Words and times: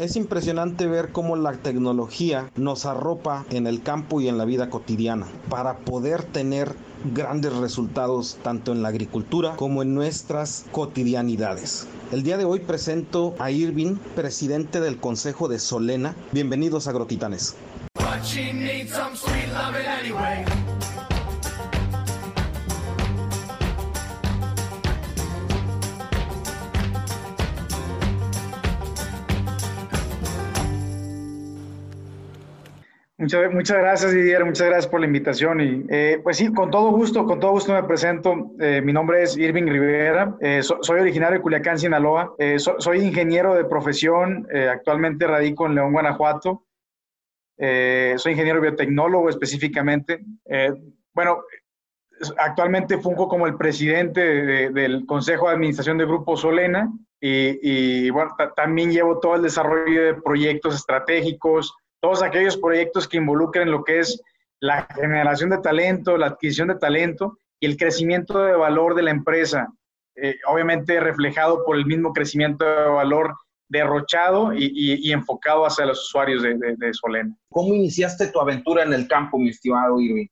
Es 0.00 0.16
impresionante 0.16 0.86
ver 0.86 1.12
cómo 1.12 1.36
la 1.36 1.52
tecnología 1.52 2.50
nos 2.56 2.86
arropa 2.86 3.44
en 3.50 3.66
el 3.66 3.82
campo 3.82 4.22
y 4.22 4.28
en 4.28 4.38
la 4.38 4.46
vida 4.46 4.70
cotidiana 4.70 5.26
para 5.50 5.76
poder 5.80 6.22
tener 6.22 6.74
grandes 7.12 7.54
resultados 7.54 8.38
tanto 8.42 8.72
en 8.72 8.80
la 8.80 8.88
agricultura 8.88 9.56
como 9.56 9.82
en 9.82 9.94
nuestras 9.94 10.64
cotidianidades. 10.72 11.86
El 12.12 12.22
día 12.22 12.38
de 12.38 12.46
hoy 12.46 12.60
presento 12.60 13.34
a 13.38 13.50
Irving, 13.50 13.96
presidente 14.16 14.80
del 14.80 14.96
Consejo 14.96 15.48
de 15.48 15.58
Solena. 15.58 16.16
Bienvenidos 16.32 16.86
a 16.86 16.92
Agrotitanes. 16.92 17.56
Muchas, 33.20 33.52
muchas 33.52 33.76
gracias, 33.76 34.14
Didier. 34.14 34.46
Muchas 34.46 34.66
gracias 34.66 34.86
por 34.86 35.00
la 35.00 35.04
invitación. 35.04 35.60
Y 35.60 35.84
eh, 35.90 36.20
pues 36.22 36.38
sí, 36.38 36.50
con 36.54 36.70
todo 36.70 36.90
gusto, 36.90 37.26
con 37.26 37.38
todo 37.38 37.50
gusto 37.50 37.74
me 37.74 37.82
presento. 37.82 38.52
Eh, 38.58 38.80
mi 38.82 38.94
nombre 38.94 39.22
es 39.22 39.36
Irving 39.36 39.66
Rivera. 39.66 40.38
Eh, 40.40 40.62
soy 40.62 41.00
originario 41.00 41.36
de 41.36 41.42
Culiacán, 41.42 41.78
Sinaloa. 41.78 42.34
soy 42.56 43.00
ingeniero 43.02 43.54
de 43.54 43.66
profesión. 43.66 44.48
actualmente 44.70 45.26
radico 45.26 45.66
en 45.66 45.74
León, 45.74 45.92
Guanajuato. 45.92 46.64
soy 47.58 48.32
ingeniero 48.32 48.62
biotecnólogo 48.62 49.28
específicamente. 49.28 50.20
bueno, 51.12 51.42
actualmente 52.38 52.96
fungo 52.96 53.28
como 53.28 53.46
el 53.46 53.56
presidente 53.58 54.70
del 54.70 55.04
Consejo 55.04 55.48
de 55.48 55.56
Administración 55.56 55.98
de 55.98 56.06
Grupo 56.06 56.38
Solena. 56.38 56.90
Y, 57.20 58.06
y 58.06 58.08
bueno, 58.08 58.34
también 58.56 58.90
llevo 58.90 59.20
todo 59.20 59.34
el 59.34 59.42
desarrollo 59.42 60.04
de 60.04 60.14
proyectos 60.14 60.74
estratégicos 60.74 61.76
todos 62.00 62.22
aquellos 62.22 62.56
proyectos 62.56 63.06
que 63.06 63.18
involucren 63.18 63.70
lo 63.70 63.84
que 63.84 64.00
es 64.00 64.22
la 64.60 64.86
generación 64.94 65.50
de 65.50 65.58
talento, 65.58 66.16
la 66.16 66.26
adquisición 66.28 66.68
de 66.68 66.76
talento 66.76 67.38
y 67.60 67.66
el 67.66 67.76
crecimiento 67.76 68.38
de 68.42 68.52
valor 68.52 68.94
de 68.94 69.02
la 69.02 69.10
empresa, 69.10 69.68
eh, 70.16 70.36
obviamente 70.46 71.00
reflejado 71.00 71.64
por 71.64 71.76
el 71.76 71.86
mismo 71.86 72.12
crecimiento 72.12 72.64
de 72.64 72.88
valor 72.88 73.34
derrochado 73.68 74.52
y, 74.52 75.12
enfocado 75.12 75.64
hacia 75.64 75.86
los 75.86 76.02
usuarios 76.02 76.42
de, 76.42 76.56
de, 76.56 76.92
Solena. 76.92 77.32
¿Cómo 77.50 77.72
iniciaste 77.72 78.26
tu 78.32 78.40
aventura 78.40 78.82
en 78.82 78.92
el 78.92 79.06
campo, 79.06 79.38
mi 79.38 79.50
estimado 79.50 80.00
Irving? 80.00 80.26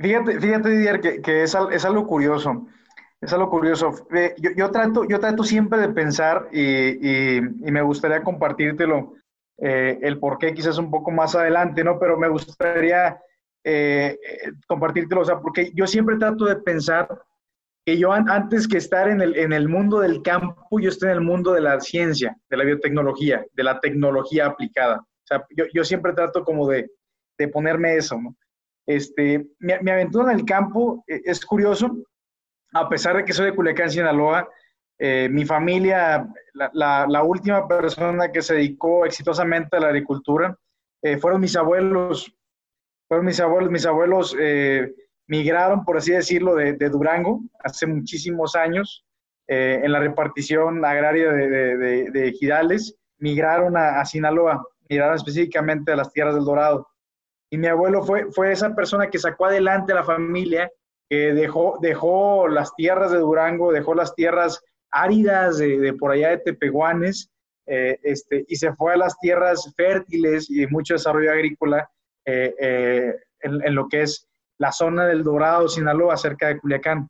Fíjate, 0.00 0.40
fíjate 0.40 0.70
Didier, 0.70 1.00
que, 1.00 1.42
es, 1.42 1.54
es, 1.72 1.84
algo 1.84 2.06
curioso. 2.06 2.66
Es 3.20 3.34
algo 3.34 3.50
curioso. 3.50 3.92
Yo, 4.38 4.50
yo, 4.56 4.70
trato, 4.70 5.04
yo 5.06 5.20
trato 5.20 5.44
siempre 5.44 5.78
de 5.78 5.90
pensar 5.90 6.48
y, 6.52 7.36
y 7.36 7.70
me 7.70 7.82
gustaría 7.82 8.22
compartírtelo 8.22 9.12
eh, 9.58 9.98
el 10.02 10.18
por 10.18 10.38
qué 10.38 10.52
quizás 10.52 10.78
un 10.78 10.90
poco 10.90 11.10
más 11.10 11.34
adelante, 11.34 11.82
¿no? 11.82 11.98
Pero 11.98 12.18
me 12.18 12.28
gustaría 12.28 13.18
eh, 13.64 14.18
eh, 14.22 14.52
compartírtelo, 14.66 15.22
o 15.22 15.24
sea, 15.24 15.40
porque 15.40 15.72
yo 15.74 15.86
siempre 15.86 16.16
trato 16.16 16.44
de 16.44 16.56
pensar 16.56 17.08
que 17.84 17.96
yo 17.98 18.12
antes 18.12 18.68
que 18.68 18.78
estar 18.78 19.08
en 19.08 19.22
el, 19.22 19.36
en 19.36 19.52
el 19.52 19.68
mundo 19.68 20.00
del 20.00 20.20
campo, 20.22 20.80
yo 20.80 20.88
estoy 20.88 21.08
en 21.08 21.16
el 21.16 21.20
mundo 21.20 21.52
de 21.52 21.60
la 21.60 21.80
ciencia, 21.80 22.36
de 22.50 22.56
la 22.56 22.64
biotecnología, 22.64 23.44
de 23.52 23.62
la 23.62 23.80
tecnología 23.80 24.46
aplicada. 24.46 24.98
O 24.98 25.26
sea, 25.26 25.46
yo, 25.56 25.64
yo 25.72 25.84
siempre 25.84 26.12
trato 26.12 26.44
como 26.44 26.68
de, 26.68 26.90
de 27.38 27.48
ponerme 27.48 27.96
eso, 27.96 28.20
¿no? 28.20 28.36
Este, 28.86 29.46
mi, 29.58 29.72
mi, 29.80 29.90
aventura 29.90 30.32
en 30.32 30.38
el 30.38 30.44
campo 30.44 31.02
es 31.06 31.44
curioso, 31.44 31.96
a 32.72 32.88
pesar 32.88 33.16
de 33.16 33.24
que 33.24 33.32
soy 33.32 33.46
de 33.46 33.54
Culiacán, 33.54 33.90
Sinaloa, 33.90 34.48
eh, 34.98 35.28
mi 35.30 35.44
familia, 35.44 36.26
la, 36.72 37.22
última 37.22 37.68
persona 37.68 38.32
que 38.32 38.40
se 38.40 38.54
dedicó 38.54 39.04
exitosamente 39.04 39.76
a 39.76 39.80
la 39.80 39.88
agricultura, 39.88 40.56
eh, 41.02 41.18
fueron 41.18 41.40
mis 41.40 41.56
abuelos. 41.56 42.32
Fueron 43.08 43.26
mis 43.26 43.40
abuelos. 43.40 43.70
Mis 43.70 43.86
abuelos 43.86 44.36
eh, 44.38 44.92
migraron, 45.26 45.84
por 45.84 45.98
así 45.98 46.12
decirlo, 46.12 46.54
de, 46.54 46.72
Durango 46.88 47.40
hace 47.62 47.86
muchísimos 47.86 48.54
años 48.54 49.04
en 49.48 49.92
la 49.92 50.00
repartición 50.00 50.84
agraria 50.84 51.30
de, 51.30 52.10
de, 52.10 52.32
Gidales. 52.32 52.96
Migraron 53.18 53.76
a, 53.76 54.04
Sinaloa, 54.04 54.60
migraron 54.88 55.14
específicamente 55.14 55.92
a 55.92 55.96
las 55.96 56.12
tierras 56.12 56.34
del 56.34 56.44
Dorado. 56.44 56.88
Y 57.48 57.56
mi 57.56 57.68
abuelo 57.68 58.02
fue, 58.02 58.32
fue 58.32 58.50
esa 58.50 58.74
persona 58.74 59.08
que 59.08 59.20
sacó 59.20 59.46
adelante 59.46 59.92
a 59.92 59.96
la 59.96 60.04
familia, 60.04 60.68
que 61.08 61.32
dejó, 61.32 61.78
dejó 61.80 62.48
las 62.48 62.74
tierras 62.74 63.12
de 63.12 63.18
Durango, 63.18 63.70
dejó 63.70 63.94
las 63.94 64.16
tierras 64.16 64.64
áridas 65.02 65.58
de, 65.58 65.94
por 65.98 66.12
allá 66.12 66.30
de 66.30 66.38
Tepehuanes, 66.38 67.30
eh, 67.66 67.98
este, 68.02 68.44
y 68.48 68.56
se 68.56 68.72
fue 68.74 68.94
a 68.94 68.96
las 68.96 69.18
tierras 69.18 69.72
fértiles 69.76 70.48
y 70.48 70.66
mucho 70.68 70.94
desarrollo 70.94 71.32
agrícola 71.32 71.90
eh, 72.24 72.54
eh, 72.60 73.14
en, 73.40 73.74
lo 73.74 73.88
que 73.88 74.02
es 74.02 74.26
la 74.58 74.72
zona 74.72 75.06
del 75.06 75.24
Dorado, 75.24 75.68
Sinaloa, 75.68 76.16
cerca 76.16 76.48
de 76.48 76.58
Culiacán. 76.58 77.08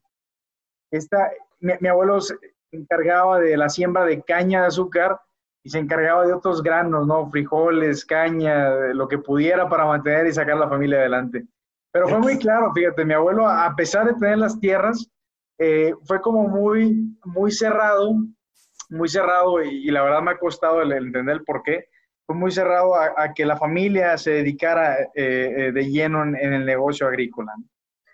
Esta, 0.91 1.31
mi, 1.61 1.89
abuelo 1.89 2.21
se 2.21 2.37
encargaba 2.73 3.39
de 3.39 3.57
la 3.57 3.69
siembra 3.69 4.05
de 4.05 4.23
caña 4.23 4.63
de 4.63 4.67
azúcar 4.69 5.21
y 5.63 5.71
se 5.71 5.79
encargaba 5.79 6.27
de 6.27 6.33
otros 6.33 6.63
granos, 6.63 7.07
¿no? 7.07 7.31
Frijoles, 7.31 8.05
caña, 8.05 8.71
lo 8.95 9.09
que 9.09 9.19
pudiera 9.19 9.69
para 9.69 9.85
mantener 9.85 10.27
y 10.27 10.33
sacar 10.33 10.57
la 10.57 10.69
familia 10.69 10.99
adelante. 10.99 11.45
Pero 11.93 12.09
fue 12.09 12.19
muy 12.19 12.39
claro, 12.39 12.73
fíjate, 12.73 13.05
mi 13.05 13.15
abuelo, 13.15 13.49
a 13.49 13.75
pesar 13.77 14.07
de 14.07 14.15
tener 14.15 14.39
las 14.39 14.59
tierras, 14.61 15.11
eh, 15.59 15.95
fue 16.05 16.21
como 16.21 16.49
muy, 16.49 17.17
muy 17.25 17.51
cerrado, 17.51 18.15
muy 18.91 19.09
cerrado 19.09 19.63
y, 19.63 19.91
la 19.91 20.03
verdad 20.03 20.23
me 20.23 20.33
ha 20.33 20.39
costado 20.39 20.83
el, 20.83 20.93
entender 20.93 21.37
el 21.37 21.45
por 21.45 21.63
qué. 21.63 21.87
Fue 22.27 22.35
muy 22.35 22.51
cerrado 22.51 22.95
a, 22.97 23.33
que 23.35 23.47
la 23.47 23.57
familia 23.57 24.19
se 24.19 24.33
dedicara 24.33 25.01
eh, 25.01 25.09
eh, 25.15 25.73
de 25.73 25.91
lleno 25.91 26.25
en, 26.25 26.35
el 26.35 26.67
negocio 26.67 27.07
agrícola. 27.07 27.53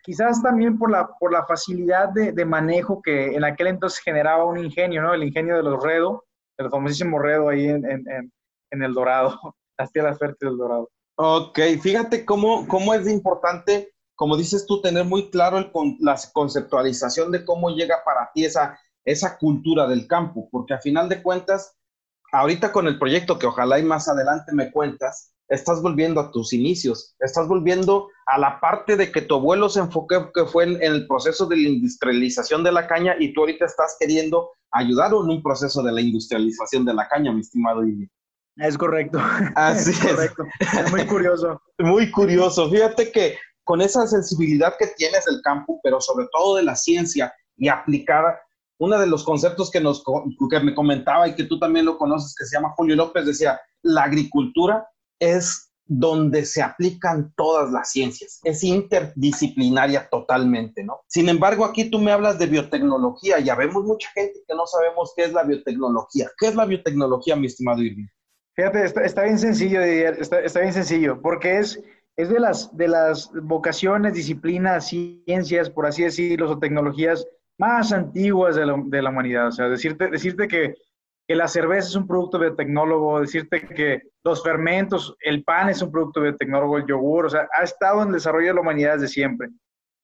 Quizás 0.02 0.42
también 0.42 0.78
por 0.78 0.90
la, 0.90 1.08
por 1.18 1.32
la 1.32 1.46
facilidad 1.46 2.10
de, 2.10 2.44
manejo 2.44 3.00
que 3.00 3.34
en 3.34 3.44
aquel 3.44 3.68
entonces 3.68 4.00
generaba 4.00 4.44
un 4.44 4.58
ingenio, 4.58 5.00
¿no? 5.00 5.14
El 5.14 5.22
ingenio 5.22 5.56
de 5.56 5.62
los 5.62 5.82
Redo, 5.82 6.24
el 6.58 6.68
famosísimo 6.68 7.18
Redo 7.20 7.48
ahí 7.48 7.68
en, 7.68 7.88
en, 7.88 8.32
en 8.70 8.82
el 8.82 8.92
Dorado, 8.92 9.38
las 9.78 9.90
tierras 9.92 10.18
fértiles 10.18 10.52
del 10.52 10.58
Dorado. 10.58 10.90
Ok, 11.16 11.58
fíjate 11.80 12.24
cómo, 12.24 12.66
cómo 12.66 12.92
es 12.94 13.08
importante 13.08 13.92
como 14.22 14.36
dices 14.36 14.66
tú, 14.66 14.80
tener 14.80 15.04
muy 15.04 15.30
claro 15.30 15.58
el, 15.58 15.72
la 15.98 16.16
conceptualización 16.32 17.32
de 17.32 17.44
cómo 17.44 17.70
llega 17.70 18.04
para 18.04 18.30
ti 18.32 18.44
esa, 18.44 18.78
esa 19.04 19.36
cultura 19.36 19.88
del 19.88 20.06
campo, 20.06 20.48
porque 20.52 20.74
a 20.74 20.78
final 20.78 21.08
de 21.08 21.20
cuentas, 21.20 21.76
ahorita 22.30 22.70
con 22.70 22.86
el 22.86 23.00
proyecto 23.00 23.36
que 23.36 23.48
ojalá 23.48 23.80
y 23.80 23.82
más 23.82 24.06
adelante 24.06 24.52
me 24.52 24.70
cuentas, 24.70 25.32
estás 25.48 25.82
volviendo 25.82 26.20
a 26.20 26.30
tus 26.30 26.52
inicios, 26.52 27.16
estás 27.18 27.48
volviendo 27.48 28.10
a 28.26 28.38
la 28.38 28.60
parte 28.60 28.96
de 28.96 29.10
que 29.10 29.22
tu 29.22 29.34
abuelo 29.34 29.68
se 29.68 29.80
enfocó, 29.80 30.30
que 30.32 30.44
fue 30.44 30.66
en, 30.66 30.80
el 30.80 31.08
proceso 31.08 31.46
de 31.46 31.56
la 31.56 31.68
industrialización 31.70 32.62
de 32.62 32.70
la 32.70 32.86
caña 32.86 33.16
y 33.18 33.34
tú 33.34 33.40
ahorita 33.40 33.64
estás 33.64 33.96
queriendo 33.98 34.50
ayudar 34.70 35.10
en 35.10 35.30
un 35.30 35.42
proceso 35.42 35.82
de 35.82 35.90
la 35.90 36.00
industrialización 36.00 36.84
de 36.84 36.94
la 36.94 37.08
caña, 37.08 37.32
mi 37.32 37.40
estimado 37.40 37.84
Ivy. 37.84 38.08
Es 38.58 38.78
correcto. 38.78 39.18
Así 39.56 39.90
es. 39.90 39.98
Correcto. 39.98 40.44
Es 40.60 40.92
muy 40.92 41.06
curioso. 41.06 41.60
Muy 41.78 42.08
curioso. 42.12 42.70
Fíjate 42.70 43.10
que 43.10 43.36
con 43.64 43.80
esa 43.80 44.06
sensibilidad 44.06 44.74
que 44.78 44.88
tienes 44.88 45.24
del 45.24 45.40
campo, 45.42 45.80
pero 45.82 46.00
sobre 46.00 46.26
todo 46.32 46.56
de 46.56 46.64
la 46.64 46.76
ciencia 46.76 47.32
y 47.56 47.68
aplicar 47.68 48.40
uno 48.78 48.98
de 48.98 49.06
los 49.06 49.24
conceptos 49.24 49.70
que, 49.70 49.80
nos, 49.80 50.02
que 50.50 50.60
me 50.60 50.74
comentaba 50.74 51.28
y 51.28 51.34
que 51.34 51.44
tú 51.44 51.58
también 51.58 51.86
lo 51.86 51.98
conoces, 51.98 52.34
que 52.34 52.44
se 52.44 52.56
llama 52.56 52.74
Julio 52.76 52.96
López, 52.96 53.26
decía, 53.26 53.60
la 53.82 54.04
agricultura 54.04 54.86
es 55.20 55.72
donde 55.84 56.44
se 56.44 56.62
aplican 56.62 57.32
todas 57.36 57.70
las 57.70 57.90
ciencias. 57.90 58.40
Es 58.44 58.64
interdisciplinaria 58.64 60.08
totalmente, 60.08 60.82
¿no? 60.82 61.00
Sin 61.06 61.28
embargo, 61.28 61.64
aquí 61.64 61.90
tú 61.90 61.98
me 61.98 62.12
hablas 62.12 62.38
de 62.38 62.46
biotecnología. 62.46 63.40
Ya 63.40 63.54
vemos 63.54 63.84
mucha 63.84 64.08
gente 64.14 64.40
que 64.46 64.54
no 64.54 64.66
sabemos 64.66 65.12
qué 65.16 65.24
es 65.24 65.32
la 65.32 65.42
biotecnología. 65.42 66.30
¿Qué 66.38 66.48
es 66.48 66.54
la 66.54 66.64
biotecnología, 66.64 67.36
mi 67.36 67.46
estimado 67.46 67.82
Irving? 67.82 68.06
Fíjate, 68.54 68.84
está, 68.84 69.22
bien 69.22 69.38
sencillo, 69.38 69.80
está, 69.80 70.40
está, 70.40 70.60
bien 70.60 70.74
sencillo, 70.74 71.20
porque 71.22 71.58
es 71.58 71.80
es 72.16 72.28
de 72.28 72.40
las, 72.40 72.76
de 72.76 72.88
las 72.88 73.30
vocaciones, 73.32 74.14
disciplinas, 74.14 74.88
ciencias, 74.88 75.70
por 75.70 75.86
así 75.86 76.04
decirlo, 76.04 76.50
o 76.50 76.58
tecnologías 76.58 77.26
más 77.58 77.92
antiguas 77.92 78.56
de 78.56 78.66
la, 78.66 78.82
de 78.86 79.02
la 79.02 79.10
humanidad. 79.10 79.48
O 79.48 79.52
sea, 79.52 79.68
decirte, 79.68 80.08
decirte 80.08 80.46
que, 80.46 80.74
que, 81.26 81.34
la 81.34 81.48
cerveza 81.48 81.88
es 81.88 81.96
un 81.96 82.06
producto 82.06 82.38
biotecnólogo, 82.38 83.20
decirte 83.20 83.66
que 83.66 84.02
los 84.24 84.42
fermentos, 84.42 85.16
el 85.20 85.42
pan 85.42 85.70
es 85.70 85.80
un 85.80 85.90
producto 85.90 86.20
biotecnólogo, 86.20 86.78
el 86.78 86.86
yogur, 86.86 87.26
o 87.26 87.30
sea, 87.30 87.48
ha 87.58 87.62
estado 87.62 88.02
en 88.02 88.12
desarrollo 88.12 88.48
de 88.48 88.54
la 88.54 88.60
humanidad 88.60 88.94
desde 88.94 89.08
siempre. 89.08 89.48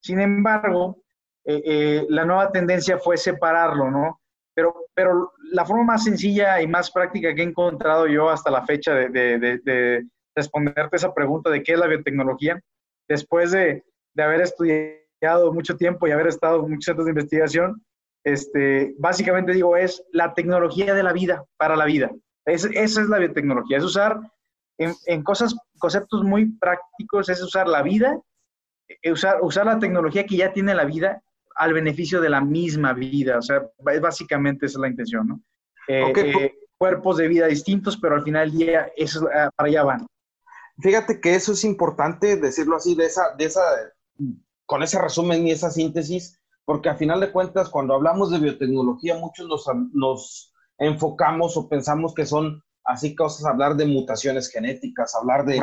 Sin 0.01 0.21
embargo, 0.21 1.03
eh, 1.45 1.63
eh, 1.65 2.07
la 2.09 2.25
nueva 2.25 2.51
tendencia 2.51 2.99
fue 2.99 3.17
separarlo, 3.17 3.91
¿no? 3.91 4.21
Pero, 4.55 4.75
pero 4.95 5.33
la 5.53 5.65
forma 5.65 5.85
más 5.85 6.05
sencilla 6.05 6.61
y 6.61 6.67
más 6.67 6.91
práctica 6.91 7.35
que 7.35 7.43
he 7.43 7.45
encontrado 7.45 8.07
yo 8.07 8.29
hasta 8.29 8.51
la 8.51 8.65
fecha 8.65 8.93
de 8.93 10.05
responderte 10.39 10.97
esa 10.97 11.13
pregunta 11.13 11.51
de 11.51 11.63
qué 11.63 11.73
es 11.73 11.79
la 11.79 11.87
biotecnología, 11.87 12.61
después 13.09 13.51
de, 13.51 13.85
de 14.15 14.23
haber 14.23 14.41
estudiado 14.41 15.53
mucho 15.53 15.77
tiempo 15.77 16.07
y 16.07 16.13
haber 16.13 16.29
estado 16.29 16.65
en 16.65 16.71
muchos 16.71 16.85
centros 16.85 17.07
de 17.07 17.13
investigación, 17.13 17.85
este, 18.25 18.95
básicamente 18.99 19.53
digo, 19.53 19.77
es 19.77 20.03
la 20.13 20.35
tecnología 20.35 20.95
de 20.95 21.03
la 21.03 21.13
vida 21.13 21.45
para 21.57 21.77
la 21.77 21.85
vida. 21.85 22.11
esa 22.45 22.71
es 23.03 23.09
la 23.09 23.19
biotecnología, 23.19 23.79
es 23.79 23.85
usar 23.85 24.21
en, 24.79 25.23
cosas, 25.23 25.57
conceptos 25.79 26.23
muy 26.23 26.47
prácticos, 26.59 27.29
es 27.29 27.43
usar 27.43 27.69
la 27.69 27.83
vida, 27.83 28.19
eh, 29.03 29.13
usar, 29.13 29.39
usar 29.43 29.67
la 29.67 29.79
tecnología 29.79 30.25
que 30.25 30.37
ya 30.37 30.53
tiene 30.53 30.75
la 30.75 30.85
vida 30.85 31.23
al 31.57 31.73
beneficio 31.73 32.21
de 32.21 32.31
la 32.31 32.41
misma 32.41 32.93
vida. 32.93 33.39
O 33.39 33.43
sea, 33.43 33.63
básicamente 34.01 34.67
esa 34.67 34.79
es 34.79 34.83
la 34.83 34.89
intención, 34.89 35.29
¿no? 35.29 35.41
Eh, 35.89 36.13
eh, 36.15 36.55
cuerpos 36.77 37.17
de 37.17 37.29
vida 37.29 37.47
distintos, 37.47 37.97
pero 37.97 38.15
al 38.15 38.23
final 38.23 38.51
del 38.51 38.59
día 38.59 38.93
eso, 38.97 39.29
ah, 39.35 39.51
para 39.57 39.69
allá 39.69 39.83
van. 39.83 40.07
Fíjate 40.81 41.21
que 41.21 41.35
eso 41.35 41.53
es 41.53 41.65
importante 41.65 42.37
decirlo 42.37 42.77
así, 42.77 42.95
de 42.95 43.07
esa, 43.07 43.35
de 43.37 43.45
esa, 43.47 43.63
con 44.67 44.83
ese 44.83 45.01
resumen 45.01 45.47
y 45.47 45.51
esa 45.51 45.71
síntesis, 45.71 46.41
porque 46.65 46.89
al 46.89 46.99
final 46.99 47.21
de 47.21 47.33
cuentas, 47.33 47.69
cuando 47.69 47.95
hablamos 47.95 48.31
de 48.31 48.39
biotecnología, 48.39 49.17
muchos 49.17 49.49
nos, 49.49 49.67
nos 49.93 50.53
enfocamos 50.79 51.57
o 51.57 51.69
pensamos 51.69 52.15
que 52.15 52.27
son 52.27 52.63
así 52.85 53.15
cosas, 53.15 53.45
hablar 53.45 53.77
de 53.77 53.87
mutaciones 53.87 54.51
genéticas, 54.51 55.15
hablar 55.15 55.45
de, 55.45 55.61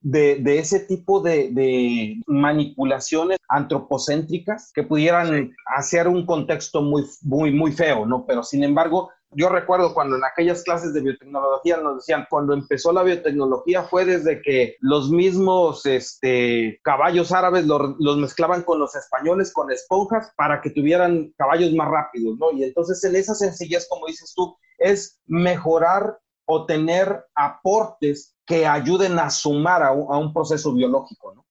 de, 0.00 0.36
de, 0.36 0.58
ese 0.58 0.80
tipo 0.80 1.20
de, 1.20 1.50
de, 1.52 2.20
manipulaciones 2.26 3.38
antropocéntricas 3.48 4.70
que 4.74 4.82
pudieran 4.82 5.52
hacer 5.76 6.08
un 6.08 6.26
contexto 6.26 6.82
muy, 6.82 7.04
muy, 7.22 7.52
muy 7.52 7.72
feo, 7.72 8.06
¿no? 8.06 8.26
Pero 8.26 8.42
sin 8.42 8.64
embargo, 8.64 9.10
yo 9.34 9.48
recuerdo 9.48 9.94
cuando 9.94 10.16
en 10.16 10.24
aquellas 10.24 10.62
clases 10.62 10.92
de 10.92 11.00
biotecnología 11.00 11.76
nos 11.78 11.96
decían, 11.96 12.26
cuando 12.28 12.54
empezó 12.54 12.92
la 12.92 13.02
biotecnología 13.02 13.82
fue 13.82 14.04
desde 14.04 14.42
que 14.42 14.76
los 14.80 15.10
mismos 15.10 15.86
este, 15.86 16.80
caballos 16.82 17.32
árabes 17.32 17.66
los, 17.66 17.96
los 17.98 18.16
mezclaban 18.18 18.62
con 18.62 18.78
los 18.78 18.94
españoles, 18.94 19.52
con 19.52 19.70
esponjas, 19.70 20.32
para 20.36 20.60
que 20.60 20.70
tuvieran 20.70 21.32
caballos 21.36 21.72
más 21.72 21.88
rápidos, 21.88 22.36
¿no? 22.38 22.52
Y 22.52 22.64
entonces 22.64 23.02
en 23.04 23.16
esa 23.16 23.34
sencillez, 23.34 23.86
como 23.88 24.06
dices 24.06 24.32
tú, 24.34 24.56
es 24.78 25.20
mejorar 25.26 26.18
o 26.44 26.66
tener 26.66 27.24
aportes 27.34 28.36
que 28.46 28.66
ayuden 28.66 29.18
a 29.18 29.30
sumar 29.30 29.82
a 29.82 29.92
un, 29.92 30.32
proceso 30.32 30.72
biológico, 30.74 31.34
¿no? 31.34 31.46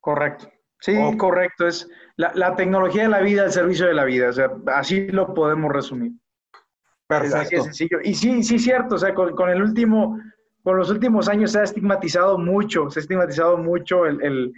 Correcto. 0.00 0.50
Sí, 0.80 0.94
correcto. 1.16 1.66
Es 1.66 1.88
la, 2.16 2.56
tecnología 2.56 3.04
de 3.04 3.08
la 3.08 3.20
vida 3.20 3.44
al 3.44 3.52
servicio 3.52 3.86
de 3.86 3.94
la 3.94 4.04
vida. 4.04 4.28
O 4.28 4.32
sea, 4.32 4.50
así 4.74 5.06
lo 5.08 5.32
podemos 5.32 5.72
resumir. 5.72 6.12
Perfecto. 7.06 7.64
sencillo. 7.64 7.98
Y 8.02 8.14
sí, 8.14 8.42
sí, 8.42 8.58
cierto. 8.58 8.94
O 8.94 8.98
sea, 8.98 9.14
con, 9.14 9.48
el 9.50 9.62
último, 9.62 10.18
con 10.62 10.76
los 10.76 10.90
últimos 10.90 11.28
años 11.28 11.52
se 11.52 11.60
ha 11.60 11.64
estigmatizado 11.64 12.38
mucho, 12.38 12.90
se 12.90 13.00
ha 13.00 13.02
estigmatizado 13.02 13.58
mucho 13.58 14.06
el, 14.06 14.52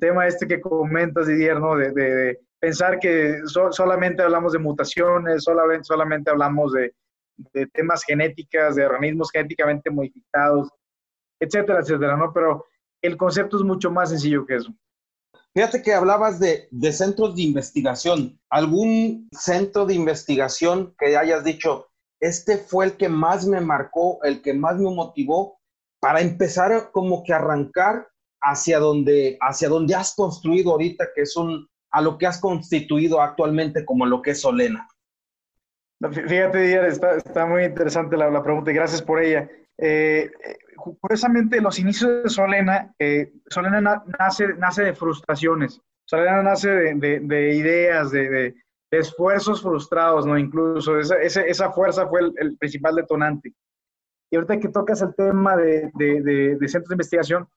tema 0.00 0.26
este 0.26 0.46
que 0.46 0.60
comentas, 0.60 1.26
Didier, 1.26 1.58
¿no? 1.58 1.76
De, 1.76 2.38
pensar 2.58 2.98
que 2.98 3.40
solamente 3.46 4.22
hablamos 4.22 4.52
de 4.52 4.58
mutaciones, 4.58 5.44
solamente, 5.44 5.84
solamente 5.84 6.30
hablamos 6.30 6.72
de, 6.74 6.92
de 7.54 7.66
temas 7.68 8.04
genéticas, 8.04 8.76
de 8.76 8.84
organismos 8.84 9.30
genéticamente 9.32 9.90
modificados, 9.90 10.68
etcétera, 11.40 11.80
etcétera, 11.80 12.16
¿no? 12.16 12.32
Pero 12.32 12.66
el 13.02 13.16
concepto 13.16 13.56
es 13.56 13.62
mucho 13.62 13.90
más 13.90 14.10
sencillo 14.10 14.44
que 14.44 14.56
eso. 14.56 14.74
Fíjate 15.54 15.82
que 15.82 15.94
hablabas 15.94 16.38
de, 16.38 16.68
de, 16.70 16.92
centros 16.92 17.34
de 17.34 17.42
investigación. 17.42 18.38
¿Algún 18.50 19.28
centro 19.32 19.84
de 19.84 19.94
investigación 19.94 20.94
que 20.98 21.16
hayas 21.16 21.42
dicho, 21.42 21.88
este 22.20 22.58
fue 22.58 22.84
el 22.86 22.96
que 22.96 23.08
más 23.08 23.46
me 23.46 23.60
marcó, 23.60 24.22
el 24.22 24.42
que 24.42 24.54
más 24.54 24.76
me 24.76 24.94
motivó 24.94 25.58
para 26.00 26.20
empezar 26.20 26.90
como 26.92 27.24
que 27.24 27.32
arrancar 27.32 28.08
hacia 28.42 28.78
donde, 28.78 29.36
hacia 29.40 29.68
donde 29.68 29.94
has 29.94 30.14
construido 30.14 30.72
ahorita, 30.72 31.08
que 31.14 31.22
es 31.22 31.36
un, 31.36 31.68
a 31.90 32.00
lo 32.00 32.16
que 32.16 32.26
has 32.26 32.40
constituido 32.40 33.20
actualmente 33.20 33.84
como 33.84 34.06
lo 34.06 34.22
que 34.22 34.30
es 34.30 34.40
Solena? 34.40 34.88
Fíjate, 36.00 36.62
Díaz, 36.62 36.98
está, 37.18 37.44
muy 37.44 37.64
interesante 37.64 38.16
la, 38.16 38.30
la, 38.30 38.42
pregunta 38.42 38.70
y 38.70 38.74
gracias 38.74 39.02
por 39.02 39.22
ella. 39.22 39.50
Eh, 39.76 40.30
curiosamente, 40.80 41.60
los 41.60 41.78
inicios 41.78 42.24
de 42.24 42.30
Solena, 42.30 42.94
eh, 42.98 43.32
Solena 43.48 44.02
nace, 44.18 44.48
nace 44.54 44.84
de 44.84 44.94
frustraciones, 44.94 45.80
Solena 46.04 46.42
nace 46.42 46.70
de, 46.70 47.20
de, 47.20 47.54
ideas, 47.54 48.10
de, 48.10 48.28
de, 48.28 48.54
esfuerzos 48.90 49.62
frustrados, 49.62 50.26
¿no? 50.26 50.36
Incluso 50.36 50.98
esa, 50.98 51.16
esa, 51.22 51.42
esa 51.42 51.70
fuerza 51.70 52.08
fue 52.08 52.20
el, 52.20 52.32
el, 52.38 52.58
principal 52.58 52.96
detonante. 52.96 53.54
Y 54.30 54.36
ahorita 54.36 54.58
que 54.58 54.68
tocas 54.68 55.02
el 55.02 55.14
tema 55.14 55.56
de, 55.56 55.90
centros 56.66 56.88
de 56.88 56.94
investigación, 56.94 57.48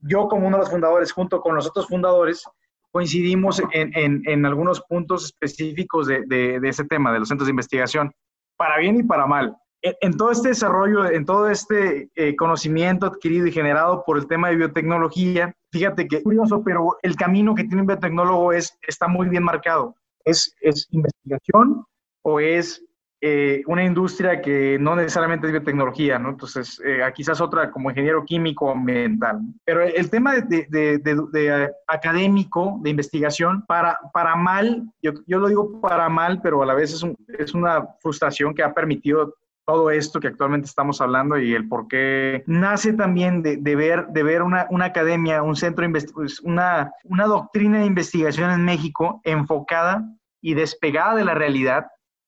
yo 0.00 0.28
como 0.28 0.46
uno 0.46 0.56
de 0.56 0.62
los 0.62 0.70
fundadores, 0.70 1.12
junto 1.12 1.40
con 1.40 1.54
los 1.54 1.68
otros 1.68 1.86
fundadores, 1.86 2.44
coincidimos 2.92 3.62
en, 3.72 4.22
en, 4.26 4.46
algunos 4.46 4.80
puntos 4.82 5.26
específicos 5.26 6.06
de, 6.06 6.24
de, 6.26 6.68
ese 6.68 6.84
tema, 6.84 7.12
de 7.12 7.20
los 7.20 7.28
centros 7.28 7.46
de 7.46 7.52
investigación, 7.52 8.12
para 8.56 8.78
bien 8.78 8.96
y 8.96 9.02
para 9.02 9.26
mal. 9.26 9.56
En, 9.82 10.16
todo 10.16 10.30
este 10.30 10.48
desarrollo, 10.48 11.06
en 11.06 11.24
todo 11.24 11.48
este 11.48 12.10
eh, 12.14 12.36
conocimiento 12.36 13.06
adquirido 13.06 13.46
y 13.46 13.52
generado 13.52 14.04
por 14.04 14.18
el 14.18 14.26
tema 14.26 14.48
de 14.48 14.56
biotecnología, 14.56 15.54
fíjate 15.72 16.06
que 16.06 16.22
curioso, 16.22 16.62
pero 16.62 16.98
el 17.02 17.16
camino 17.16 17.54
que 17.54 17.64
tiene 17.64 17.80
un 17.80 17.86
biotecnólogo 17.86 18.52
es, 18.52 18.78
está 18.86 19.08
muy 19.08 19.28
bien 19.28 19.42
marcado. 19.42 19.94
Es, 20.24 20.54
es 20.60 20.86
investigación 20.90 21.84
o 22.22 22.40
es 22.40 22.84
eh, 23.22 23.62
una 23.66 23.84
industria 23.84 24.40
que 24.40 24.78
no 24.78 24.96
necesariamente 24.96 25.46
es 25.46 25.52
biotecnología, 25.52 26.18
¿no? 26.18 26.30
Entonces, 26.30 26.80
eh, 26.82 27.00
quizás 27.14 27.38
otra 27.42 27.70
como 27.70 27.90
ingeniero 27.90 28.24
químico 28.24 28.70
ambiental. 28.70 29.40
Pero 29.64 29.82
el 29.82 30.08
tema 30.08 30.36
de, 30.36 30.66
de, 30.70 30.98
de, 30.98 31.70
académico, 31.86 32.78
de 32.82 32.88
investigación, 32.88 33.62
para, 33.66 33.98
para 34.14 34.36
mal, 34.36 34.90
yo, 35.02 35.12
yo, 35.26 35.38
lo 35.38 35.48
digo 35.48 35.82
para 35.82 36.08
mal, 36.08 36.40
pero 36.42 36.62
a 36.62 36.66
la 36.66 36.72
vez 36.72 36.94
es, 36.94 37.02
un, 37.02 37.14
es 37.38 37.52
una 37.52 37.88
frustración 38.00 38.54
que 38.54 38.62
ha 38.62 38.72
permitido 38.72 39.34
todo 39.66 39.90
esto 39.90 40.20
que 40.20 40.28
actualmente 40.28 40.66
estamos 40.66 41.00
hablando 41.00 41.38
y 41.38 41.54
el 41.54 41.68
por 41.68 41.86
qué 41.86 42.42
nace 42.46 42.92
también 42.92 43.42
de, 43.42 43.56
de 43.56 43.76
ver, 43.76 44.06
de 44.08 44.22
ver 44.22 44.42
una, 44.42 44.66
una, 44.70 44.86
academia, 44.86 45.42
un 45.42 45.56
centro, 45.56 45.86
de 45.86 46.06
pues, 46.12 46.40
una, 46.40 46.92
una 47.04 47.26
doctrina 47.26 47.78
de 47.78 47.86
investigación 47.86 48.50
en 48.50 48.64
México 48.64 49.20
enfocada 49.24 50.02
y 50.40 50.54
despegada 50.54 51.14
de 51.14 51.24
la 51.24 51.34
realidad 51.34 51.86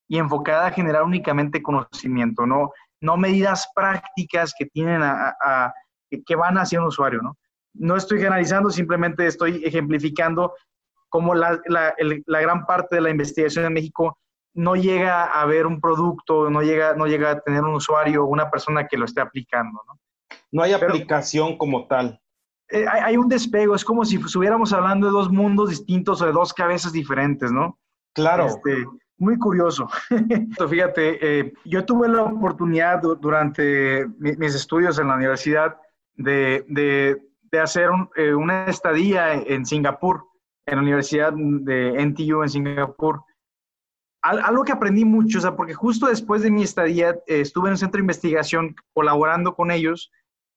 y 0.09 0.19
enfocada 0.19 0.67
a 0.67 0.73
generar 0.73 1.03
únicamente 1.05 1.63
conocimiento, 1.63 2.47
no, 2.47 2.71
no 3.01 3.17
medidas 3.17 3.69
prácticas 3.75 4.55
que 4.57 4.67
tienen 4.67 5.01
a, 5.03 5.73
que 6.27 6.37
van 6.37 6.59
hacia 6.59 6.81
un 6.81 6.87
usuario, 6.87 7.23
¿no? 7.23 7.37
No 7.75 7.97
estoy 7.97 8.19
generalizando, 8.19 8.71
simplemente 8.71 9.27
estoy 9.27 9.63
ejemplificando 9.65 10.53
cómo 11.09 11.35
la, 11.35 11.59
la, 11.67 11.95
la, 12.27 12.41
gran 12.41 12.67
parte 12.67 12.97
de 12.97 13.03
la 13.03 13.11
investigación 13.11 13.65
en 13.65 13.73
México 13.73 14.19
no 14.55 14.77
llega 14.77 15.25
a 15.25 15.45
ver 15.47 15.67
un 15.67 15.81
producto, 15.81 16.51
no 16.51 16.63
llega, 16.63 16.95
no 16.95 17.07
llega 17.07 17.31
a 17.31 17.41
tener 17.41 17.63
un 17.63 17.75
usuario 17.75 18.25
o 18.25 18.29
una 18.29 18.51
persona 18.51 18.87
que 18.87 18.97
lo 18.97 19.05
esté 19.05 19.21
aplicando, 19.21 19.81
¿no? 19.87 19.99
No 20.51 20.63
hay 20.63 20.73
aplicación 20.73 21.57
como 21.57 21.87
tal. 21.87 22.21
Eh, 22.69 22.87
hay, 22.91 23.01
hay, 23.01 23.17
un 23.17 23.29
despego, 23.29 23.75
es 23.75 23.85
como 23.85 24.05
si 24.05 24.17
estuviéramos 24.17 24.73
hablando 24.73 25.07
de 25.07 25.13
dos 25.13 25.31
mundos 25.31 25.71
distintos 25.71 26.21
o 26.21 26.27
de 26.27 26.33
dos 26.33 26.53
cabezas 26.53 26.93
diferentes, 26.93 27.51
¿no? 27.51 27.79
Claro. 28.15 28.47
Este, 28.47 28.85
muy 29.23 29.39
curioso. 29.39 29.89
Fíjate, 30.69 31.19
eh, 31.41 31.53
yo 31.65 31.85
tuve 31.85 32.09
la 32.09 32.25
oportunidad 32.25 33.01
durante 33.01 34.07
mis 34.19 34.55
estudios 34.55 34.99
en 34.99 35.09
la 35.09 35.15
universidad 35.15 35.77
de, 36.17 36.65
de, 36.69 37.61
hacer 37.61 37.91
eh, 38.17 38.35
una 38.35 38.67
estadía 38.67 39.35
en 39.35 39.65
Singapur, 39.65 40.25
en 40.67 40.77
la 40.77 40.83
Universidad 40.83 41.33
de 41.35 42.05
NTU 42.05 42.43
en 42.43 42.49
Singapur. 42.49 43.23
Algo 44.23 44.65
que 44.65 44.73
aprendí 44.73 45.05
mucho, 45.05 45.39
o 45.39 45.41
sea, 45.41 45.57
porque 45.57 45.75
justo 45.75 46.07
después 46.07 46.43
de 46.43 46.51
mi 46.51 46.63
estadía 46.63 47.11
eh, 47.27 47.41
estuve 47.41 47.69
en 47.69 47.73
un 47.73 47.79
centro 47.79 47.99
de 47.99 48.05
investigación 48.05 48.77
colaborando 48.93 49.55
con 49.55 49.71
ellos. 49.71 50.11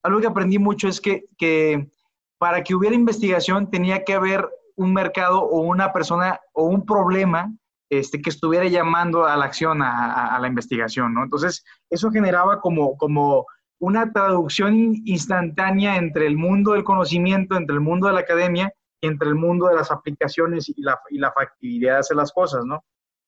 Algo 0.03 0.21
que 0.21 0.27
aprendí 0.27 0.59
mucho 0.59 0.87
es 0.87 1.01
que, 1.01 1.25
que 1.37 1.89
para 2.37 2.63
que 2.63 2.75
hubiera 2.75 2.95
investigación 2.95 3.71
tenía 3.71 4.03
que 4.03 4.13
haber 4.13 4.47
un 4.75 4.93
mercado 4.93 5.41
o 5.41 5.61
una 5.61 5.91
persona 5.93 6.39
o 6.53 6.65
un 6.65 6.85
problema 6.85 7.51
este, 7.89 8.21
que 8.21 8.29
estuviera 8.29 8.65
llamando 8.67 9.25
a 9.25 9.35
la 9.35 9.45
acción, 9.45 9.81
a, 9.81 10.37
la 10.39 10.47
investigación, 10.47 11.13
¿no? 11.13 11.23
Entonces, 11.23 11.63
eso 11.89 12.11
generaba 12.11 12.61
como, 12.61 12.97
como 12.97 13.45
una 13.79 14.11
traducción 14.11 14.75
instantánea 15.05 15.97
entre 15.97 16.27
el 16.27 16.37
mundo 16.37 16.73
del 16.73 16.83
conocimiento, 16.83 17.55
entre 17.55 17.75
el 17.75 17.81
mundo 17.81 18.07
de 18.07 18.13
la 18.13 18.19
academia 18.19 18.71
entre 19.01 19.29
el 19.29 19.35
mundo 19.35 19.67
de 19.67 19.75
las 19.75 19.91
aplicaciones 19.91 20.69
y 20.69 20.81
la, 20.81 20.99
y 21.09 21.17
la 21.17 21.31
factibilidad 21.31 21.93
de 21.93 21.99
hacer 21.99 22.17
las 22.17 22.31
cosas, 22.31 22.65
¿no? 22.65 22.83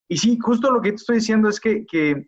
Y 0.08 0.16
sí, 0.16 0.38
justo 0.40 0.70
lo 0.70 0.80
que 0.80 0.90
te 0.90 0.96
estoy 0.96 1.16
diciendo 1.16 1.48
es 1.48 1.60
que, 1.60 1.84
que, 1.86 2.26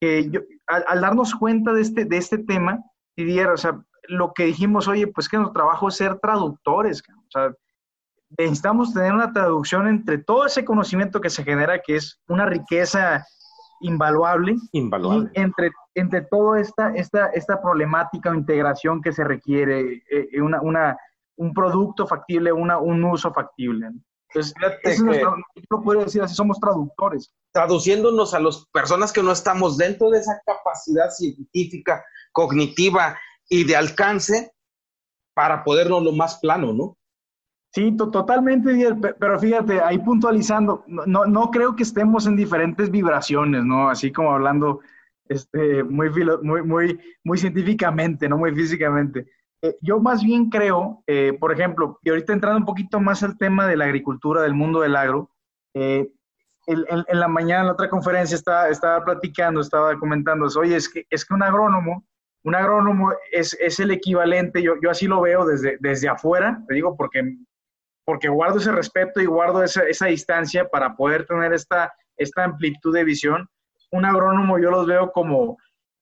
que 0.00 0.30
yo, 0.30 0.40
al, 0.66 1.00
darnos 1.00 1.34
cuenta 1.34 1.72
de 1.72 1.82
este, 1.82 2.04
de 2.04 2.16
este 2.16 2.38
tema, 2.38 2.80
Didier, 3.16 3.48
o 3.48 3.56
sea, 3.56 3.80
lo 4.08 4.32
que 4.34 4.46
dijimos, 4.46 4.88
oye, 4.88 5.06
pues 5.06 5.28
que 5.28 5.36
nuestro 5.36 5.54
trabajo 5.54 5.88
es 5.88 5.96
ser 5.96 6.18
traductores, 6.18 7.02
o 7.08 7.30
sea, 7.30 7.54
necesitamos 8.36 8.92
tener 8.92 9.12
una 9.12 9.32
traducción 9.32 9.86
entre 9.86 10.18
todo 10.18 10.46
ese 10.46 10.64
conocimiento 10.64 11.20
que 11.20 11.30
se 11.30 11.44
genera, 11.44 11.80
que 11.80 11.96
es 11.96 12.20
una 12.28 12.46
riqueza 12.46 13.24
invaluable, 13.80 14.56
invaluable. 14.72 15.30
y 15.34 15.40
entre, 15.40 15.70
entre 15.94 16.22
toda 16.22 16.60
esta, 16.60 16.90
esta, 16.94 17.26
esta 17.28 17.60
problemática 17.60 18.30
o 18.30 18.34
integración 18.34 19.00
que 19.00 19.12
se 19.12 19.24
requiere, 19.24 20.02
eh, 20.10 20.40
una, 20.40 20.60
una, 20.60 20.96
un 21.36 21.52
producto 21.52 22.06
factible, 22.06 22.52
una, 22.52 22.78
un 22.78 23.04
uso 23.04 23.32
factible. 23.32 23.90
Entonces, 24.34 24.54
yo 25.70 25.82
podría 25.82 26.04
decir 26.04 26.22
así, 26.22 26.34
somos 26.34 26.58
traductores. 26.58 27.32
Traduciéndonos 27.52 28.34
a 28.34 28.40
las 28.40 28.66
personas 28.72 29.12
que 29.12 29.22
no 29.22 29.32
estamos 29.32 29.76
dentro 29.76 30.10
de 30.10 30.18
esa 30.18 30.40
capacidad 30.44 31.10
científica, 31.10 32.04
cognitiva 32.32 33.18
y 33.48 33.64
de 33.64 33.76
alcance 33.76 34.52
para 35.34 35.62
podernos 35.64 36.02
lo 36.02 36.12
más 36.12 36.38
plano, 36.38 36.72
¿no? 36.72 36.96
Sí, 37.72 37.96
totalmente, 37.96 38.70
pero 39.18 39.38
fíjate, 39.38 39.80
ahí 39.80 39.98
puntualizando, 39.98 40.84
no, 40.86 41.24
no 41.24 41.50
creo 41.50 41.74
que 41.74 41.82
estemos 41.82 42.24
en 42.26 42.36
diferentes 42.36 42.88
vibraciones, 42.88 43.64
¿no? 43.64 43.90
Así 43.90 44.12
como 44.12 44.32
hablando 44.32 44.80
este, 45.28 45.82
muy, 45.82 46.08
muy, 46.42 46.62
muy, 46.62 47.00
muy 47.24 47.38
científicamente, 47.38 48.28
no 48.28 48.36
muy 48.38 48.54
físicamente. 48.54 49.26
Eh, 49.64 49.78
yo 49.80 49.98
más 49.98 50.22
bien 50.22 50.50
creo, 50.50 51.02
eh, 51.06 51.32
por 51.40 51.50
ejemplo, 51.50 51.98
y 52.02 52.10
ahorita 52.10 52.34
entrando 52.34 52.58
un 52.58 52.66
poquito 52.66 53.00
más 53.00 53.22
al 53.22 53.38
tema 53.38 53.66
de 53.66 53.78
la 53.78 53.86
agricultura, 53.86 54.42
del 54.42 54.52
mundo 54.52 54.80
del 54.80 54.94
agro, 54.94 55.30
eh, 55.72 56.06
en, 56.66 57.18
la 57.18 57.28
mañana 57.28 57.60
en 57.60 57.66
la 57.68 57.72
otra 57.72 57.88
conferencia 57.88 58.34
estaba, 58.34 58.68
estaba 58.68 59.02
platicando, 59.02 59.62
estaba 59.62 59.98
comentando, 59.98 60.46
oye, 60.58 60.76
es 60.76 60.90
que, 60.90 61.06
es 61.08 61.24
que 61.24 61.32
un 61.32 61.42
agrónomo, 61.42 62.04
un 62.42 62.54
agrónomo 62.54 63.14
es, 63.32 63.56
es 63.58 63.80
el 63.80 63.90
equivalente, 63.90 64.62
yo, 64.62 64.74
yo 64.82 64.90
así 64.90 65.06
lo 65.06 65.22
veo 65.22 65.46
desde, 65.46 65.78
desde 65.80 66.10
afuera, 66.10 66.62
te 66.68 66.74
digo, 66.74 66.94
porque 66.94 67.22
porque 68.04 68.28
guardo 68.28 68.58
ese 68.58 68.70
respeto 68.70 69.22
y 69.22 69.24
guardo 69.24 69.62
esa, 69.62 69.84
esa 69.84 70.08
distancia 70.08 70.68
para 70.68 70.94
poder 70.94 71.24
tener 71.24 71.54
esta, 71.54 71.90
esta 72.18 72.44
amplitud 72.44 72.92
de 72.92 73.02
visión. 73.02 73.48
Un 73.92 74.04
agrónomo 74.04 74.58
yo 74.58 74.70
los 74.70 74.86
veo 74.86 75.10
como, 75.10 75.56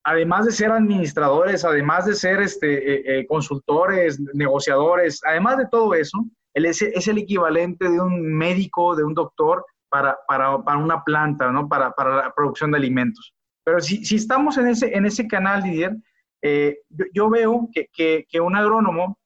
además 0.05 0.47
de 0.47 0.53
ser 0.53 0.71
administradores, 0.71 1.65
además 1.65 2.07
de 2.07 2.15
ser 2.15 2.41
este, 2.41 2.95
eh, 2.95 3.21
eh, 3.21 3.27
consultores, 3.27 4.21
negociadores, 4.35 5.21
además 5.25 5.59
de 5.59 5.69
todo 5.71 5.95
eso, 5.95 6.25
él 6.55 6.67
es, 6.67 6.83
es, 6.83 7.09
el 7.09 7.19
equivalente 7.19 7.89
de 7.89 8.01
un 8.01 8.35
médico, 8.35 8.95
de 8.95 9.05
un 9.05 9.15
doctor 9.15 9.65
para, 9.89 10.19
para, 10.27 10.63
para 10.63 10.79
una 10.79 11.03
planta, 11.03 11.51
¿no? 11.51 11.69
Para, 11.69 11.93
para, 11.93 12.17
la 12.17 12.33
producción 12.35 12.71
de 12.71 12.79
alimentos. 12.79 13.33
Pero 13.65 13.81
si, 13.81 14.05
si 14.05 14.17
estamos 14.17 14.59
en 14.59 14.69
ese, 14.69 14.95
en 14.97 15.07
ese 15.07 15.27
canal, 15.27 15.63
Didier, 15.63 15.97
eh, 16.43 16.81
yo, 16.91 17.05
yo, 17.15 17.31
veo 17.31 17.69
que, 17.73 17.89
que, 17.93 18.27
que, 18.29 18.41
un 18.41 18.57
agrónomo 18.57 19.19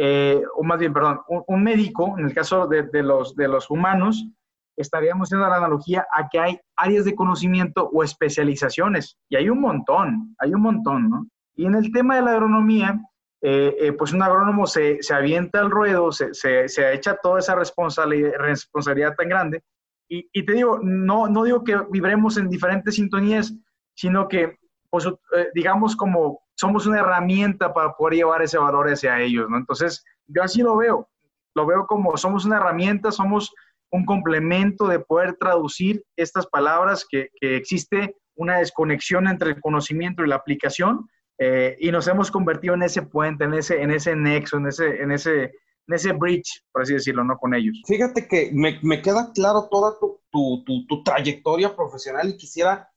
eh, 0.00 0.40
o 0.54 0.62
más 0.62 0.78
bien, 0.78 0.92
perdón, 0.92 1.20
un, 1.26 1.62
médico, 1.64 2.14
en 2.16 2.26
el 2.26 2.32
caso 2.32 2.68
de, 2.68 3.02
los, 3.02 3.34
de 3.34 3.48
los 3.48 3.68
humanos, 3.68 4.28
estaríamos 4.78 5.28
haciendo 5.28 5.48
la 5.48 5.56
analogía 5.56 6.06
a 6.12 6.28
que 6.28 6.38
hay 6.38 6.60
áreas 6.76 7.04
de 7.04 7.14
conocimiento 7.14 7.88
o 7.92 8.02
especializaciones, 8.02 9.18
y 9.28 9.36
hay 9.36 9.50
un 9.50 9.60
montón, 9.60 10.34
hay 10.38 10.54
un 10.54 10.62
montón, 10.62 11.10
¿no? 11.10 11.26
Y 11.54 11.66
en 11.66 11.74
el 11.74 11.92
tema 11.92 12.16
de 12.16 12.22
la 12.22 12.32
agronomía, 12.32 13.00
eh, 13.42 13.76
eh, 13.80 13.92
pues 13.92 14.12
un 14.12 14.22
agrónomo 14.22 14.66
se, 14.66 15.02
se, 15.02 15.14
avienta 15.14 15.60
al 15.60 15.70
ruedo, 15.70 16.12
se, 16.12 16.32
se, 16.34 16.68
se 16.68 16.94
echa 16.94 17.16
toda 17.22 17.40
esa 17.40 17.54
responsabilidad, 17.54 18.32
responsabilidad 18.38 19.14
tan 19.16 19.28
grande, 19.28 19.62
y, 20.08 20.28
y, 20.32 20.46
te 20.46 20.54
digo, 20.54 20.78
no, 20.82 21.28
no 21.28 21.44
digo 21.44 21.62
que 21.62 21.76
vibremos 21.90 22.38
en 22.38 22.48
diferentes 22.48 22.94
sintonías, 22.94 23.52
sino 23.94 24.26
que, 24.26 24.56
pues, 24.88 25.06
digamos, 25.54 25.94
como 25.96 26.40
somos 26.54 26.86
una 26.86 27.00
herramienta 27.00 27.74
para 27.74 27.92
poder 27.92 28.14
llevar 28.14 28.42
ese 28.42 28.58
valor 28.58 28.90
hacia 28.90 29.20
ellos, 29.20 29.50
¿no? 29.50 29.58
Entonces, 29.58 30.04
yo 30.26 30.42
así 30.42 30.62
lo 30.62 30.76
veo, 30.76 31.08
lo 31.54 31.66
veo 31.66 31.86
como 31.86 32.16
somos 32.16 32.44
una 32.44 32.56
herramienta, 32.56 33.12
somos 33.12 33.54
un 33.90 34.04
complemento 34.04 34.86
de 34.88 35.00
poder 35.00 35.36
traducir 35.38 36.02
estas 36.16 36.46
palabras, 36.46 37.06
que, 37.08 37.28
que 37.40 37.56
existe 37.56 38.16
una 38.36 38.58
desconexión 38.58 39.26
entre 39.26 39.50
el 39.50 39.60
conocimiento 39.60 40.24
y 40.24 40.28
la 40.28 40.36
aplicación, 40.36 41.08
eh, 41.38 41.76
y 41.80 41.90
nos 41.90 42.08
hemos 42.08 42.30
convertido 42.30 42.74
en 42.74 42.82
ese 42.82 43.02
puente, 43.02 43.44
en 43.44 43.54
ese, 43.54 43.80
en 43.82 43.90
ese 43.90 44.16
nexo, 44.16 44.56
en 44.56 44.66
ese, 44.66 45.02
en 45.02 45.12
ese, 45.12 45.44
en 45.44 45.94
ese 45.94 46.12
bridge, 46.12 46.64
por 46.72 46.82
así 46.82 46.94
decirlo, 46.94 47.24
¿no? 47.24 47.36
Con 47.38 47.54
ellos. 47.54 47.80
Fíjate 47.86 48.26
que 48.26 48.50
me, 48.52 48.78
me 48.82 49.00
queda 49.02 49.30
claro 49.32 49.68
toda 49.70 49.98
tu, 49.98 50.20
tu, 50.30 50.64
tu, 50.64 50.86
tu, 50.86 51.02
trayectoria 51.02 51.74
profesional 51.74 52.28
y 52.28 52.36
quisiera 52.36 52.88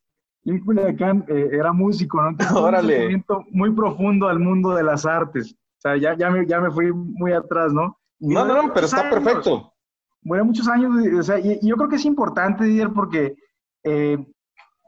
y 0.43 0.59
Culiacán 0.59 1.23
eh, 1.27 1.49
era 1.51 1.71
músico, 1.71 2.19
¿no? 2.21 2.35
Órale. 2.59 3.15
Un 3.15 3.25
muy 3.51 3.71
profundo 3.71 4.27
al 4.27 4.39
mundo 4.39 4.73
de 4.73 4.83
las 4.83 5.05
artes. 5.05 5.53
O 5.53 5.81
sea, 5.81 5.97
ya, 5.97 6.15
ya, 6.17 6.29
me, 6.29 6.45
ya 6.47 6.59
me 6.59 6.71
fui 6.71 6.91
muy 6.91 7.31
atrás, 7.33 7.71
¿no? 7.73 7.97
no, 8.19 8.45
no, 8.45 8.63
no, 8.63 8.73
pero 8.73 8.85
está 8.85 9.09
perfecto. 9.09 9.70
Bueno, 10.21 10.45
muchos 10.45 10.67
años, 10.67 10.91
o 11.17 11.23
sea, 11.23 11.39
y, 11.39 11.59
yo 11.67 11.75
creo 11.75 11.89
que 11.89 11.95
es 11.95 12.05
importante, 12.05 12.63
Didier, 12.63 12.89
porque 12.93 13.35
eh, 13.83 14.17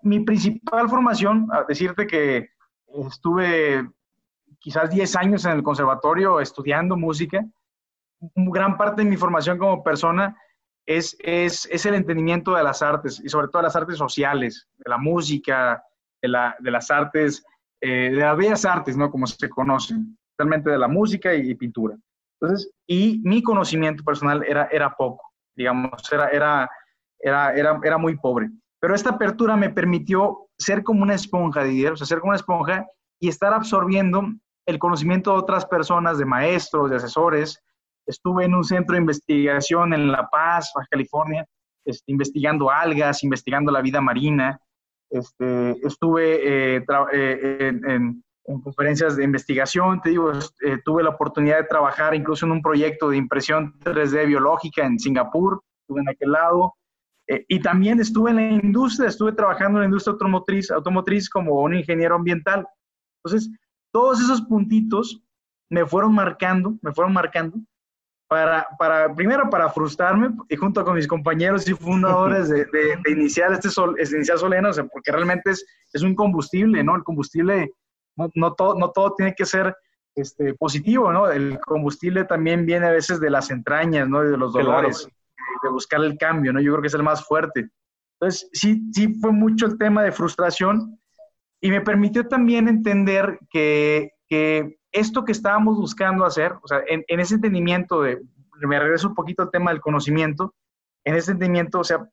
mi 0.04 0.20
principal 0.20 0.90
formación, 0.90 1.48
a 1.52 1.63
decirte 1.63 2.06
que 2.06 2.50
estuve 3.08 3.90
quizás 4.60 4.90
10 4.90 5.16
años 5.16 5.46
en 5.46 5.52
el 5.52 5.63
conservatorio 5.63 6.40
estudiando 6.40 6.96
música, 6.96 7.46
gran 8.36 8.78
parte 8.78 9.04
de 9.04 9.10
mi 9.10 9.18
formación 9.18 9.58
como 9.58 9.84
persona 9.84 10.38
es, 10.86 11.16
es, 11.20 11.68
es, 11.72 11.86
el 11.86 11.96
entendimiento 11.96 12.56
de 12.56 12.63
las 12.63 12.82
artes 12.82 13.22
y 13.24 13.30
sobre 13.30 13.48
todo 13.48 13.62
las 13.62 13.75
artes 13.75 13.98
sociales, 13.98 14.68
de 14.78 14.90
la 14.90 14.98
música, 14.98 15.84
de, 16.22 16.28
la, 16.28 16.56
de 16.60 16.72
las 16.72 16.92
artes, 16.92 17.44
eh, 17.82 18.12
de 18.12 18.18
las 18.18 18.38
bellas 18.38 18.66
artes, 18.66 18.98
¿no? 18.98 19.10
Como 19.10 19.28
se 19.28 19.50
conocen, 19.50 20.18
realmente 20.38 20.70
de 20.70 20.78
la 20.78 20.88
música 20.88 21.34
y, 21.34 21.56
pintura. 21.56 21.98
Y 22.88 23.21
mi 23.23 23.41
conocimiento 23.41 24.03
personal 24.03 24.43
era, 24.47 24.67
era 24.71 24.93
poco, 24.95 25.31
digamos, 25.55 26.01
era, 26.12 26.29
era, 26.29 26.69
era, 27.19 27.53
era, 27.55 27.79
era 27.83 27.97
muy 27.97 28.17
pobre. 28.17 28.50
Pero 28.79 28.95
esta 28.95 29.12
apertura 29.12 29.55
me 29.55 29.69
permitió 29.69 30.47
ser 30.57 30.83
como 30.83 31.03
una 31.03 31.15
esponja, 31.15 31.63
Didier, 31.63 31.93
o 31.93 31.95
sea, 31.97 32.07
ser 32.07 32.19
como 32.19 32.31
una 32.31 32.38
esponja 32.38 32.85
y 33.19 33.29
estar 33.29 33.53
absorbiendo 33.53 34.23
el 34.65 34.79
conocimiento 34.79 35.31
de 35.31 35.39
otras 35.39 35.65
personas, 35.65 36.17
de 36.17 36.25
maestros, 36.25 36.89
de 36.89 36.97
asesores, 36.97 37.63
Estuve 38.05 38.45
en 38.45 38.53
un 38.53 38.63
centro 38.63 38.93
de 38.93 39.01
investigación 39.01 39.93
en 39.93 40.12
La 40.12 40.27
Paz, 40.27 40.71
Baja 40.75 40.88
California, 40.89 41.45
este, 41.85 42.12
investigando 42.12 42.69
algas, 42.69 43.23
investigando 43.23 43.71
la 43.71 43.81
vida 43.81 44.01
marina. 44.01 44.59
Este, 45.09 45.71
estuve 45.85 46.75
eh, 46.77 46.85
eh, 47.13 47.79
en, 47.88 48.23
conferencias 48.43 49.15
de 49.15 49.23
investigación, 49.23 50.01
te 50.01 50.09
digo, 50.09 50.31
eh, 50.31 50.77
tuve 50.83 51.03
la 51.03 51.12
oportunidad 51.12 51.57
de 51.57 51.67
trabajar 51.67 52.13
incluso 52.13 52.45
en 52.45 52.51
un 52.51 52.62
proyecto 52.62 53.09
de 53.09 53.17
impresión 53.17 53.79
3D 53.79 54.27
biológica 54.27 54.85
en 54.85 55.00
Singapur, 55.00 55.63
estuve 55.81 56.01
en 56.01 56.09
aquel 56.09 56.31
lado. 56.31 56.73
y 57.25 57.62
también 57.62 58.01
estuve 58.01 58.31
en 58.31 58.35
la 58.35 58.50
industria, 58.65 59.07
estuve 59.07 59.31
trabajando 59.31 59.77
en 59.77 59.83
la 59.83 59.85
industria 59.85 60.12
automotriz, 60.12 60.69
automotriz 60.71 61.29
como 61.29 61.62
un 61.62 61.73
ingeniero 61.73 62.15
ambiental. 62.15 62.67
Entonces, 63.23 63.50
todos 63.93 64.19
esos 64.19 64.41
puntitos 64.41 65.23
me 65.69 65.85
fueron 65.85 66.13
marcando, 66.13 66.77
me 66.81 66.91
fueron 66.91 67.13
marcando 67.13 67.57
para, 68.27 68.67
para, 68.79 69.13
primero 69.13 69.50
para 69.50 69.69
frustrarme 69.69 70.31
y 70.50 70.55
junto 70.55 70.83
con 70.83 70.95
mis 70.95 71.07
compañeros 71.07 71.67
y 71.67 71.73
fundadores 71.73 72.50
de, 72.50 72.65
de, 72.65 73.12
iniciar 73.12 73.53
este 73.53 73.69
sol, 73.69 73.95
iniciar 74.00 74.39
Solena, 74.39 74.69
o 74.69 74.73
sea, 74.73 74.85
porque 74.85 75.12
realmente 75.12 75.51
es, 75.51 75.63
es 75.93 76.01
un 76.01 76.15
combustible, 76.15 76.83
¿no? 76.83 76.95
El 76.95 77.03
combustible, 77.03 77.71
no, 78.15 78.29
no, 78.36 78.53
todo, 78.53 78.75
no 78.75 78.91
todo 78.91 79.15
tiene 79.15 79.34
que 79.36 79.46
ser 79.46 79.75
este, 80.15 80.53
positivo, 80.53 81.12
¿no? 81.12 81.29
El 81.29 81.60
combustible 81.60 82.25
también 82.25 82.65
viene 82.65 82.86
a 82.86 82.91
veces 82.91 83.20
de 83.20 83.29
las 83.29 83.50
entrañas, 83.50 84.08
¿no? 84.08 84.22
De 84.22 84.38
los 84.38 84.53
dolores, 84.53 85.08
de 85.63 85.70
buscar 85.70 86.03
el 86.03 86.17
cambio, 86.17 86.53
¿no? 86.53 86.62
Yo 86.62 86.72
creo 86.72 86.82
que 86.82 86.88
es 86.88 86.93
el 86.93 87.03
más 87.03 87.25
fuerte. 87.25 87.70
Entonces, 88.20 88.50
sí, 88.53 88.82
sí 88.93 89.15
fue 89.20 89.32
mucho 89.32 89.65
el 89.65 89.77
tema 89.77 90.03
de 90.03 90.12
frustración 90.12 91.00
y 91.60 91.72
me 91.72 91.82
permitió 91.82 92.27
también 92.27 92.67
entender 92.67 93.39
que, 93.50 94.12
que 94.27 94.77
esto 94.91 95.25
que 95.25 95.32
estábamos 95.32 95.77
buscando 95.77 96.25
hacer, 96.25 96.53
o 96.62 96.67
sea, 96.67 96.82
en, 96.88 97.20
ese 97.20 97.36
entendimiento 97.36 98.01
de, 98.01 98.22
me 98.62 98.79
regreso 98.79 99.10
un 99.10 99.15
poquito 99.15 99.43
al 99.43 99.51
tema 99.51 99.72
del 99.72 99.82
conocimiento, 99.82 100.53
en 101.03 101.15
ese 101.15 101.32
entendimiento, 101.32 101.79
o 101.79 101.84
sea, 101.84 102.08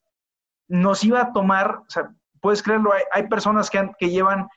nos 0.69 1.05
iba 1.05 1.21
a 1.21 1.33
tomar, 1.33 1.77
o 1.77 1.91
sea, 1.91 2.11
puedes 2.41 2.63
creerlo, 2.63 2.93
hay, 3.13 3.29
personas 3.29 3.69
que, 3.69 3.91
que 3.99 4.09
llevan 4.09 4.49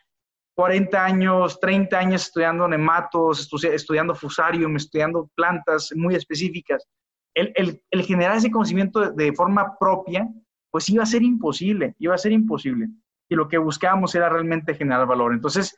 40 0.56 1.04
años, 1.04 1.60
30 1.60 1.98
años 1.98 2.24
estudiando 2.24 2.68
nematos, 2.68 3.50
estudiando 3.64 4.14
fusarium, 4.14 4.76
estudiando 4.76 5.30
plantas 5.36 5.92
muy 5.96 6.16
específicas. 6.16 6.88
El, 7.34 7.52
el, 7.56 7.82
el, 7.90 8.04
generar 8.04 8.38
ese 8.38 8.52
conocimiento 8.52 9.00
de, 9.00 9.26
de, 9.26 9.34
forma 9.34 9.76
propia, 9.80 10.28
pues 10.70 10.88
iba 10.90 11.02
a 11.02 11.08
ser 11.08 11.24
imposible, 11.24 11.96
iba 11.98 12.14
a 12.14 12.20
ser 12.20 12.32
imposible. 12.32 12.88
Y 13.28 13.36
lo 13.36 13.48
que 13.48 13.58
buscábamos 13.58 14.14
era 14.14 14.30
realmente 14.30 14.76
generar 14.76 15.08
valor. 15.08 15.34
Entonces, 15.34 15.76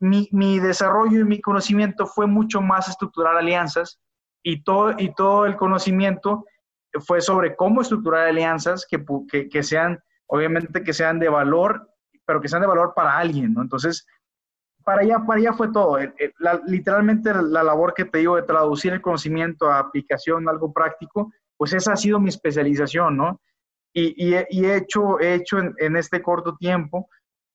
mi, 0.00 0.28
mi, 0.32 0.58
desarrollo 0.58 1.20
y 1.20 1.24
mi 1.24 1.40
conocimiento 1.40 2.06
fue 2.06 2.26
mucho 2.26 2.60
más 2.60 2.88
estructurar 2.88 3.36
alianzas 3.36 4.00
y 4.42 4.62
todo, 4.62 4.94
y 4.98 5.14
todo 5.14 5.46
el 5.46 5.56
conocimiento 5.56 6.44
fue 7.06 7.20
sobre 7.20 7.54
cómo 7.54 7.82
estructurar 7.82 8.26
alianzas 8.28 8.86
que, 8.90 9.04
que, 9.30 9.48
que, 9.48 9.62
sean, 9.62 10.00
obviamente, 10.26 10.82
que 10.82 10.92
sean 10.92 11.18
de 11.18 11.28
valor, 11.28 11.88
pero 12.28 12.42
que 12.42 12.48
sean 12.48 12.60
de 12.60 12.68
valor 12.68 12.92
para 12.94 13.16
alguien, 13.16 13.54
¿no? 13.54 13.62
Entonces, 13.62 14.06
para 14.84 15.00
allá, 15.00 15.24
para 15.26 15.40
allá 15.40 15.54
fue 15.54 15.72
todo. 15.72 15.96
literalmente 16.66 17.32
la 17.32 17.62
labor 17.62 17.94
que 17.94 18.04
te 18.04 18.18
digo 18.18 18.36
de 18.36 18.42
traducir 18.42 18.92
el 18.92 19.00
conocimiento 19.00 19.70
a 19.70 19.78
aplicación, 19.78 20.46
algo 20.46 20.70
práctico, 20.70 21.32
pues 21.56 21.72
esa 21.72 21.94
ha 21.94 21.96
sido 21.96 22.20
mi 22.20 22.28
especialización, 22.28 23.16
¿no? 23.16 23.40
Y, 23.94 24.34
he 24.34 24.76
hecho, 24.76 25.18
he 25.18 25.36
hecho 25.36 25.56
en, 25.58 25.96
este 25.96 26.20
corto 26.20 26.54
tiempo, 26.56 27.08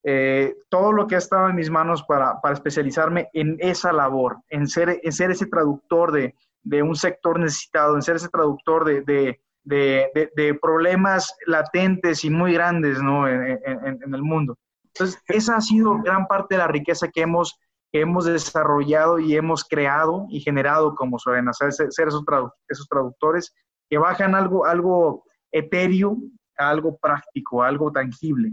eh, 0.03 0.55
todo 0.69 0.91
lo 0.91 1.05
que 1.05 1.15
ha 1.15 1.19
estado 1.19 1.49
en 1.49 1.55
mis 1.55 1.69
manos 1.69 2.03
para, 2.03 2.41
para 2.41 2.55
especializarme 2.55 3.29
en 3.33 3.57
esa 3.59 3.93
labor, 3.93 4.39
en 4.49 4.65
ser, 4.67 4.99
en 5.03 5.11
ser 5.11 5.29
ese 5.29 5.45
traductor 5.45 6.11
de, 6.11 6.33
de, 6.63 6.81
un 6.81 6.95
sector 6.95 7.39
necesitado, 7.39 7.93
en 7.93 8.01
ser 8.01 8.15
ese 8.15 8.29
traductor 8.29 8.85
de, 9.05 9.39
de, 9.63 10.59
problemas 10.61 11.35
latentes 11.45 12.23
y 12.23 12.29
muy 12.29 12.53
grandes 12.53 13.01
¿no? 13.01 13.27
en, 13.27 14.13
el 14.13 14.21
mundo. 14.21 14.57
Entonces, 14.87 15.19
esa 15.27 15.57
ha 15.57 15.61
sido 15.61 15.99
gran 16.03 16.27
parte 16.27 16.55
de 16.55 16.59
la 16.59 16.67
riqueza 16.67 17.07
que 17.07 17.21
hemos, 17.21 17.59
que 17.91 18.01
hemos 18.01 18.25
desarrollado 18.25 19.19
y 19.19 19.35
hemos 19.35 19.63
creado 19.63 20.25
y 20.29 20.39
generado 20.41 20.95
como 20.95 21.17
Sorena, 21.17 21.53
ser, 21.53 21.73
ser 21.73 22.07
esos, 22.07 22.23
esos, 22.67 22.87
traductores 22.87 23.53
que 23.89 23.97
bajan 23.97 24.35
algo, 24.35 24.65
algo 24.65 25.23
etéreo 25.51 26.17
a 26.57 26.69
algo 26.69 26.97
práctico, 26.97 27.63
algo 27.63 27.91
tangible. 27.91 28.51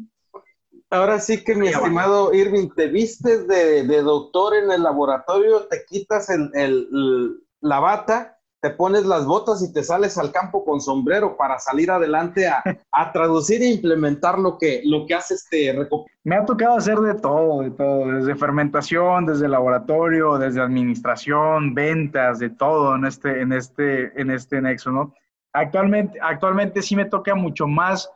Ahora 0.88 1.21
sí 1.21 1.45
que 1.45 1.55
mi 1.55 1.69
estimado 1.69 2.35
Irving, 2.35 2.69
te 2.75 2.88
vistes 2.88 3.47
de, 3.47 3.85
de, 3.85 4.02
doctor 4.02 4.55
en 4.57 4.73
el 4.73 4.83
laboratorio, 4.83 5.67
te 5.69 5.85
quitas 5.85 6.29
el, 6.31 6.50
el, 6.55 7.40
la 7.61 7.79
bata 7.79 8.39
te 8.61 8.71
pones 8.71 9.07
las 9.07 9.25
botas 9.25 9.62
y 9.62 9.73
te 9.73 9.83
sales 9.83 10.19
al 10.19 10.33
campo 10.33 10.64
con 10.64 10.81
sombrero 10.81 11.37
para 11.37 11.59
salir 11.59 11.90
adelante 11.90 12.47
a, 12.47 12.62
traducir 13.12 13.62
e 13.62 13.71
implementar 13.71 14.38
lo 14.38 14.59
que, 14.59 14.83
lo 14.85 15.07
que 15.07 15.14
hace 15.14 15.35
este 15.35 15.75
Me 16.25 16.37
ha 16.37 16.45
tocado 16.45 16.76
hacer 16.76 16.99
de 16.99 17.14
todo, 17.14 17.62
de 17.62 17.71
todo, 17.71 18.12
desde 18.12 18.37
fermentación, 18.37 19.26
desde 19.26 19.49
laboratorio, 19.49 20.38
desde 20.38 20.61
administración, 20.61 21.75
ventas, 21.75 22.38
de 22.38 22.50
todo 22.50 22.95
en 22.97 23.07
este, 23.07 23.40
en 23.40 23.52
este, 23.52 24.21
en 24.21 24.31
este 24.31 24.61
nexo, 24.61 24.90
¿no? 24.90 25.14
Actualmente, 25.52 26.19
actualmente 26.23 26.83
sí 26.83 26.95
me 26.95 27.07
toca 27.07 27.35
mucho 27.35 27.67
más 27.67 28.09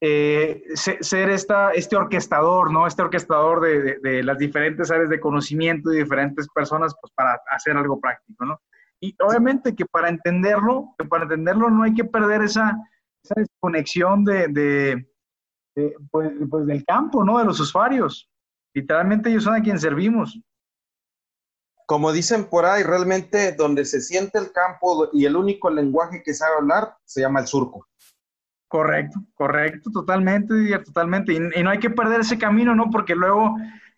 eh, 0.00 0.64
ser 0.74 1.30
esta, 1.30 1.72
este 1.72 1.96
orquestador, 1.96 2.72
¿no? 2.72 2.86
Este 2.86 3.02
orquestador 3.02 3.60
de, 3.60 3.98
de, 4.00 4.22
las 4.22 4.38
diferentes 4.38 4.90
áreas 4.90 5.10
de 5.10 5.20
conocimiento 5.20 5.92
y 5.92 5.98
diferentes 5.98 6.48
personas, 6.48 6.94
pues 7.00 7.12
para 7.14 7.40
hacer 7.50 7.76
algo 7.76 8.00
práctico, 8.00 8.44
¿no? 8.44 8.60
Y 9.02 9.16
obviamente 9.20 9.74
que 9.74 9.84
para 9.84 10.08
entenderlo, 10.08 10.94
para 11.10 11.24
entenderlo 11.24 11.68
no 11.68 11.82
hay 11.82 11.92
que 11.92 12.04
perder 12.04 12.42
esa, 12.42 12.78
esa 13.24 13.34
desconexión 13.36 14.24
de, 14.24 14.46
de, 15.74 15.96
pues, 16.12 16.30
pues, 16.48 16.66
del 16.66 16.84
campo, 16.84 17.24
¿no? 17.24 17.38
De 17.38 17.44
los 17.44 17.58
usuarios. 17.58 18.30
Literalmente 18.72 19.28
ellos 19.28 19.42
son 19.42 19.56
a 19.56 19.60
quien 19.60 19.80
servimos. 19.80 20.40
Como 21.84 22.12
dicen 22.12 22.44
por 22.44 22.64
ahí, 22.64 22.84
realmente 22.84 23.52
donde 23.52 23.84
se 23.84 24.00
siente 24.00 24.38
el 24.38 24.52
campo 24.52 25.08
y 25.12 25.26
el 25.26 25.34
único 25.34 25.68
lenguaje 25.68 26.22
que 26.22 26.32
sabe 26.32 26.58
hablar 26.58 26.96
se 27.04 27.22
llama 27.22 27.40
el 27.40 27.48
surco. 27.48 27.88
Correcto, 28.68 29.18
correcto, 29.34 29.90
totalmente, 29.90 30.54
totalmente. 30.84 31.32
Y, 31.32 31.58
y 31.58 31.62
no 31.64 31.70
hay 31.70 31.80
que 31.80 31.90
perder 31.90 32.20
ese 32.20 32.38
camino, 32.38 32.72
¿no? 32.72 32.88
Porque 32.88 33.16
luego 33.16 33.56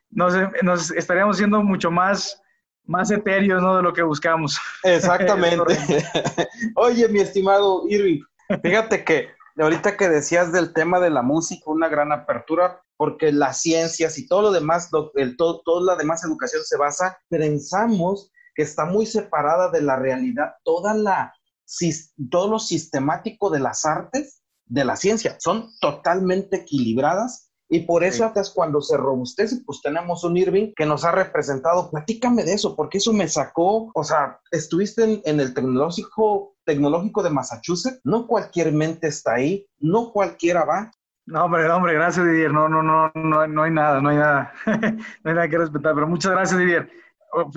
nos, 0.08 0.34
nos 0.62 0.90
estaríamos 0.92 1.36
siendo 1.36 1.62
mucho 1.62 1.90
más 1.90 2.40
más 2.86 3.10
etéreos, 3.10 3.62
¿no? 3.62 3.76
De 3.76 3.82
lo 3.82 3.92
que 3.92 4.02
buscamos. 4.02 4.58
Exactamente. 4.82 5.78
Oye, 6.76 7.08
mi 7.08 7.20
estimado 7.20 7.84
Irving, 7.88 8.22
fíjate 8.62 9.04
que 9.04 9.28
ahorita 9.58 9.96
que 9.96 10.08
decías 10.08 10.52
del 10.52 10.72
tema 10.72 11.00
de 11.00 11.10
la 11.10 11.22
música, 11.22 11.64
una 11.66 11.88
gran 11.88 12.12
apertura, 12.12 12.82
porque 12.96 13.32
las 13.32 13.60
ciencias 13.60 14.18
y 14.18 14.26
todo 14.26 14.42
lo 14.42 14.52
demás, 14.52 14.90
el, 15.14 15.36
todo, 15.36 15.62
toda 15.64 15.94
la 15.94 15.96
demás 15.96 16.24
educación 16.24 16.62
se 16.64 16.76
basa, 16.76 17.18
pensamos 17.28 18.30
que 18.54 18.62
está 18.62 18.84
muy 18.84 19.06
separada 19.06 19.70
de 19.70 19.82
la 19.82 19.96
realidad, 19.96 20.54
toda 20.62 20.94
la, 20.94 21.34
todo 22.30 22.50
lo 22.50 22.58
sistemático 22.58 23.50
de 23.50 23.60
las 23.60 23.84
artes, 23.84 24.42
de 24.66 24.84
la 24.84 24.96
ciencia, 24.96 25.36
son 25.40 25.70
totalmente 25.80 26.58
equilibradas 26.58 27.43
y 27.68 27.80
por 27.80 28.04
eso 28.04 28.24
hasta 28.24 28.42
cuando 28.54 28.80
se 28.80 28.96
robustece, 28.96 29.62
pues 29.64 29.80
tenemos 29.82 30.22
un 30.24 30.36
Irving 30.36 30.72
que 30.76 30.84
nos 30.84 31.04
ha 31.04 31.12
representado. 31.12 31.90
Platícame 31.90 32.44
de 32.44 32.52
eso, 32.52 32.76
porque 32.76 32.98
eso 32.98 33.12
me 33.12 33.26
sacó, 33.26 33.90
o 33.94 34.04
sea, 34.04 34.38
estuviste 34.50 35.22
en, 35.24 35.40
el 35.40 35.54
tecnológico, 35.54 36.56
tecnológico 36.64 37.22
de 37.22 37.30
Massachusetts, 37.30 38.00
no 38.04 38.26
cualquier 38.26 38.72
mente 38.72 39.08
está 39.08 39.34
ahí, 39.34 39.66
no 39.78 40.12
cualquiera 40.12 40.64
va. 40.64 40.90
No, 41.26 41.46
hombre, 41.46 41.68
hombre, 41.70 41.94
gracias 41.94 42.26
Didier. 42.26 42.52
No, 42.52 42.68
no, 42.68 42.82
no, 42.82 43.10
no, 43.14 43.46
no 43.46 43.62
hay 43.62 43.70
nada, 43.70 44.00
no 44.00 44.10
hay 44.10 44.16
nada, 44.18 44.52
no 44.66 45.30
hay 45.30 45.34
nada 45.34 45.48
que 45.48 45.58
respetar, 45.58 45.94
pero 45.94 46.06
muchas 46.06 46.32
gracias 46.32 46.58
Didier. 46.58 46.90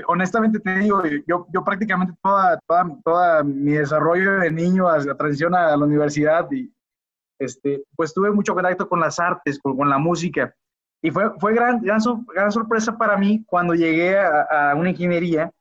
Honestamente 0.08 0.60
te 0.60 0.80
digo, 0.80 1.04
yo, 1.28 1.46
yo 1.54 1.64
prácticamente 1.64 2.14
toda, 2.24 2.60
toda, 2.66 2.90
toda 3.04 3.44
mi 3.44 3.74
desarrollo 3.74 4.40
de 4.40 4.50
niño 4.50 4.90
la 4.90 5.16
transición 5.16 5.54
a 5.54 5.78
la 5.78 5.86
universidad 5.86 6.50
y, 6.52 6.74
este, 7.40 7.84
pues 7.96 8.14
tuve 8.14 8.32
mucho 8.32 8.54
contacto 8.54 8.88
con 8.88 9.00
las 9.00 9.20
artes, 9.20 9.60
con, 9.60 9.90
la 9.90 9.98
música. 9.98 10.54
Y 11.02 11.12
fue, 11.12 11.32
fue 11.40 11.54
gran, 11.54 11.82
gran, 11.82 12.02
sorpresa 12.52 12.98
para 12.98 13.18
mí 13.18 13.44
cuando 13.46 13.74
llegué 13.76 14.18
a, 14.18 14.74
una 14.76 14.90
ingeniería 14.90 15.52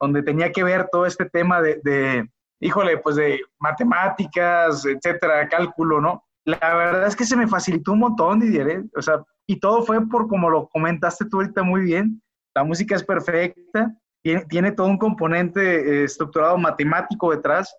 donde 0.00 0.22
tenía 0.22 0.50
que 0.50 0.64
ver 0.64 0.88
todo 0.90 1.04
este 1.04 1.26
tema 1.26 1.60
de, 1.60 1.80
de, 1.84 2.30
híjole, 2.60 2.98
pues 2.98 3.16
de 3.16 3.40
matemáticas, 3.58 4.86
etcétera, 4.86 5.48
cálculo, 5.48 6.00
¿no? 6.00 6.24
La 6.44 6.74
verdad 6.74 7.06
es 7.06 7.16
que 7.16 7.26
se 7.26 7.36
me 7.36 7.46
facilitó 7.46 7.92
un 7.92 8.00
montón, 8.00 8.40
Didier, 8.40 8.68
¿eh? 8.68 8.84
o 8.96 9.02
sea, 9.02 9.22
y 9.46 9.60
todo 9.60 9.82
fue 9.82 10.06
por 10.08 10.26
como 10.26 10.48
lo 10.48 10.68
comentaste 10.68 11.26
tú 11.26 11.36
ahorita 11.36 11.62
muy 11.62 11.82
bien, 11.82 12.22
la 12.54 12.64
música 12.64 12.96
es 12.96 13.04
perfecta, 13.04 13.94
tiene, 14.22 14.44
tiene 14.46 14.72
todo 14.72 14.86
un 14.86 14.98
componente 14.98 15.60
eh, 15.60 16.04
estructurado 16.04 16.56
matemático 16.56 17.30
detrás, 17.30 17.76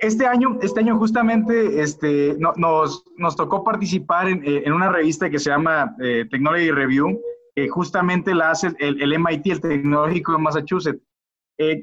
este 0.00 0.26
año, 0.26 0.58
este 0.62 0.80
año 0.80 0.98
justamente 0.98 1.80
este, 1.80 2.36
nos, 2.38 3.04
nos 3.16 3.36
tocó 3.36 3.62
participar 3.62 4.28
en, 4.28 4.44
eh, 4.44 4.62
en, 4.64 4.72
una 4.72 4.90
revista 4.90 5.30
que 5.30 5.38
se 5.38 5.50
llama 5.50 5.94
Technology 5.98 6.70
Review, 6.70 7.20
que 7.54 7.68
justamente 7.68 8.34
la 8.34 8.50
hace 8.50 8.72
el, 8.78 9.00
el 9.00 9.18
MIT, 9.18 9.46
el 9.46 9.60
Tecnológico 9.60 10.32
de 10.32 10.38
Massachusetts. 10.38 11.02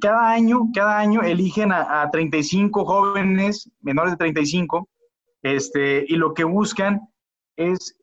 cada 0.02 0.32
año, 0.32 0.70
cada 0.74 1.00
año 1.00 1.22
eligen 1.22 1.72
a, 1.72 2.02
a, 2.02 2.12
35 2.12 2.86
jóvenes 2.86 3.72
menores 3.82 4.14
de 4.14 4.18
35 4.18 4.90
este, 5.42 6.06
y 6.08 6.16
lo 6.16 6.34
que 6.34 6.44
buscan 6.44 7.02
es 7.56 7.96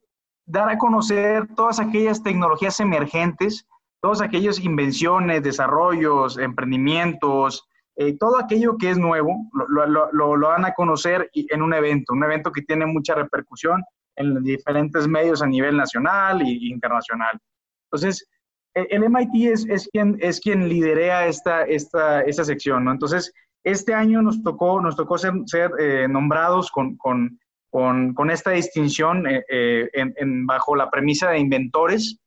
dar 0.47 0.69
a 0.69 0.79
conocer 0.79 1.47
todas 1.55 1.81
aquellas 1.81 2.23
tecnologías 2.23 2.81
emergentes, 2.81 3.67
todas 4.01 4.21
aquellas 4.21 4.61
invenciones, 4.61 5.43
desarrollos, 5.43 6.39
emprendimientos, 6.39 7.67
eh, 7.99 8.17
todo 8.19 8.39
aquello 8.39 8.77
que 8.77 8.91
es 8.91 8.99
nuevo 8.99 9.49
lo, 9.53 9.87
lo, 9.87 10.37
lo, 10.37 10.49
van 10.49 10.67
a 10.67 10.75
conocer 10.75 11.31
en 11.33 11.63
un 11.63 11.73
evento, 11.73 12.13
un 12.13 12.25
evento 12.25 12.53
que 12.53 12.61
tiene 12.61 12.85
mucha 12.85 13.15
repercusión 13.15 13.83
en 14.17 14.43
diferentes 14.43 15.09
medios 15.09 15.41
a 15.41 15.47
nivel 15.47 15.79
nacional 15.79 16.43
e 16.43 16.59
internacional. 16.69 17.39
Entonces, 17.87 18.29
e, 18.75 18.87
el 18.91 19.09
MIT 19.09 19.51
es, 19.51 19.67
es, 19.69 19.89
quien, 19.91 20.19
es 20.21 20.41
quien 20.41 20.69
liderea 20.69 21.27
esta, 21.27 21.63
esta, 21.65 22.21
esta 22.21 22.45
sección, 22.45 22.85
¿no? 22.85 22.93
Entonces, 22.93 23.33
este 23.65 23.95
año 23.95 24.21
nos 24.21 24.43
tocó, 24.43 24.79
nos 24.81 24.95
tocó 24.95 25.17
ser, 25.17 25.33
ser 25.47 25.71
eh, 25.79 26.07
nombrados 26.07 26.71
con, 26.71 26.97
con, 26.99 27.41
con, 27.71 28.13
con, 28.13 28.31
esta 28.31 28.51
distinción 28.51 29.27
eh, 29.27 29.89
en, 29.95 30.15
en, 30.19 30.47
bajo 30.47 30.77
la 30.77 30.91
premisa 30.91 31.31
de 31.31 31.39
inventores, 31.39 32.19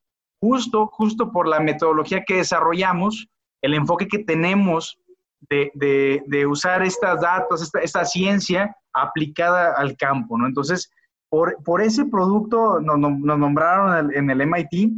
justo, 0.42 0.88
justo 0.88 1.32
por 1.32 1.48
la 1.48 1.60
metodología 1.60 2.24
que 2.26 2.38
desarrollamos, 2.38 3.28
el 3.62 3.76
enfoque 3.76 4.08
que 4.08 4.20
tenemos 4.20 4.98
de, 5.42 6.22
de, 6.26 6.46
usar 6.46 6.84
estas 6.84 7.22
datos, 7.22 7.62
esta, 7.62 7.80
esta, 7.80 8.06
ciencia 8.06 8.76
aplicada 8.94 9.74
al 9.78 9.96
campo, 9.98 10.38
¿no? 10.38 10.46
Entonces, 10.46 10.92
por, 11.30 11.56
por 11.64 11.82
ese 11.82 12.06
producto 12.06 12.80
nos, 12.80 13.00
nos 13.00 13.40
nombraron 13.40 14.14
en 14.14 14.30
el, 14.30 14.46
MIT, 14.46 14.94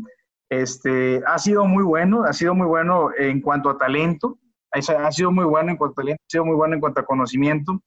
este, 0.50 1.22
ha 1.26 1.38
sido 1.38 1.66
muy 1.66 1.84
bueno, 1.84 2.24
ha 2.24 2.34
sido 2.34 2.56
muy 2.56 2.68
bueno 2.68 3.12
en 3.18 3.42
cuanto 3.42 3.70
a 3.70 3.78
talento, 3.78 4.38
ha 4.72 5.12
sido 5.12 5.32
muy 5.32 5.46
bueno 5.46 5.72
en 5.72 5.78
cuanto 5.78 6.02
a 6.02 6.04
talento, 6.04 6.24
ha 6.24 6.32
sido 6.32 6.46
muy 6.46 6.56
bueno 6.56 6.76
en 6.76 6.82
cuanto 6.82 7.02
a 7.02 7.06
conocimiento, 7.06 7.82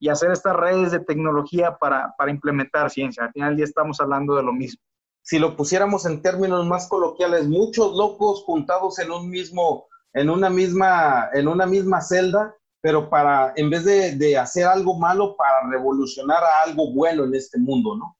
y 0.00 0.08
hacer 0.08 0.30
estas 0.30 0.54
redes 0.54 0.92
de 0.92 1.00
tecnología 1.00 1.76
para, 1.76 2.14
para 2.16 2.30
implementar 2.30 2.90
ciencia. 2.90 3.24
Al 3.24 3.32
final 3.32 3.56
ya 3.56 3.64
estamos 3.64 4.00
hablando 4.00 4.36
de 4.36 4.42
lo 4.42 4.52
mismo. 4.52 4.80
Si 5.22 5.38
lo 5.38 5.56
pusiéramos 5.56 6.06
en 6.06 6.22
términos 6.22 6.66
más 6.66 6.88
coloquiales, 6.88 7.48
muchos 7.48 7.96
locos 7.96 8.44
juntados 8.44 8.98
en 8.98 9.10
un 9.10 9.28
mismo 9.28 9.86
en 10.14 10.30
una 10.30 10.50
misma, 10.50 11.28
en 11.32 11.48
una 11.48 11.66
misma 11.66 12.00
celda, 12.00 12.54
pero 12.80 13.10
para, 13.10 13.52
en 13.56 13.70
vez 13.70 13.84
de, 13.84 14.38
hacer 14.38 14.66
algo 14.66 14.98
malo, 14.98 15.36
para 15.36 15.68
revolucionar 15.68 16.42
a 16.42 16.68
algo 16.68 16.92
bueno 16.92 17.24
en 17.24 17.34
este 17.34 17.58
mundo, 17.58 17.96
¿no? 17.96 18.16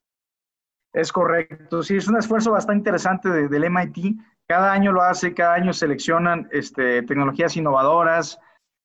Es 0.93 1.13
correcto, 1.13 1.83
sí, 1.83 1.97
es 1.97 2.09
un 2.09 2.17
esfuerzo 2.17 2.53
bastante 2.53 2.79
interesante 2.79 3.29
del 3.49 3.71
MIT. 3.71 4.17
Cada 4.49 4.73
año 4.73 4.91
lo 4.91 5.03
hace, 5.03 5.35
cada 5.35 5.55
año 5.55 5.73
seleccionan 5.73 6.49
este, 6.51 7.03
tecnologías 7.03 7.57
innovadoras, 7.57 8.39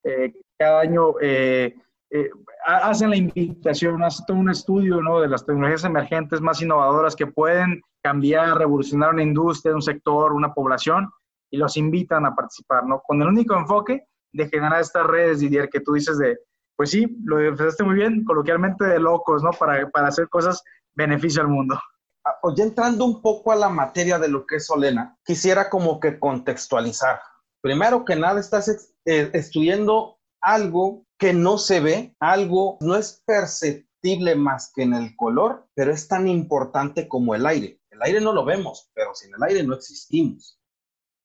eh, 0.03 0.33
cada 0.59 0.81
año 0.81 1.15
eh, 1.21 1.75
eh, 2.11 2.29
hacen 2.65 3.09
la 3.09 3.15
invitación, 3.15 4.03
hacen 4.03 4.25
todo 4.25 4.37
un 4.37 4.49
estudio 4.49 5.01
¿no? 5.01 5.21
de 5.21 5.29
las 5.29 5.45
tecnologías 5.45 5.85
emergentes 5.85 6.41
más 6.41 6.61
innovadoras 6.61 7.15
que 7.15 7.25
pueden 7.25 7.81
cambiar, 8.03 8.57
revolucionar 8.57 9.13
una 9.13 9.23
industria, 9.23 9.73
un 9.73 9.81
sector, 9.81 10.33
una 10.33 10.53
población 10.53 11.09
y 11.53 11.57
los 11.57 11.77
invitan 11.77 12.25
a 12.25 12.33
participar, 12.33 12.83
¿no? 12.83 13.03
Con 13.05 13.21
el 13.21 13.27
único 13.27 13.55
enfoque 13.55 14.07
de 14.31 14.49
generar 14.49 14.81
estas 14.81 15.05
redes, 15.05 15.39
Didier, 15.39 15.69
que 15.69 15.81
tú 15.81 15.93
dices 15.93 16.17
de, 16.17 16.39
pues 16.75 16.89
sí, 16.89 17.15
lo 17.25 17.39
empezaste 17.39 17.83
muy 17.83 17.93
bien, 17.93 18.23
coloquialmente 18.23 18.85
de 18.85 18.99
locos, 18.99 19.43
¿no? 19.43 19.51
Para, 19.51 19.87
para 19.91 20.07
hacer 20.07 20.27
cosas 20.29 20.63
beneficio 20.95 21.43
al 21.43 21.49
mundo. 21.49 21.79
Ah, 22.25 22.39
oye, 22.41 22.63
entrando 22.63 23.05
un 23.05 23.21
poco 23.21 23.51
a 23.51 23.55
la 23.55 23.69
materia 23.69 24.17
de 24.17 24.29
lo 24.29 24.47
que 24.47 24.55
es 24.55 24.65
Solena, 24.65 25.15
quisiera 25.23 25.69
como 25.69 25.99
que 25.99 26.17
contextualizar. 26.17 27.19
Primero 27.61 28.03
que 28.03 28.15
nada, 28.15 28.39
estás 28.39 28.95
eh, 29.05 29.29
estudiando 29.33 30.17
algo 30.41 31.05
que 31.19 31.33
no 31.33 31.59
se 31.59 31.81
ve, 31.81 32.15
algo 32.19 32.79
no 32.81 32.95
es 32.95 33.21
perceptible 33.27 34.35
más 34.35 34.71
que 34.73 34.81
en 34.81 34.95
el 34.95 35.15
color, 35.15 35.67
pero 35.75 35.91
es 35.91 36.07
tan 36.07 36.27
importante 36.27 37.07
como 37.07 37.35
el 37.35 37.45
aire. 37.45 37.79
El 37.91 38.01
aire 38.01 38.21
no 38.21 38.33
lo 38.33 38.43
vemos, 38.43 38.89
pero 38.95 39.13
sin 39.13 39.35
el 39.35 39.43
aire 39.43 39.63
no 39.63 39.75
existimos. 39.75 40.59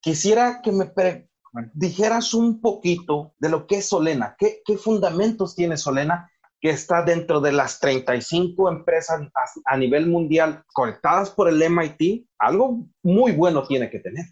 Quisiera 0.09 0.62
que 0.62 0.73
me 0.73 0.90
dijeras 1.75 2.33
un 2.33 2.62
poquito 2.62 3.35
de 3.38 3.51
lo 3.51 3.66
que 3.66 3.77
es 3.77 3.90
Solena, 3.90 4.37
qué, 4.38 4.62
qué 4.64 4.79
fundamentos 4.79 5.55
tiene 5.55 5.77
Solena 5.77 6.31
que 6.62 6.71
está 6.71 7.03
dentro 7.03 7.42
de 7.42 7.53
las 7.53 7.79
35 7.79 8.71
empresas 8.71 9.21
a, 9.66 9.77
nivel 9.77 10.07
mundial 10.07 10.64
conectadas 10.73 11.31
por 11.31 11.51
el 11.51 11.62
MIT, 11.62 12.27
algo 12.38 12.87
muy 13.03 13.33
bueno 13.33 13.66
tiene 13.66 13.90
que 13.90 13.99
tener. 13.99 14.25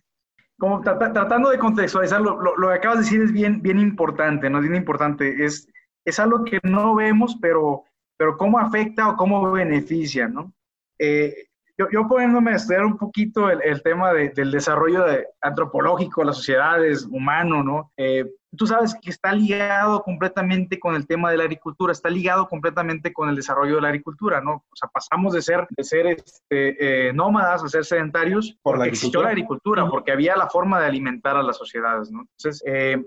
Como 0.59 0.81
tratando 0.81 1.51
de 1.51 1.59
contextualizar, 1.59 2.23
lo, 2.23 2.41
lo, 2.41 2.69
que 2.69 2.75
acabas 2.75 3.01
de 3.01 3.05
decir 3.05 3.21
es 3.21 3.33
bien, 3.33 3.61
bien 3.61 3.79
importante, 3.79 4.49
¿no? 4.49 4.61
Es 4.61 4.63
bien 4.63 4.77
importante. 4.77 5.45
Es, 5.45 5.69
es 6.07 6.19
algo 6.19 6.43
que 6.43 6.59
no 6.63 6.95
vemos, 6.95 7.37
pero, 7.39 7.85
pero 8.17 8.39
cómo 8.39 8.59
afecta 8.59 9.11
o 9.11 9.17
cómo 9.17 9.53
beneficia, 9.53 10.27
¿no? 10.27 10.55
Eh, 10.99 11.46
yo, 11.79 11.87
yo, 11.93 12.09
poniéndome 12.09 12.53
a 12.53 12.57
estudiar 12.57 12.85
un 12.85 12.97
poquito 12.97 13.51
el, 13.51 13.61
el 13.63 13.83
tema 13.83 14.13
de, 14.13 14.31
del 14.31 14.51
desarrollo 14.51 15.05
de, 15.05 15.27
antropológico 15.41 16.21
de 16.21 16.27
las 16.29 16.37
sociedades, 16.37 17.07
humano, 17.11 17.63
¿no? 17.63 17.93
Eh, 17.97 18.25
tú 18.57 18.67
sabes 18.67 18.97
que 19.01 19.11
está 19.11 19.33
ligado 19.33 20.03
completamente 20.03 20.79
con 20.81 20.95
el 20.95 21.07
tema 21.07 21.31
de 21.31 21.37
la 21.37 21.45
agricultura, 21.45 21.93
está 21.93 22.09
ligado 22.09 22.49
completamente 22.49 23.13
con 23.13 23.29
el 23.29 23.37
desarrollo 23.37 23.77
de 23.77 23.83
la 23.83 23.89
agricultura, 23.89 24.41
¿no? 24.41 24.65
O 24.71 24.77
sea, 24.77 24.89
pasamos 24.89 25.35
de 25.35 25.43
ser, 25.43 25.67
de 25.71 25.85
ser 25.85 26.07
este, 26.07 27.09
eh, 27.09 27.13
nómadas 27.13 27.63
a 27.63 27.69
ser 27.69 27.85
sedentarios 27.85 28.57
por 28.63 28.77
porque 28.77 28.89
existió 28.89 29.23
la 29.23 29.29
agricultura, 29.29 29.87
porque 29.89 30.13
había 30.13 30.37
la 30.37 30.49
forma 30.49 30.81
de 30.81 30.87
alimentar 30.87 31.37
a 31.37 31.43
las 31.43 31.59
sociedades, 31.59 32.11
¿no? 32.11 32.21
Entonces, 32.21 32.63
eh, 32.67 33.05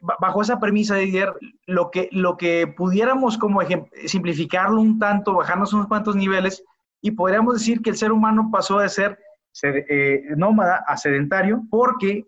bajo 0.00 0.42
esa 0.42 0.58
premisa, 0.58 0.96
Didier, 0.96 1.32
lo 1.66 1.90
que, 1.90 2.08
lo 2.10 2.36
que 2.36 2.66
pudiéramos 2.66 3.38
como 3.38 3.60
simplificarlo 4.06 4.80
un 4.80 4.98
tanto, 4.98 5.34
bajarnos 5.34 5.72
unos 5.72 5.86
cuantos 5.86 6.16
niveles, 6.16 6.64
y 7.02 7.10
podríamos 7.10 7.54
decir 7.54 7.82
que 7.82 7.90
el 7.90 7.96
ser 7.96 8.12
humano 8.12 8.48
pasó 8.50 8.78
de 8.78 8.88
ser 8.88 9.18
eh, 9.62 10.22
nómada 10.36 10.82
a 10.86 10.96
sedentario 10.96 11.62
porque 11.70 12.24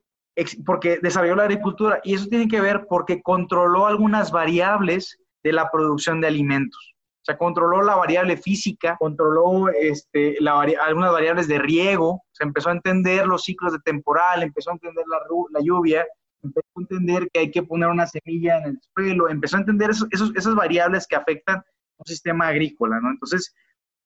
porque 0.66 0.98
desarrolló 1.00 1.36
la 1.36 1.44
agricultura 1.44 2.00
y 2.02 2.14
eso 2.14 2.26
tiene 2.26 2.48
que 2.48 2.60
ver 2.60 2.86
porque 2.88 3.22
controló 3.22 3.86
algunas 3.86 4.32
variables 4.32 5.16
de 5.44 5.52
la 5.52 5.70
producción 5.70 6.20
de 6.20 6.26
alimentos. 6.26 6.94
O 7.22 7.24
sea, 7.24 7.38
controló 7.38 7.82
la 7.82 7.94
variable 7.94 8.36
física, 8.36 8.96
controló 8.98 9.68
este, 9.70 10.36
la 10.40 10.60
algunas 10.60 11.12
variables 11.12 11.48
de 11.48 11.58
riego, 11.58 12.22
se 12.32 12.44
empezó 12.44 12.68
a 12.68 12.72
entender 12.72 13.26
los 13.26 13.44
ciclos 13.44 13.72
de 13.72 13.78
temporal, 13.78 14.42
empezó 14.42 14.70
a 14.70 14.74
entender 14.74 15.04
la, 15.08 15.18
la, 15.50 15.64
lluvia, 15.64 16.04
empezó 16.42 16.66
a 16.76 16.80
entender 16.80 17.28
que 17.32 17.40
hay 17.40 17.50
que 17.50 17.62
poner 17.62 17.88
una 17.88 18.06
semilla 18.06 18.58
en 18.58 18.64
el 18.64 18.80
suelo, 18.92 19.30
empezó 19.30 19.56
a 19.56 19.60
entender 19.60 19.90
esos, 19.90 20.08
esas 20.10 20.54
variables 20.54 21.06
que 21.06 21.16
afectan 21.16 21.62
un 21.96 22.06
sistema 22.06 22.48
agrícola, 22.48 23.00
¿no? 23.00 23.10
Entonces, 23.10 23.54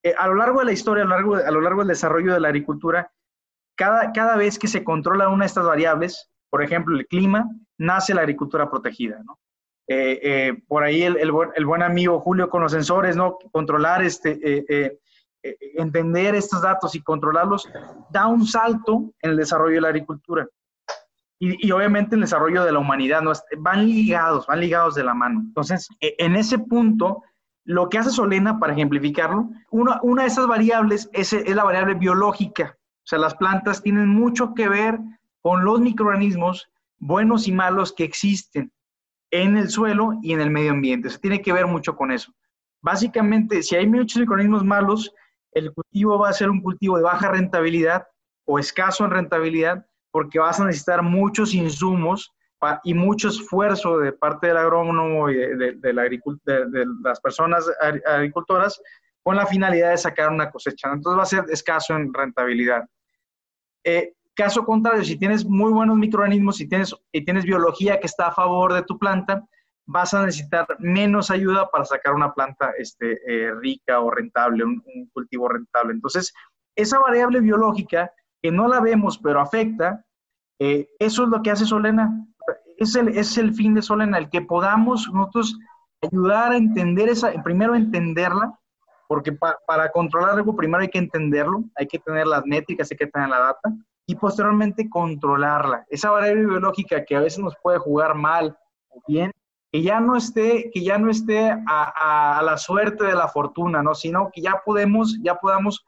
eh, 0.03 0.15
a 0.17 0.27
lo 0.27 0.35
largo 0.35 0.61
de 0.61 0.67
la 0.67 0.73
historia, 0.73 1.05
a 1.05 1.07
lo 1.07 1.15
largo, 1.15 1.37
a 1.37 1.51
lo 1.51 1.61
largo 1.61 1.81
del 1.81 1.89
desarrollo 1.89 2.33
de 2.35 2.41
la 2.41 2.49
agricultura, 2.49 3.11
cada, 3.77 4.37
vez 4.37 4.59
que 4.59 4.67
se 4.67 4.83
controla 4.83 5.29
una 5.29 5.45
de 5.45 5.49
estas 5.49 5.65
variables, 5.65 6.29
por 6.51 6.63
ejemplo, 6.63 6.97
el 6.97 7.07
clima, 7.07 7.49
nace 7.79 8.15
la 8.15 8.23
agricultura 8.23 8.69
protegida, 8.71 9.23
¿no? 9.25 9.39
Eh, 9.87 10.21
eh, 10.23 10.63
por 10.67 10.83
ahí 10.83 11.03
el, 11.03 11.33
buen, 11.33 11.83
amigo 11.83 12.21
Julio 12.21 12.51
con 12.51 12.63
los 12.63 12.73
sensores, 12.73 13.17
¿no? 13.17 13.39
Controlar, 13.53 14.03
este, 14.03 14.99
entender 15.43 16.35
estos 16.35 16.61
datos 16.61 16.95
y 16.95 17.03
controlarlos, 17.03 17.69
da 18.11 18.27
un 18.27 18.47
salto 18.47 19.13
en 19.23 19.31
el 19.31 19.37
desarrollo 19.37 19.77
de 19.77 19.81
la 19.81 19.89
agricultura. 19.89 20.47
Y, 21.41 21.71
obviamente 21.71 22.17
el 22.17 22.23
desarrollo 22.23 22.65
de 22.65 22.73
la 22.73 22.81
humanidad, 22.81 23.23
¿no? 23.23 23.33
Van 23.59 23.87
ligados, 23.87 24.47
van 24.47 24.61
ligados 24.61 24.97
de 24.97 25.05
la 25.05 25.15
mano. 25.15 25.41
Entonces, 25.41 25.89
e, 26.01 26.17
en 26.19 26.35
ese 26.35 26.59
punto, 26.59 27.23
lo 27.69 27.91
que 27.91 27.99
hace 27.99 28.09
Solena, 28.09 28.59
para 28.59 28.73
ejemplificarlo, 28.73 29.51
una, 29.71 30.01
una 30.03 30.23
de 30.23 30.29
esas 30.29 30.47
variables 30.47 31.11
es, 31.13 31.35
es 31.35 31.55
la 31.55 31.65
variable 31.65 31.93
biológica. 31.93 32.79
O 32.81 33.05
sea, 33.05 33.19
las 33.19 33.35
plantas 33.35 33.83
tienen 33.83 34.09
mucho 34.09 34.55
que 34.55 34.71
ver 34.71 34.99
con 35.43 35.67
los 35.67 35.79
microorganismos 35.79 36.71
buenos 36.97 37.47
y 37.47 37.53
malos 37.53 37.93
que 37.93 38.05
existen 38.05 38.73
en 39.31 39.59
el 39.59 39.69
suelo 39.69 40.19
y 40.23 40.33
en 40.33 40.41
el 40.41 40.51
medio 40.51 40.71
ambiente. 40.71 41.11
Se 41.11 41.19
tiene 41.19 41.43
que 41.43 41.53
ver 41.53 41.67
mucho 41.67 41.95
con 41.95 42.11
eso. 42.11 42.33
Básicamente, 42.81 43.63
si 43.63 43.77
hay 43.77 43.87
muchos 43.87 44.19
microorganismos 44.19 44.65
malos, 44.65 45.13
el 45.53 45.71
cultivo 45.75 46.19
va 46.19 46.31
a 46.31 46.33
ser 46.33 46.49
un 46.49 46.63
cultivo 46.63 46.97
de 46.97 47.03
baja 47.03 47.31
rentabilidad 47.31 48.09
o 48.47 48.59
escaso 48.59 49.05
en 49.05 49.11
rentabilidad 49.11 49.85
porque 50.11 50.39
vas 50.39 50.59
a 50.59 50.65
necesitar 50.65 51.03
muchos 51.03 51.53
insumos 51.53 52.33
y 52.85 52.95
mucho 52.95 53.29
esfuerzo 53.29 53.99
de 53.99 54.13
parte 54.13 54.49
del 54.49 54.57
agrónomo 54.57 55.31
y 55.31 55.37
de, 55.37 55.77
las 57.03 57.21
personas 57.21 57.71
agricultoras 58.07 58.81
con 59.23 59.37
la 59.37 59.47
finalidad 59.47 59.91
de 59.91 59.99
sacar 59.99 60.31
una 60.31 60.51
cosecha. 60.51 60.91
Entonces 60.93 61.19
va 61.19 61.23
a 61.23 61.27
ser 61.27 61.45
escaso 61.51 61.95
en 61.95 62.13
rentabilidad. 62.13 62.85
Eh, 63.85 64.15
caso 64.35 64.65
contrario, 64.65 65.05
si 65.05 65.19
tienes 65.19 65.45
muy 65.45 65.73
buenos 65.73 65.97
microorganismos, 65.97 66.57
si 66.57 66.69
tienes, 66.69 66.95
y 67.13 67.25
tienes 67.25 67.45
biología 67.45 68.01
que 68.01 68.07
está 68.07 68.29
a 68.29 68.35
favor 68.35 68.73
de 68.73 68.83
tu 68.83 68.99
planta, 68.99 69.45
vas 69.89 70.13
a 70.15 70.25
necesitar 70.25 70.67
menos 70.79 71.31
ayuda 71.31 71.69
para 71.71 71.85
sacar 71.85 72.15
una 72.15 72.33
planta 72.33 72.73
este, 72.79 73.19
eh, 73.27 73.53
rica 73.55 74.01
o 74.01 74.11
rentable, 74.11 74.63
un, 74.65 74.83
cultivo 75.13 75.49
rentable. 75.49 75.93
Entonces, 75.93 76.33
esa 76.77 76.99
variable 77.01 77.41
biológica 77.41 78.13
que 78.43 78.51
no 78.51 78.69
la 78.69 78.81
vemos 78.81 79.19
pero 79.19 79.41
afecta, 79.41 80.05
eh, 80.61 80.89
eso 80.99 81.25
es 81.25 81.29
lo 81.31 81.43
que 81.43 81.51
hace 81.51 81.65
Solena. 81.65 82.27
Es 82.79 82.95
el, 82.97 83.09
es 83.09 83.37
el 83.37 83.55
fin 83.55 83.75
de 83.75 83.83
Solena, 83.83 84.19
el 84.19 84.31
que 84.31 84.41
podamos 84.41 85.09
nosotros 85.13 85.59
ayudar 86.01 86.53
a 86.53 86.57
entender 86.57 87.09
esa, 87.09 87.33
primero 87.43 87.75
entenderla, 87.75 88.59
porque 89.09 89.33
para 89.33 89.91
controlar 89.91 90.31
algo 90.31 90.55
primero 90.55 90.83
hay 90.83 90.89
que 90.89 90.99
entenderlo, 90.99 91.65
hay 91.77 91.87
que 91.87 91.99
tener 91.99 92.27
las 92.27 92.45
métricas, 92.47 92.91
hay 92.91 92.97
que 92.97 93.07
tener 93.07 93.29
la 93.29 93.39
data 93.39 93.73
y 94.07 94.15
posteriormente 94.15 94.89
controlarla. 94.89 95.85
Esa 95.89 96.11
variable 96.11 96.47
biológica 96.47 97.05
que 97.05 97.17
a 97.17 97.21
veces 97.21 97.41
nos 97.41 97.55
puede 97.63 97.79
jugar 97.79 98.15
mal 98.15 98.57
o 98.91 99.03
bien, 99.07 99.33
que 99.71 99.83
ya 99.83 100.01
no 100.01 100.17
esté, 100.17 100.71
que 100.73 100.83
ya 100.83 100.99
no 100.99 101.11
esté 101.11 101.51
a, 101.51 102.39
a, 102.39 102.43
la 102.43 102.57
suerte 102.57 103.05
de 103.05 103.15
la 103.15 103.29
fortuna, 103.29 103.83
¿no? 103.83 103.95
Sino 103.95 104.31
que 104.33 104.41
ya 104.41 104.63
podemos, 104.65 105.19
ya 105.23 105.35
podamos 105.35 105.85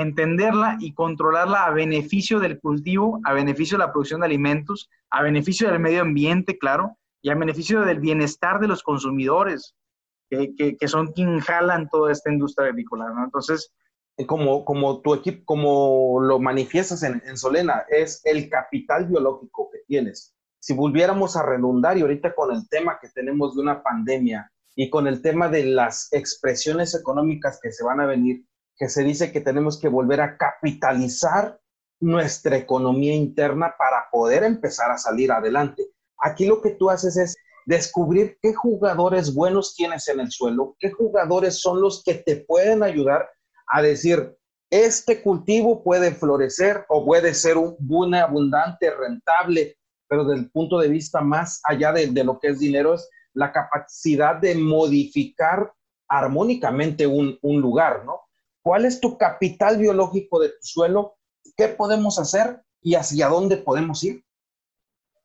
entenderla 0.00 0.76
y 0.80 0.94
controlarla 0.94 1.64
a 1.64 1.70
beneficio 1.70 2.40
del 2.40 2.58
cultivo, 2.58 3.20
a 3.24 3.32
beneficio 3.34 3.76
de 3.76 3.84
la 3.84 3.92
producción 3.92 4.20
de 4.20 4.26
alimentos, 4.26 4.88
a 5.10 5.22
beneficio 5.22 5.70
del 5.70 5.80
medio 5.80 6.02
ambiente, 6.02 6.58
claro, 6.58 6.96
y 7.20 7.30
a 7.30 7.34
beneficio 7.34 7.82
del 7.82 8.00
bienestar 8.00 8.58
de 8.58 8.68
los 8.68 8.82
consumidores 8.82 9.74
que, 10.30 10.88
son 10.88 11.12
quien 11.12 11.40
jalan 11.40 11.88
toda 11.90 12.10
esta 12.10 12.32
industria 12.32 12.68
agrícola, 12.68 13.10
¿no? 13.10 13.24
Entonces... 13.24 13.72
Como, 14.26 14.66
como 14.66 15.00
tu 15.00 15.14
equipo, 15.14 15.42
como 15.46 16.20
lo 16.20 16.38
manifiestas 16.38 17.02
en, 17.02 17.22
en 17.26 17.36
Solena, 17.38 17.86
es 17.88 18.20
el 18.24 18.50
capital 18.50 19.06
biológico 19.06 19.70
que 19.72 19.78
tienes. 19.88 20.34
Si 20.60 20.74
volviéramos 20.74 21.34
a 21.34 21.42
redundar 21.42 21.96
y 21.96 22.02
ahorita 22.02 22.34
con 22.34 22.54
el 22.54 22.68
tema 22.68 22.98
que 23.00 23.08
tenemos 23.08 23.56
de 23.56 23.62
una 23.62 23.82
pandemia 23.82 24.52
y 24.76 24.90
con 24.90 25.06
el 25.06 25.22
tema 25.22 25.48
de 25.48 25.64
las 25.64 26.12
expresiones 26.12 26.94
económicas 26.94 27.58
que 27.60 27.72
se 27.72 27.84
van 27.84 28.00
a 28.00 28.06
venir, 28.06 28.44
que 28.76 28.88
se 28.88 29.02
dice 29.02 29.32
que 29.32 29.40
tenemos 29.40 29.78
que 29.78 29.88
volver 29.88 30.20
a 30.20 30.36
capitalizar 30.36 31.58
nuestra 32.00 32.56
economía 32.56 33.14
interna 33.14 33.74
para 33.78 34.08
poder 34.10 34.42
empezar 34.42 34.90
a 34.90 34.98
salir 34.98 35.30
adelante. 35.30 35.86
Aquí 36.18 36.46
lo 36.46 36.60
que 36.60 36.70
tú 36.70 36.90
haces 36.90 37.16
es 37.16 37.36
descubrir 37.64 38.38
qué 38.42 38.54
jugadores 38.54 39.34
buenos 39.34 39.74
tienes 39.76 40.08
en 40.08 40.20
el 40.20 40.30
suelo, 40.30 40.76
qué 40.80 40.90
jugadores 40.90 41.60
son 41.60 41.80
los 41.80 42.02
que 42.04 42.14
te 42.14 42.36
pueden 42.36 42.82
ayudar 42.82 43.28
a 43.68 43.82
decir, 43.82 44.36
este 44.68 45.22
cultivo 45.22 45.84
puede 45.84 46.12
florecer 46.12 46.84
o 46.88 47.04
puede 47.04 47.34
ser 47.34 47.56
un 47.56 47.76
buen, 47.78 48.14
abundante, 48.14 48.90
rentable, 48.90 49.76
pero 50.08 50.24
desde 50.24 50.42
el 50.42 50.50
punto 50.50 50.78
de 50.78 50.88
vista 50.88 51.20
más 51.20 51.60
allá 51.64 51.92
de, 51.92 52.24
lo 52.24 52.40
que 52.40 52.48
es 52.48 52.58
dinero, 52.58 52.94
es 52.94 53.08
la 53.34 53.52
capacidad 53.52 54.36
de 54.36 54.56
modificar 54.56 55.72
armónicamente 56.08 57.06
un 57.06 57.38
lugar, 57.42 58.04
¿no? 58.04 58.22
¿Cuál 58.62 58.84
es 58.84 59.00
tu 59.00 59.18
capital 59.18 59.78
biológico 59.78 60.40
de 60.40 60.50
tu 60.50 60.62
suelo? 60.62 61.16
¿Qué 61.56 61.68
podemos 61.68 62.18
hacer 62.18 62.62
y 62.80 62.94
hacia 62.94 63.28
dónde 63.28 63.56
podemos 63.56 64.02
ir? 64.04 64.24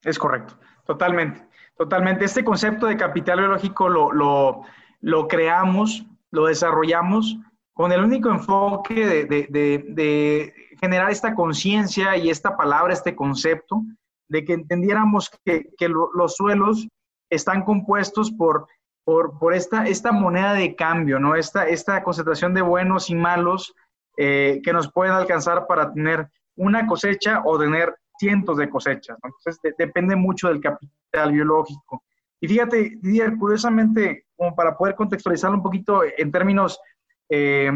Es 0.04 0.18
correcto, 0.18 0.58
totalmente. 0.86 1.48
Totalmente. 1.78 2.26
Este 2.26 2.44
concepto 2.44 2.88
de 2.88 2.98
capital 2.98 3.38
biológico 3.40 3.88
lo, 3.88 4.12
lo, 4.12 4.64
lo 5.02 5.28
creamos, 5.28 6.06
lo 6.32 6.48
desarrollamos 6.48 7.38
con 7.74 7.92
el 7.92 8.04
único 8.04 8.30
enfoque 8.30 9.06
de, 9.06 9.26
de, 9.26 9.86
de, 9.88 10.54
generar 10.82 11.12
esta 11.12 11.36
conciencia 11.36 12.18
y 12.18 12.32
esta 12.32 12.58
palabra, 12.58 12.94
este 12.94 13.16
concepto, 13.16 13.84
de 14.28 14.44
que 14.44 14.54
entendiéramos 14.54 15.30
que, 15.46 15.70
que 15.78 15.88
los 15.88 16.36
suelos 16.36 16.88
están 17.30 17.64
compuestos 17.64 18.32
por, 18.32 18.68
por, 19.08 19.40
por, 19.40 19.54
esta, 19.54 19.88
esta 19.88 20.12
moneda 20.12 20.52
de 20.52 20.76
cambio, 20.76 21.18
¿no? 21.18 21.38
Esta, 21.38 21.66
esta 21.66 22.04
concentración 22.04 22.54
de 22.54 22.62
buenos 22.62 23.10
y 23.10 23.16
malos 23.16 23.74
eh, 24.18 24.60
que 24.66 24.74
nos 24.74 24.92
pueden 24.92 25.14
alcanzar 25.14 25.66
para 25.66 25.94
tener 25.94 26.28
una 26.58 26.86
cosecha 26.86 27.42
o 27.46 27.58
tener 27.58 27.96
cientos 28.20 28.58
de 28.58 28.70
cosechas. 28.70 29.18
Entonces, 29.24 29.62
depende 29.78 30.14
mucho 30.18 30.50
del 30.50 30.60
capital 30.60 31.32
biológico. 31.32 32.04
Y 32.42 32.50
fíjate, 32.50 32.98
Didier, 33.02 33.38
curiosamente, 33.38 34.26
como 34.36 34.54
para 34.54 34.76
poder 34.76 34.96
contextualizarlo 34.96 35.56
un 35.56 35.64
poquito 35.64 36.02
en 36.18 36.30
términos 36.30 36.78
eh, 37.30 37.72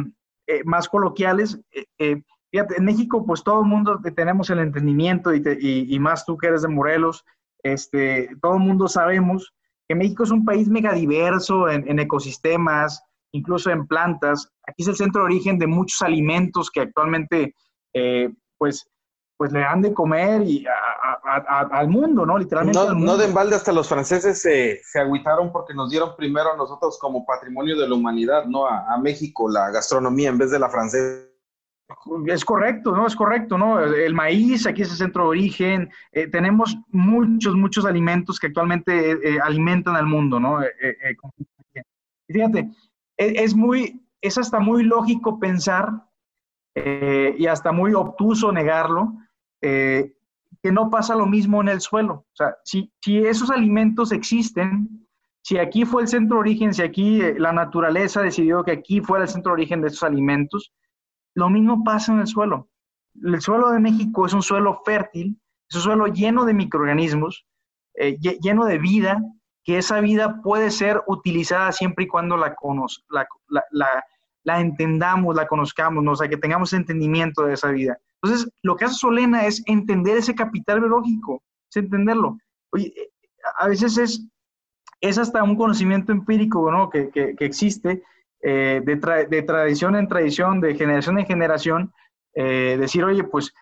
eh, 0.47 0.61
más 0.65 0.89
coloquiales, 0.89 1.57
eh, 1.97 2.21
fíjate, 2.51 2.75
en 2.75 2.83
México, 2.83 3.25
pues 3.25 3.41
todo 3.41 3.61
el 3.61 3.67
mundo 3.67 4.01
tenemos 4.13 4.49
el 4.49 4.59
entendimiento 4.59 5.33
y, 5.33 5.41
y, 5.61 5.97
más 5.97 6.25
tú 6.25 6.37
que 6.37 6.47
eres 6.47 6.63
de 6.63 6.67
Morelos, 6.67 7.23
este, 7.63 8.35
todo 8.41 8.55
el 8.55 8.59
mundo 8.59 8.89
sabemos 8.89 9.53
que 9.91 9.95
México 9.95 10.23
es 10.23 10.31
un 10.31 10.45
país 10.45 10.69
megadiverso 10.69 11.67
en, 11.67 11.85
en 11.85 11.99
ecosistemas, 11.99 13.03
incluso 13.33 13.69
en 13.71 13.85
plantas. 13.87 14.49
Aquí 14.65 14.83
es 14.83 14.87
el 14.87 14.95
centro 14.95 15.21
de 15.21 15.25
origen 15.25 15.59
de 15.59 15.67
muchos 15.67 16.01
alimentos 16.01 16.71
que 16.71 16.79
actualmente, 16.79 17.53
pues, 18.57 18.87
pues 19.35 19.51
le 19.51 19.61
han 19.61 19.81
de 19.81 19.93
comer 19.93 20.43
y 20.43 20.65
al 21.25 21.89
mundo, 21.89 22.25
¿no? 22.25 22.37
Literalmente. 22.37 22.79
No, 22.79 22.93
no 22.93 23.17
de 23.17 23.25
embalde 23.25 23.57
hasta 23.57 23.73
los 23.73 23.89
franceses 23.89 24.41
se, 24.41 24.79
se 24.81 24.99
agüitaron 24.99 25.51
porque 25.51 25.73
nos 25.73 25.89
dieron 25.89 26.15
primero 26.15 26.53
a 26.53 26.55
nosotros 26.55 26.97
como 26.97 27.25
patrimonio 27.25 27.77
de 27.77 27.89
la 27.89 27.95
humanidad, 27.95 28.45
¿no? 28.45 28.67
A, 28.67 28.97
México 28.97 29.49
la 29.49 29.71
gastronomía 29.71 30.29
en 30.29 30.37
vez 30.37 30.51
de 30.51 30.59
la 30.59 30.69
francesa. 30.69 31.27
Es 32.27 32.45
correcto, 32.45 32.95
¿no? 32.95 33.07
Es 33.07 33.15
correcto, 33.15 33.57
¿no? 33.57 33.79
El 33.79 34.13
maíz, 34.13 34.65
aquí 34.65 34.81
es 34.81 34.91
el 34.91 34.97
centro 34.97 35.23
de 35.23 35.29
origen. 35.29 35.89
Eh, 36.11 36.27
tenemos 36.27 36.77
muchos, 36.89 37.55
muchos 37.55 37.85
alimentos 37.85 38.39
que 38.39 38.47
actualmente 38.47 39.11
eh, 39.11 39.39
alimentan 39.43 39.95
al 39.95 40.05
mundo, 40.05 40.39
¿no? 40.39 40.59
fíjate, 42.27 42.69
es, 43.17 43.33
es, 43.35 43.55
muy, 43.55 44.01
es 44.21 44.37
hasta 44.37 44.59
muy 44.59 44.83
lógico 44.83 45.39
pensar 45.39 45.89
y 46.73 47.47
hasta 47.47 47.73
muy 47.73 47.93
obtuso 47.93 48.53
negarlo, 48.53 49.13
eh, 49.61 50.13
que 50.63 50.71
no 50.71 50.89
pasa 50.89 51.15
lo 51.15 51.25
mismo 51.25 51.61
en 51.61 51.69
el 51.69 51.81
suelo. 51.81 52.13
O 52.13 52.35
sea, 52.35 52.55
si, 52.63 52.91
si 53.01 53.17
esos 53.17 53.49
alimentos 53.49 54.11
existen, 54.11 55.07
si 55.43 55.57
aquí 55.57 55.85
fue 55.85 56.03
el 56.03 56.07
centro 56.07 56.37
de 56.37 56.41
origen, 56.41 56.73
si 56.73 56.81
aquí 56.81 57.21
eh, 57.21 57.35
la 57.37 57.51
naturaleza 57.51 58.21
decidió 58.21 58.63
que 58.63 58.71
aquí 58.71 59.01
fuera 59.01 59.23
el 59.23 59.29
centro 59.29 59.51
de 59.51 59.61
origen 59.61 59.81
de 59.81 59.87
esos 59.87 60.03
alimentos, 60.03 60.71
lo 61.35 61.49
mismo 61.49 61.83
pasa 61.83 62.13
en 62.13 62.19
el 62.19 62.27
suelo. 62.27 62.69
El 63.21 63.41
suelo 63.41 63.71
de 63.71 63.79
México 63.79 64.25
es 64.25 64.33
un 64.33 64.41
suelo 64.41 64.81
fértil, 64.85 65.39
es 65.69 65.75
un 65.75 65.81
suelo 65.81 66.07
lleno 66.07 66.45
de 66.45 66.53
microorganismos, 66.53 67.45
eh, 67.95 68.17
lleno 68.19 68.65
de 68.65 68.77
vida, 68.77 69.21
que 69.63 69.77
esa 69.77 69.99
vida 69.99 70.41
puede 70.41 70.71
ser 70.71 71.01
utilizada 71.07 71.71
siempre 71.71 72.05
y 72.05 72.07
cuando 72.07 72.37
la, 72.37 72.55
la, 73.09 74.05
la, 74.43 74.59
entendamos, 74.59 75.35
la 75.35 75.47
conozcamos, 75.47 76.03
¿no? 76.03 76.11
o 76.11 76.15
sea, 76.15 76.27
que 76.27 76.37
tengamos 76.37 76.73
entendimiento 76.73 77.43
de 77.43 77.53
esa 77.53 77.69
vida. 77.69 77.97
Entonces, 78.21 78.51
lo 78.63 78.75
que 78.75 78.85
hace 78.85 78.95
Solena 78.95 79.45
es 79.45 79.61
entender 79.67 80.17
ese 80.17 80.35
capital 80.35 80.79
biológico, 80.79 81.43
es 81.69 81.77
entenderlo. 81.77 82.37
Oye, 82.71 82.87
eh, 82.87 83.11
a 83.59 83.67
veces 83.67 83.97
es, 83.97 84.27
es 84.99 85.17
hasta 85.17 85.43
un 85.43 85.55
conocimiento 85.55 86.11
empírico 86.11 86.71
¿no? 86.71 86.89
que, 86.89 87.09
que, 87.09 87.35
existe 87.39 88.03
eh, 88.43 88.81
de, 88.83 89.27
de, 89.29 89.41
tradición 89.43 89.95
en 89.95 90.07
tradición, 90.07 90.61
de 90.61 90.75
generación 90.75 91.19
en 91.19 91.25
generación, 91.25 91.93
eh, 92.33 92.77
decir, 92.79 93.03
oye, 93.03 93.23
pues 93.23 93.53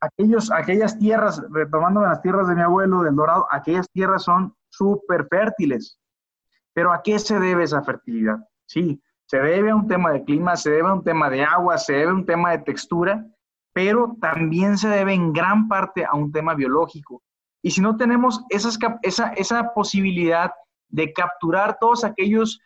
aquellos, 0.00 0.50
aquellas 0.50 0.98
tierras, 0.98 1.42
retomando 1.50 2.00
las 2.00 2.22
tierras 2.22 2.48
de 2.48 2.54
mi 2.54 2.62
abuelo, 2.62 3.02
del 3.02 3.16
Dorado, 3.16 3.46
aquellas 3.50 3.88
tierras 3.90 4.22
son 4.24 4.54
súper 4.68 5.26
fértiles. 5.28 5.98
Pero 6.72 6.92
¿a 6.92 7.02
qué 7.02 7.18
se 7.18 7.38
debe 7.38 7.64
esa 7.64 7.82
fertilidad? 7.82 8.38
Sí, 8.66 9.02
se 9.26 9.38
debe 9.38 9.70
a 9.70 9.76
un 9.76 9.88
tema 9.88 10.12
de 10.12 10.24
clima, 10.24 10.56
se 10.56 10.70
debe 10.70 10.88
a 10.88 10.94
un 10.94 11.04
tema 11.04 11.28
de 11.30 11.42
agua, 11.44 11.78
se 11.78 11.94
debe 11.94 12.10
a 12.10 12.14
un 12.14 12.26
tema 12.26 12.52
de 12.52 12.58
textura, 12.58 13.26
pero 13.72 14.16
también 14.20 14.78
se 14.78 14.88
debe 14.88 15.14
en 15.14 15.32
gran 15.32 15.68
parte 15.68 16.04
a 16.04 16.14
un 16.14 16.32
tema 16.32 16.54
biológico. 16.54 17.22
Y 17.62 17.70
si 17.70 17.80
no 17.80 17.96
tenemos 17.96 18.44
esas, 18.48 18.78
esa, 19.02 19.32
esa 19.34 19.74
posibilidad 19.74 20.52
de 20.88 21.12
capturar 21.12 21.76
todos 21.80 22.04
aquellos, 22.04 22.60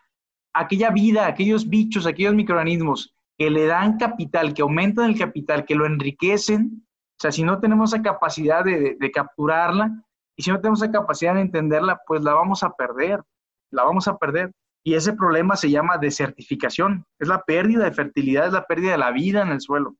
aquella 0.54 0.90
vida, 0.90 1.26
aquellos 1.26 1.68
bichos, 1.68 2.06
aquellos 2.06 2.34
microorganismos 2.34 3.14
que 3.36 3.50
le 3.50 3.66
dan 3.66 3.98
capital, 3.98 4.54
que 4.54 4.62
aumentan 4.62 5.10
el 5.10 5.18
capital, 5.18 5.64
que 5.64 5.74
lo 5.74 5.86
enriquecen, 5.86 6.86
o 7.16 7.20
sea, 7.20 7.32
si 7.32 7.42
no 7.42 7.60
tenemos 7.60 7.92
esa 7.92 8.02
capacidad 8.02 8.64
de, 8.64 8.96
de 8.98 9.10
capturarla 9.10 10.04
y 10.36 10.42
si 10.42 10.50
no 10.50 10.60
tenemos 10.60 10.82
esa 10.82 10.92
capacidad 10.92 11.34
de 11.34 11.42
entenderla, 11.42 12.00
pues 12.06 12.22
la 12.22 12.34
vamos 12.34 12.62
a 12.62 12.70
perder, 12.70 13.22
la 13.70 13.84
vamos 13.84 14.08
a 14.08 14.16
perder. 14.16 14.52
Y 14.84 14.94
ese 14.94 15.14
problema 15.14 15.56
se 15.56 15.70
llama 15.70 15.98
desertificación, 15.98 17.06
es 17.18 17.28
la 17.28 17.42
pérdida 17.42 17.84
de 17.84 17.92
fertilidad, 17.92 18.48
es 18.48 18.52
la 18.52 18.66
pérdida 18.66 18.92
de 18.92 18.98
la 18.98 19.12
vida 19.12 19.42
en 19.42 19.48
el 19.48 19.60
suelo. 19.60 19.96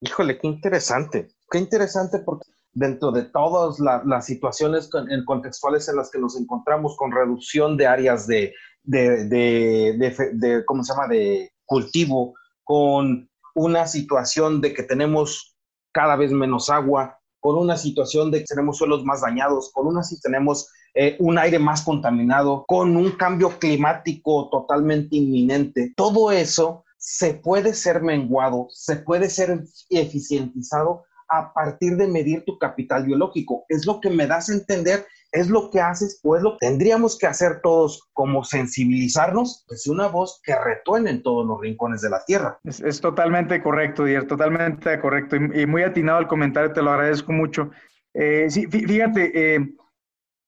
Híjole, 0.00 0.38
qué 0.38 0.46
interesante, 0.46 1.28
qué 1.50 1.58
interesante 1.58 2.20
porque 2.20 2.48
dentro 2.72 3.10
de 3.10 3.24
todas 3.24 3.80
las 3.80 4.26
situaciones 4.26 4.88
contextuales 5.26 5.88
en 5.88 5.96
las 5.96 6.10
que 6.10 6.20
nos 6.20 6.38
encontramos 6.38 6.96
con 6.96 7.10
reducción 7.10 7.76
de 7.76 7.86
áreas 7.86 8.26
de, 8.26 8.54
de, 8.90 10.64
¿cómo 10.66 10.84
se 10.84 10.92
llama?, 10.92 11.08
de 11.08 11.50
cultivo, 11.64 12.34
con 12.64 13.28
una 13.54 13.86
situación 13.86 14.60
de 14.60 14.74
que 14.74 14.82
tenemos 14.82 15.56
cada 15.92 16.16
vez 16.16 16.32
menos 16.32 16.70
agua, 16.70 17.18
con 17.40 17.56
una 17.56 17.76
situación 17.76 18.30
de 18.30 18.40
que 18.40 18.46
tenemos 18.46 18.78
suelos 18.78 19.04
más 19.04 19.22
dañados, 19.22 19.70
con 19.72 19.86
una 19.86 20.02
si 20.02 20.20
tenemos 20.20 20.70
eh, 20.94 21.16
un 21.20 21.38
aire 21.38 21.58
más 21.58 21.82
contaminado, 21.82 22.64
con 22.66 22.96
un 22.96 23.12
cambio 23.12 23.58
climático 23.58 24.48
totalmente 24.50 25.16
inminente. 25.16 25.92
Todo 25.96 26.30
eso 26.32 26.84
se 26.98 27.34
puede 27.34 27.74
ser 27.74 28.02
menguado, 28.02 28.66
se 28.70 28.96
puede 28.96 29.30
ser 29.30 29.64
eficientizado 29.88 31.04
a 31.28 31.52
partir 31.54 31.96
de 31.96 32.08
medir 32.08 32.44
tu 32.44 32.58
capital 32.58 33.04
biológico. 33.04 33.64
Es 33.68 33.86
lo 33.86 34.00
que 34.00 34.10
me 34.10 34.26
das 34.26 34.50
a 34.50 34.54
entender, 34.54 35.06
es 35.32 35.48
lo 35.48 35.70
que 35.70 35.80
haces, 35.80 36.20
pues 36.22 36.42
lo 36.42 36.56
tendríamos 36.58 37.18
que 37.18 37.26
hacer 37.26 37.60
todos 37.62 38.08
como 38.12 38.44
sensibilizarnos, 38.44 39.64
pues 39.68 39.86
una 39.86 40.08
voz 40.08 40.40
que 40.42 40.54
retuene 40.56 41.10
en 41.10 41.22
todos 41.22 41.46
los 41.46 41.60
rincones 41.60 42.00
de 42.00 42.10
la 42.10 42.24
tierra. 42.24 42.58
Es, 42.64 43.00
totalmente 43.00 43.62
correcto, 43.62 44.04
Dier, 44.04 44.26
totalmente 44.26 44.98
correcto 45.00 45.36
y, 45.36 45.66
muy 45.66 45.82
atinado 45.82 46.18
el 46.18 46.26
comentario, 46.26 46.72
te 46.72 46.82
lo 46.82 46.90
agradezco 46.90 47.32
mucho. 47.32 47.70
Eh, 48.14 48.46
sí, 48.50 48.66
fíjate, 48.66 49.54
eh, 49.54 49.74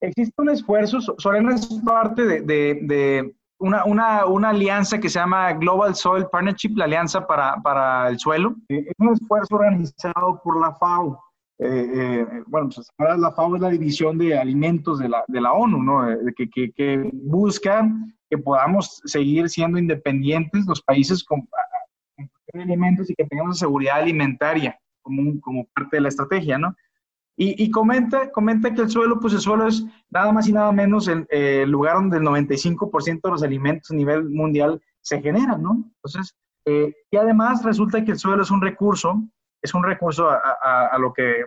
existe 0.00 0.34
un 0.42 0.50
esfuerzo, 0.50 1.00
Sorena 1.18 1.54
es 1.54 1.66
parte 1.84 2.42
de 2.42 3.34
una, 3.62 3.84
una, 3.84 4.26
una, 4.26 4.50
alianza 4.50 4.98
que 4.98 5.08
se 5.08 5.20
llama 5.20 5.52
Global 5.52 5.94
Soil 5.94 6.26
Partnership, 6.26 6.76
la 6.76 6.84
Alianza 6.84 7.24
para, 7.26 7.54
para 7.62 8.08
el 8.08 8.18
Suelo. 8.18 8.56
Eh, 8.68 8.86
es 8.88 8.94
un 8.98 9.12
esfuerzo 9.12 9.54
organizado 9.54 10.40
por 10.42 10.60
la 10.60 10.74
FAO. 10.74 11.22
Eh, 11.64 11.90
eh, 11.94 12.26
bueno, 12.46 12.68
pues 12.74 12.90
la 12.98 13.30
FAO 13.30 13.56
es 13.56 13.62
la 13.62 13.70
división 13.70 14.18
de 14.18 14.36
alimentos 14.36 14.98
de 14.98 15.08
la, 15.08 15.24
de 15.28 15.40
la 15.40 15.52
ONU, 15.52 15.82
¿no? 15.82 16.06
que, 16.36 16.50
que, 16.50 16.72
que 16.72 17.10
buscan 17.12 18.12
que 18.28 18.38
podamos 18.38 19.00
seguir 19.04 19.48
siendo 19.48 19.78
independientes 19.78 20.64
los 20.66 20.82
países 20.82 21.22
con, 21.22 21.42
con 21.46 22.60
alimentos 22.60 23.10
y 23.10 23.14
que 23.14 23.26
tengamos 23.26 23.58
seguridad 23.58 23.98
alimentaria 23.98 24.78
como, 25.02 25.40
como 25.40 25.66
parte 25.74 25.98
de 25.98 26.00
la 26.00 26.08
estrategia, 26.08 26.58
¿no? 26.58 26.74
Y, 27.34 27.70
comenta, 27.70 28.30
comenta 28.30 28.72
que 28.72 28.82
el 28.82 28.90
suelo, 28.90 29.18
pues 29.18 29.32
el 29.32 29.40
suelo 29.40 29.66
es 29.66 29.84
nada 30.10 30.30
más 30.32 30.46
y 30.48 30.52
nada 30.52 30.70
menos 30.70 31.08
el, 31.08 31.68
lugar 31.68 31.96
donde 31.96 32.18
el 32.18 32.22
95% 32.22 33.20
de 33.22 33.30
los 33.30 33.42
alimentos 33.42 33.90
a 33.90 33.94
nivel 33.94 34.28
mundial 34.28 34.80
se 35.00 35.20
generan, 35.20 35.62
¿no? 35.62 35.82
Entonces, 35.96 36.36
eh, 36.66 36.94
y 37.10 37.16
además 37.16 37.64
resulta 37.64 38.04
que 38.04 38.12
el 38.12 38.18
suelo 38.18 38.42
es 38.42 38.50
un 38.50 38.60
recurso, 38.60 39.24
es 39.62 39.74
un 39.74 39.84
recurso 39.84 40.28
a, 40.28 40.96
lo 40.98 41.12
que 41.12 41.44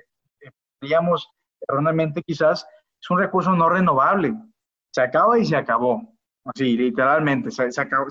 digamos 0.81 1.29
erróneamente 1.67 2.23
quizás, 2.23 2.65
es 3.01 3.09
un 3.09 3.19
recurso 3.19 3.55
no 3.55 3.69
renovable. 3.69 4.33
Se 4.91 5.01
acaba 5.01 5.37
y 5.37 5.45
se 5.45 5.55
acabó. 5.55 6.01
Así, 6.45 6.77
literalmente, 6.77 7.51
se, 7.51 7.81
acabó. 7.81 8.07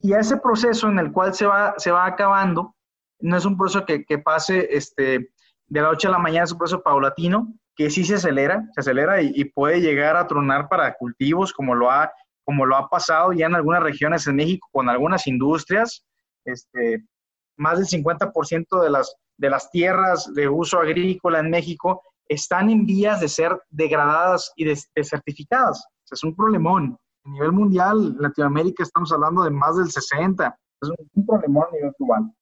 y 0.00 0.12
ese 0.12 0.36
proceso 0.38 0.88
en 0.88 0.98
el 0.98 1.12
cual 1.12 1.34
se 1.34 1.46
va, 1.46 1.74
se 1.76 1.90
va 1.90 2.06
acabando, 2.06 2.74
no 3.20 3.36
es 3.36 3.44
un 3.44 3.56
proceso 3.56 3.84
que, 3.84 4.18
pase 4.18 4.68
este, 4.70 5.30
de 5.66 5.80
la 5.80 5.88
noche 5.88 6.08
a 6.08 6.12
la 6.12 6.18
mañana 6.18 6.44
es 6.44 6.52
un 6.52 6.58
proceso 6.58 6.82
paulatino 6.82 7.52
que 7.76 7.90
sí 7.90 8.04
se 8.04 8.14
acelera, 8.14 8.64
se 8.72 8.80
acelera 8.80 9.20
y, 9.20 9.44
puede 9.46 9.80
llegar 9.80 10.16
a 10.16 10.26
tronar 10.26 10.68
para 10.68 10.94
cultivos 10.94 11.52
como 11.52 11.74
lo 11.74 11.90
ha, 11.90 12.12
como 12.44 12.66
lo 12.66 12.76
ha 12.76 12.88
pasado 12.88 13.32
ya 13.32 13.46
en 13.46 13.56
algunas 13.56 13.82
regiones 13.82 14.26
en 14.26 14.36
México 14.36 14.68
con 14.72 14.88
algunas 14.88 15.26
industrias. 15.26 16.06
Este, 16.44 17.04
más 17.56 17.78
del 17.78 17.86
50% 18.04 18.82
de 18.82 18.90
las, 18.90 19.14
de 19.38 19.50
las 19.50 19.70
tierras 19.70 20.32
de 20.34 20.48
uso 20.48 20.78
agrícola 20.78 21.40
en 21.40 21.50
México 21.50 22.02
están 22.28 22.70
en 22.70 22.86
vías 22.86 23.20
de 23.20 23.28
ser 23.28 23.60
degradadas 23.70 24.52
y 24.56 24.64
desertificadas. 24.94 25.86
es 26.10 26.24
un 26.24 26.34
problemón. 26.34 26.98
A 27.26 27.30
nivel 27.30 27.52
mundial, 27.52 28.14
en 28.16 28.22
Latinoamérica 28.22 28.82
estamos 28.82 29.12
hablando 29.12 29.44
de 29.44 29.50
más 29.50 29.76
del 29.76 29.90
60. 29.90 30.58
Es 30.82 30.90
un 31.14 31.26
problemón 31.26 31.64
a 31.70 31.74
nivel 31.74 31.92
global. 31.98 32.32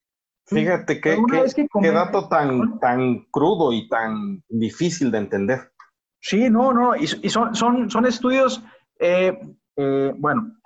Fíjate 0.47 1.01
que, 1.01 1.19
qué 1.81 1.91
dato 1.93 2.29
tan, 2.29 2.79
tan 2.81 3.25
crudo 3.31 3.73
y 3.73 3.89
tan 3.89 4.43
difícil 4.49 5.11
de 5.11 5.19
entender. 5.19 5.73
Sí, 6.21 6.51
no, 6.51 6.73
no, 6.73 6.95
y, 6.97 7.07
son, 7.07 7.55
son, 7.55 7.91
son 7.91 8.07
estudios, 8.07 8.63
eh, 8.99 9.39
eh, 9.77 10.13
bueno, 10.17 10.57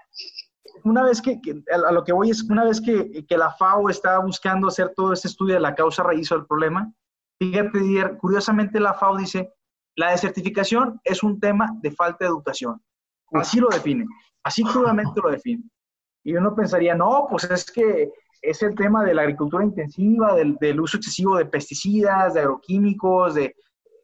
una 0.85 1.03
vez 1.03 1.21
que, 1.23 1.41
a 1.71 1.93
lo 1.93 2.05
que 2.05 2.13
voy 2.13 2.31
es, 2.31 2.43
una 2.45 2.65
vez 2.65 2.81
que, 2.81 3.25
que, 3.27 3.37
la 3.37 3.53
FAO 3.53 3.89
está 3.91 4.19
buscando 4.19 4.69
hacer 4.69 4.93
todo 4.95 5.13
este 5.13 5.29
estudio 5.29 5.55
de 5.55 5.61
la 5.61 5.75
causa 5.75 6.03
raíz 6.03 6.29
del 6.29 6.47
problema, 6.47 6.93
fíjate, 7.39 8.17
curiosamente 8.19 8.81
la 8.81 8.95
FAO 8.95 9.17
dice, 9.17 9.53
la 9.97 10.11
desertificación 10.11 11.01
es 11.05 11.23
un 11.23 11.41
tema 11.41 11.71
de 11.81 11.91
falta 11.91 12.25
de 12.25 12.31
educación. 12.31 12.83
Así 13.33 13.61
lo 13.61 13.69
define, 13.69 14.07
así 14.45 14.63
crudamente 14.63 15.21
lo 15.23 15.31
define. 15.31 15.65
Y 16.23 16.35
uno 16.35 16.55
pensaría, 16.55 16.95
no, 16.95 17.27
pues 17.31 17.45
es 17.45 17.71
que 17.71 18.11
es 18.43 18.63
el 18.63 18.75
tema 18.75 19.05
de 19.05 19.15
la 19.15 19.23
agricultura 19.23 19.65
intensiva, 19.65 20.35
del, 20.35 20.57
del 20.57 20.81
uso 20.81 20.97
excesivo 20.97 21.37
de 21.37 21.47
pesticidas, 21.47 22.35
de 22.35 22.41
agroquímicos, 22.41 23.35
de 23.35 23.55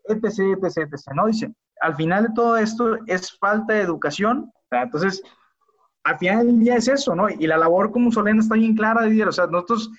etc, 0.05 0.59
etc, 0.63 0.93
etc. 0.93 1.13
No, 1.15 1.27
dice, 1.27 1.53
al 1.81 1.95
final 1.97 2.25
de 2.25 2.35
todo 2.35 2.57
esto 2.57 2.97
es 3.07 3.37
falta 3.39 3.75
de 3.75 3.83
educación. 3.83 4.53
Entonces, 4.71 5.23
al 6.05 6.19
final 6.19 6.47
del 6.47 6.61
día 6.61 6.77
es 6.77 6.89
eso, 6.89 7.15
¿no? 7.15 7.29
Y 7.29 7.47
la 7.47 7.57
labor 7.57 7.93
como 7.93 8.11
Solena 8.11 8.41
está 8.41 8.55
bien 8.55 8.75
clara, 8.75 9.05
Didier. 9.05 9.29
O 9.29 9.33
sea, 9.33 9.47
nosotros 9.47 9.91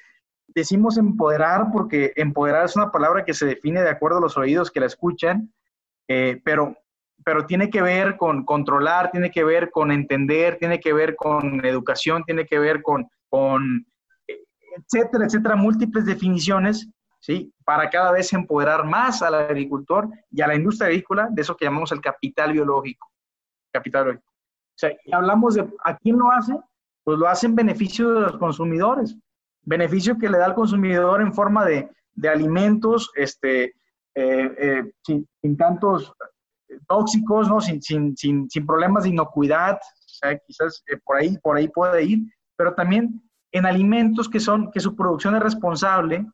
decimos 0.47 0.97
empoderar 0.97 1.67
porque 1.71 2.13
empoderar 2.15 2.65
es 2.65 2.75
una 2.75 2.91
palabra 2.91 3.23
que 3.23 3.33
se 3.33 3.45
define 3.45 3.81
de 3.81 3.89
acuerdo 3.89 4.17
a 4.17 4.21
los 4.21 4.37
oídos 4.37 4.69
que 4.69 4.79
la 4.79 4.85
escuchan, 4.85 5.53
eh, 6.07 6.41
pero, 6.43 6.75
pero 7.23 7.45
tiene 7.45 7.69
que 7.69 7.81
ver 7.81 8.17
con 8.17 8.45
controlar, 8.45 9.11
tiene 9.11 9.31
que 9.31 9.43
ver 9.43 9.71
con 9.71 9.91
entender, 9.91 10.57
tiene 10.57 10.79
que 10.79 10.93
ver 10.93 11.15
con 11.15 11.65
educación, 11.65 12.23
tiene 12.23 12.45
que 12.45 12.59
ver 12.59 12.81
con, 12.81 13.07
con 13.29 13.85
etcétera, 14.75 15.25
etcétera, 15.25 15.55
múltiples 15.55 16.05
definiciones, 16.05 16.89
¿sí? 17.19 17.53
Para 17.63 17.89
cada 17.89 18.11
vez 18.11 18.33
empoderar 18.33 18.85
más 18.85 19.21
al 19.21 19.35
agricultor 19.35 20.09
y 20.31 20.41
a 20.41 20.47
la 20.47 20.55
industria 20.55 20.87
agrícola 20.87 21.29
de 21.31 21.41
eso 21.41 21.55
que 21.55 21.65
llamamos 21.65 21.91
el 21.91 22.01
capital 22.01 22.51
biológico. 22.51 23.09
Capital 23.71 24.03
biológico. 24.03 24.32
O 24.75 24.77
sea, 24.77 24.91
hablamos 25.11 25.55
de, 25.55 25.67
¿a 25.83 25.95
quién 25.97 26.17
lo 26.17 26.31
hace? 26.31 26.57
Pues 27.03 27.17
lo 27.19 27.27
hace 27.27 27.47
en 27.47 27.55
beneficio 27.55 28.13
de 28.13 28.21
los 28.21 28.37
consumidores. 28.37 29.15
Beneficio 29.61 30.17
que 30.17 30.29
le 30.29 30.37
da 30.37 30.45
al 30.45 30.55
consumidor 30.55 31.21
en 31.21 31.33
forma 31.33 31.65
de, 31.65 31.89
de 32.15 32.29
alimentos, 32.29 33.11
este, 33.15 33.75
eh, 34.15 34.55
eh, 34.57 34.91
sin, 35.03 35.27
sin, 35.41 35.57
tantos 35.57 36.13
tóxicos, 36.87 37.47
¿no? 37.47 37.61
Sin, 37.61 37.81
sin, 37.81 38.15
sin, 38.17 38.49
sin 38.49 38.65
problemas 38.65 39.03
de 39.03 39.09
inocuidad, 39.09 39.75
o 39.75 40.09
sea, 40.09 40.37
quizás 40.39 40.83
eh, 40.87 40.97
por 41.03 41.17
ahí, 41.17 41.37
por 41.37 41.57
ahí 41.57 41.67
puede 41.67 42.03
ir, 42.03 42.19
pero 42.55 42.73
también 42.73 43.21
en 43.51 43.65
alimentos 43.65 44.27
que 44.27 44.39
son, 44.39 44.71
que 44.71 44.79
su 44.79 44.95
producción 44.95 45.35
es 45.35 45.43
responsable 45.43 46.25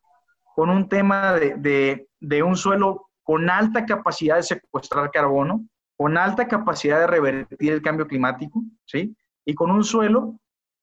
con 0.55 0.69
un 0.69 0.87
tema 0.87 1.33
de, 1.33 1.55
de, 1.55 2.09
de 2.19 2.43
un 2.43 2.55
suelo 2.55 3.09
con 3.23 3.49
alta 3.49 3.85
capacidad 3.85 4.37
de 4.37 4.43
secuestrar 4.43 5.11
carbono, 5.11 5.65
con 5.99 6.17
alta 6.17 6.47
capacidad 6.47 6.97
de 7.01 7.07
revertir 7.07 7.73
el 7.73 7.81
cambio 7.81 8.07
climático, 8.07 8.63
¿sí? 8.85 9.13
Y 9.43 9.53
con 9.53 9.69
un 9.69 9.83
suelo 9.83 10.39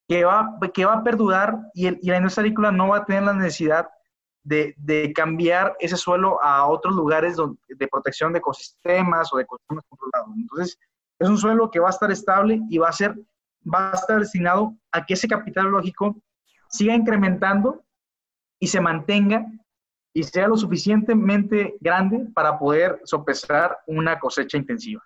que 0.07 0.27
va, 0.27 0.59
que 0.75 0.85
va 0.85 0.97
a 0.97 1.03
perdurar 1.03 1.57
y, 1.73 1.89
la 2.07 2.19
industria 2.19 2.43
agrícola 2.43 2.71
no 2.71 2.89
va 2.89 2.99
a 2.99 3.05
tener 3.07 3.23
la 3.23 3.33
necesidad 3.33 3.89
de, 4.45 4.75
cambiar 5.15 5.75
ese 5.81 5.97
suelo 5.97 6.39
a 6.43 6.67
otros 6.67 6.95
lugares 6.95 7.39
de 7.67 7.89
protección 7.89 8.35
de 8.35 8.41
ecosistemas 8.41 9.33
o 9.33 9.39
de 9.39 9.45
ecosistemas 9.45 9.85
controlados. 9.89 10.37
Entonces, 10.37 10.79
es 11.19 11.29
un 11.31 11.39
suelo 11.39 11.71
que 11.71 11.81
va 11.81 11.87
a 11.87 11.91
estar 11.91 12.11
estable 12.11 12.61
y 12.69 12.77
va 12.77 12.91
a 12.91 12.93
ser 12.93 13.17
va 13.67 13.93
a 13.93 13.95
estar 13.95 14.21
destinado 14.21 14.77
a 14.93 15.07
que 15.07 15.15
ese 15.15 15.27
capital 15.27 15.69
lógico 15.69 16.15
siga 16.69 16.95
incrementando 16.95 17.83
y 18.61 18.67
se 18.67 18.83
mantenga 18.83 19.47
y 20.17 20.23
sea 20.23 20.49
lo 20.49 20.57
suficientemente 20.57 21.77
grande 21.79 22.27
para 22.35 22.59
poder 22.59 23.03
sopesar 23.05 23.77
una 23.87 24.19
cosecha 24.19 24.57
intensiva, 24.57 25.03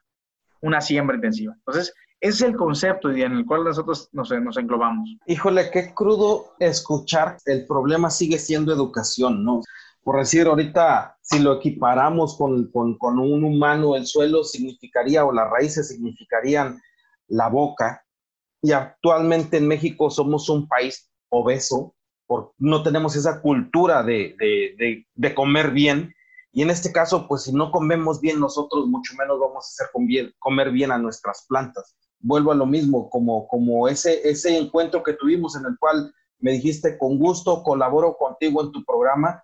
una 0.61 0.81
siembra 0.81 1.17
intensiva. 1.17 1.53
Entonces, 1.53 1.93
ese 2.21 2.45
es 2.45 2.51
el 2.53 2.57
concepto 2.57 3.11
en 3.11 3.33
el 3.33 3.45
cual 3.45 3.65
nosotros 3.65 4.09
nos, 4.13 4.31
nos, 4.31 4.57
englobamos. 4.57 5.17
Híjole, 5.27 5.69
qué 5.73 5.93
crudo 5.93 6.55
escuchar. 6.61 7.39
El 7.45 7.67
problema 7.67 8.09
sigue 8.09 8.39
siendo 8.39 8.73
educación, 8.73 9.45
¿no? 9.45 9.63
Por 10.05 10.17
decir, 10.21 10.47
ahorita, 10.47 11.19
si 11.21 11.41
lo 11.41 11.55
equiparamos 11.55 12.39
con, 12.39 12.71
un 13.19 13.45
humano, 13.45 13.97
el 13.97 14.07
suelo 14.07 14.45
significaría 14.45 15.25
o 15.25 15.33
las 15.33 15.51
raíces 15.51 15.89
significarían 15.89 16.81
la 17.27 17.49
boca, 17.49 18.05
y 18.63 18.71
actualmente 18.71 19.57
en 19.57 19.67
México 19.67 20.09
somos 20.09 20.49
un 20.49 20.69
país 20.69 21.11
obeso, 21.31 21.97
porque 22.31 22.53
no 22.59 22.85
tenemos 22.85 23.17
esa 23.17 23.41
cultura 23.41 24.05
de, 24.05 24.37
de, 24.39 25.05
de, 25.13 25.35
comer 25.35 25.73
bien. 25.73 26.15
Y 26.53 26.63
en 26.63 26.71
este 26.71 26.93
caso, 26.93 27.27
pues 27.27 27.43
si 27.43 27.53
no 27.53 27.73
comemos 27.73 28.21
bien 28.21 28.39
nosotros, 28.39 28.87
mucho 28.87 29.17
menos 29.19 29.41
vamos 29.41 29.65
a 29.65 29.67
hacer 29.67 29.89
bien, 30.07 30.33
comer 30.39 30.71
bien 30.71 30.93
a 30.93 30.99
nuestras 30.99 31.45
plantas. 31.49 31.97
Vuelvo 32.21 32.53
a 32.53 32.55
lo 32.55 32.67
mismo, 32.67 33.11
como, 33.11 33.49
como 33.49 33.89
ese, 33.89 34.21
ese 34.23 34.57
encuentro 34.57 35.03
que 35.03 35.15
tuvimos 35.15 35.57
en 35.57 35.65
el 35.65 35.77
cual 35.81 36.15
me 36.39 36.53
dijiste, 36.53 36.97
con 36.99 37.19
gusto 37.19 37.65
colaboro 37.65 38.17
contigo 38.17 38.63
en 38.63 38.71
tu 38.71 38.85
programa. 38.85 39.43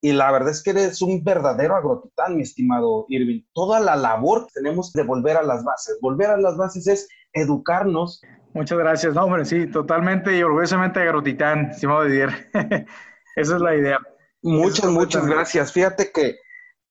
Y 0.00 0.12
la 0.12 0.30
verdad 0.30 0.50
es 0.50 0.62
que 0.62 0.70
eres 0.70 1.02
un 1.02 1.24
verdadero 1.24 1.74
agrotitán, 1.74 2.36
mi 2.36 2.44
estimado 2.44 3.06
Irving. 3.08 3.42
Toda 3.52 3.80
la 3.80 3.96
labor 3.96 4.46
que 4.46 4.60
tenemos 4.60 4.92
de 4.92 5.02
volver 5.02 5.38
a 5.38 5.42
las 5.42 5.64
bases. 5.64 5.98
Volver 6.00 6.30
a 6.30 6.36
las 6.36 6.56
bases 6.56 6.86
es 6.86 7.08
educarnos, 7.32 8.22
Muchas 8.54 8.78
gracias. 8.78 9.14
No, 9.14 9.24
hombre, 9.24 9.44
sí, 9.44 9.66
totalmente 9.66 10.36
y 10.36 10.42
orgullosamente 10.42 11.00
agrotitán, 11.00 11.70
estimado 11.70 12.04
Didier. 12.04 12.50
Esa 13.36 13.54
es 13.54 13.60
la 13.60 13.76
idea. 13.76 13.98
Muchas, 14.42 14.90
muchas 14.90 15.26
gracias. 15.26 15.72
Fíjate 15.72 16.10
que 16.12 16.38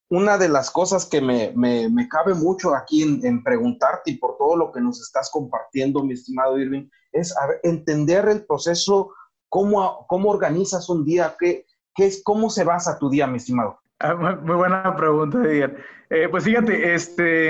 una 0.10 0.38
de 0.38 0.48
las 0.48 0.72
cosas 0.72 1.06
que 1.06 1.20
me, 1.20 1.52
me, 1.56 1.90
me 1.90 2.08
cabe 2.08 2.34
mucho 2.34 2.74
aquí 2.74 3.04
en, 3.04 3.26
en, 3.26 3.44
preguntarte 3.44 4.12
y 4.12 4.18
por 4.18 4.38
todo 4.38 4.56
lo 4.56 4.72
que 4.72 4.80
nos 4.80 5.02
estás 5.02 5.30
compartiendo, 5.30 6.04
mi 6.04 6.14
estimado 6.14 6.58
Irving, 6.58 6.88
es 7.12 7.36
entender 7.64 8.30
el 8.30 8.46
proceso, 8.46 9.14
cómo, 9.50 10.06
cómo 10.08 10.30
organizas 10.30 10.88
un 10.90 11.04
día, 11.04 11.36
qué, 11.38 11.66
qué 11.96 12.06
es, 12.06 12.22
cómo 12.24 12.50
se 12.50 12.64
basa 12.64 12.98
tu 12.98 13.10
día, 13.10 13.28
mi 13.28 13.38
estimado. 13.38 13.80
Ah, 14.00 14.14
muy 14.14 14.56
buena 14.56 14.96
pregunta, 14.96 15.40
Didier. 15.40 15.84
Eh, 16.10 16.30
pues 16.30 16.44
fíjate, 16.44 16.94
este, 16.94 17.50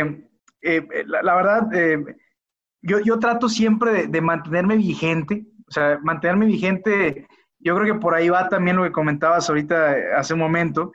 eh, 0.62 0.88
la, 1.06 1.22
la, 1.22 1.36
verdad, 1.36 1.74
eh, 1.76 2.18
yo, 2.88 3.00
yo 3.02 3.20
trato 3.20 3.50
siempre 3.50 3.92
de, 3.92 4.08
de, 4.08 4.22
mantenerme 4.22 4.78
vigente, 4.78 5.46
o 5.68 5.72
sea, 5.72 6.00
mantenerme 6.02 6.46
vigente, 6.46 7.28
yo 7.60 7.76
creo 7.76 7.94
que 7.94 8.00
por 8.00 8.16
ahí 8.16 8.30
va 8.30 8.48
también 8.48 8.78
lo 8.78 8.84
que 8.84 8.92
comentabas 8.94 9.50
ahorita 9.50 9.98
eh, 9.98 10.14
hace 10.16 10.34
un 10.34 10.40
momento, 10.40 10.94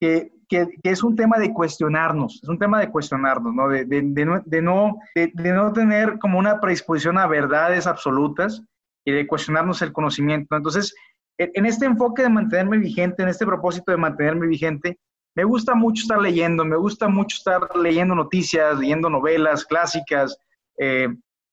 que, 0.00 0.32
que, 0.48 0.66
que 0.82 0.90
es 0.90 1.04
un 1.04 1.14
tema 1.14 1.38
de 1.38 1.52
cuestionarnos, 1.52 2.40
es 2.42 2.48
un 2.48 2.58
tema 2.58 2.80
de 2.80 2.90
cuestionarnos, 2.90 3.54
¿no? 3.54 3.68
De, 3.68 3.84
de, 3.84 4.02
de 4.02 4.24
no, 4.24 4.42
de, 4.44 4.60
no, 4.60 4.98
de, 5.14 5.52
no 5.52 5.72
tener 5.72 6.18
como 6.18 6.38
una 6.38 6.60
predisposición 6.60 7.16
a 7.16 7.28
verdades 7.28 7.86
absolutas 7.86 8.62
y 9.04 9.12
de 9.12 9.26
cuestionarnos 9.26 9.82
el 9.82 9.92
conocimiento. 9.92 10.56
Entonces, 10.56 10.94
en 11.38 11.66
este 11.66 11.86
enfoque 11.86 12.22
de 12.22 12.28
mantenerme 12.28 12.78
vigente, 12.78 13.22
en 13.22 13.28
este 13.28 13.46
propósito 13.46 13.92
de 13.92 13.98
mantenerme 13.98 14.46
vigente, 14.46 14.98
me 15.36 15.44
gusta 15.44 15.74
mucho 15.74 16.02
estar 16.02 16.20
leyendo, 16.20 16.64
me 16.64 16.76
gusta 16.76 17.08
mucho 17.08 17.36
estar 17.36 17.76
leyendo 17.76 18.14
noticias, 18.14 18.78
leyendo 18.78 19.08
novelas 19.08 19.64
clásicas, 19.64 20.36
eh, 20.78 21.08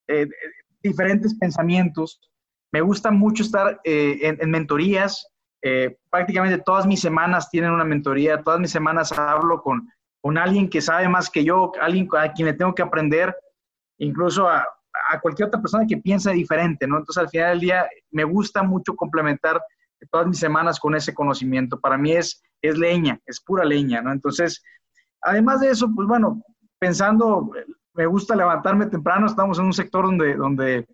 eh, 0.08 0.26
diferentes 0.82 1.34
pensamientos. 1.38 2.20
Me 2.72 2.80
gusta 2.80 3.10
mucho 3.10 3.42
estar 3.42 3.80
eh, 3.84 4.18
en, 4.22 4.38
en, 4.40 4.50
mentorías. 4.50 5.26
Eh, 5.62 5.96
prácticamente 6.10 6.58
todas 6.58 6.86
mis 6.86 7.00
semanas 7.00 7.48
tienen 7.50 7.70
una 7.70 7.84
mentoría, 7.84 8.42
todas 8.42 8.58
mis 8.58 8.70
semanas 8.70 9.12
hablo 9.12 9.62
con, 9.62 9.88
con 10.20 10.36
alguien 10.36 10.68
que 10.68 10.80
sabe 10.80 11.08
más 11.08 11.30
que 11.30 11.44
yo, 11.44 11.70
alguien 11.80 12.08
a 12.18 12.32
quien 12.32 12.46
le 12.46 12.54
tengo 12.54 12.74
que 12.74 12.82
aprender, 12.82 13.34
incluso 13.98 14.48
a, 14.48 14.66
a 15.10 15.20
cualquier 15.20 15.48
otra 15.48 15.60
persona 15.60 15.86
que 15.86 15.98
piense 15.98 16.32
diferente, 16.32 16.86
¿no? 16.86 16.98
Entonces, 16.98 17.22
al 17.22 17.28
final 17.28 17.50
del 17.50 17.60
día, 17.60 17.88
me 18.10 18.24
gusta 18.24 18.62
mucho 18.62 18.96
complementar 18.96 19.60
todas 20.10 20.26
mis 20.26 20.38
semanas 20.38 20.80
con 20.80 20.94
ese 20.94 21.14
conocimiento. 21.14 21.78
Para 21.78 21.96
mí 21.96 22.12
es, 22.12 22.42
es 22.60 22.76
leña, 22.76 23.20
es 23.26 23.40
pura 23.40 23.64
leña, 23.64 24.02
¿no? 24.02 24.12
Entonces, 24.12 24.62
además 25.20 25.60
de 25.60 25.70
eso, 25.70 25.88
pues 25.94 26.08
bueno, 26.08 26.42
pensando 26.78 27.50
me 27.94 28.06
gusta 28.06 28.34
levantarme 28.34 28.86
temprano, 28.86 29.26
estamos 29.26 29.58
en 29.58 29.66
un 29.66 29.72
sector 29.72 30.04
donde, 30.04 30.34
donde, 30.34 30.86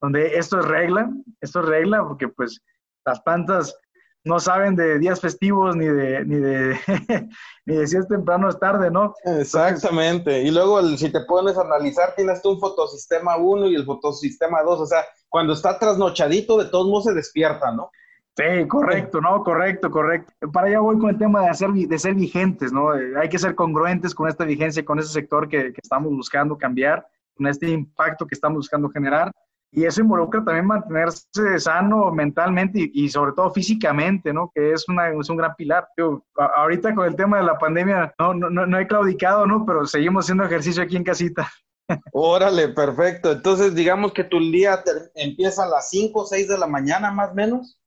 donde 0.00 0.36
esto 0.36 0.60
es 0.60 0.66
regla, 0.66 1.10
esto 1.40 1.60
es 1.60 1.66
regla, 1.66 2.06
porque 2.06 2.28
pues 2.28 2.60
las 3.04 3.20
plantas 3.20 3.78
no 4.24 4.40
saben 4.40 4.74
de 4.74 4.98
días 4.98 5.20
festivos 5.20 5.76
ni 5.76 5.86
de, 5.86 6.24
ni 6.24 6.36
de, 6.36 6.76
ni 7.66 7.76
de 7.76 7.86
si 7.86 7.96
es 7.96 8.08
temprano 8.08 8.48
o 8.48 8.50
es 8.50 8.58
tarde, 8.58 8.90
¿no? 8.90 9.14
Exactamente. 9.24 10.42
y 10.42 10.50
luego 10.50 10.82
si 10.96 11.10
te 11.10 11.20
pones 11.20 11.56
a 11.56 11.62
analizar, 11.62 12.14
tienes 12.16 12.42
tú 12.42 12.50
un 12.50 12.60
fotosistema 12.60 13.36
1 13.36 13.68
y 13.68 13.76
el 13.76 13.84
fotosistema 13.84 14.62
2, 14.62 14.80
o 14.80 14.86
sea, 14.86 15.04
cuando 15.28 15.52
está 15.52 15.78
trasnochadito, 15.78 16.58
de 16.58 16.66
todos 16.66 16.88
modos 16.88 17.04
se 17.04 17.14
despierta, 17.14 17.70
¿no? 17.70 17.90
Sí, 18.36 18.68
correcto, 18.68 19.22
¿no? 19.22 19.42
Correcto, 19.42 19.90
correcto. 19.90 20.30
Para 20.52 20.66
allá 20.66 20.80
voy 20.80 20.98
con 20.98 21.08
el 21.08 21.16
tema 21.16 21.40
de, 21.40 21.48
hacer, 21.48 21.70
de 21.70 21.98
ser 21.98 22.14
vigentes, 22.14 22.70
¿no? 22.70 22.90
Hay 22.90 23.30
que 23.30 23.38
ser 23.38 23.54
congruentes 23.54 24.14
con 24.14 24.28
esta 24.28 24.44
vigencia, 24.44 24.84
con 24.84 24.98
ese 24.98 25.08
sector 25.08 25.48
que, 25.48 25.72
estamos 25.82 26.12
buscando 26.12 26.58
cambiar, 26.58 27.06
con 27.34 27.46
este 27.46 27.70
impacto 27.70 28.26
que 28.26 28.34
estamos 28.34 28.58
buscando 28.58 28.90
generar. 28.90 29.32
Y 29.72 29.84
eso 29.84 30.02
involucra 30.02 30.44
también 30.44 30.66
mantenerse 30.66 31.58
sano 31.58 32.10
mentalmente 32.10 32.78
y, 32.78 33.04
y 33.04 33.08
sobre 33.08 33.32
todo 33.32 33.50
físicamente, 33.50 34.34
¿no? 34.34 34.50
Que 34.54 34.72
es, 34.72 34.86
un 34.86 35.36
gran 35.36 35.54
pilar. 35.56 35.88
Yo, 35.96 36.22
ahorita 36.36 36.94
con 36.94 37.06
el 37.06 37.16
tema 37.16 37.38
de 37.38 37.44
la 37.44 37.56
pandemia, 37.56 38.14
no, 38.18 38.34
no, 38.34 38.50
no 38.50 38.78
he 38.78 38.86
claudicado, 38.86 39.46
¿no? 39.46 39.64
Pero 39.64 39.86
seguimos 39.86 40.26
haciendo 40.26 40.44
ejercicio 40.44 40.82
aquí 40.82 40.96
en 40.96 41.04
casita. 41.04 41.50
Órale, 42.12 42.68
perfecto. 42.68 43.32
Entonces, 43.32 43.74
digamos 43.74 44.12
que 44.12 44.24
tu 44.24 44.38
día 44.40 44.82
empieza 45.14 45.64
a 45.64 45.68
las 45.68 45.88
5 45.88 46.20
o 46.20 46.26
6 46.26 46.48
de 46.48 46.58
la 46.58 46.66
mañana, 46.66 47.10
más 47.10 47.30
o 47.30 47.34
menos. 47.34 47.78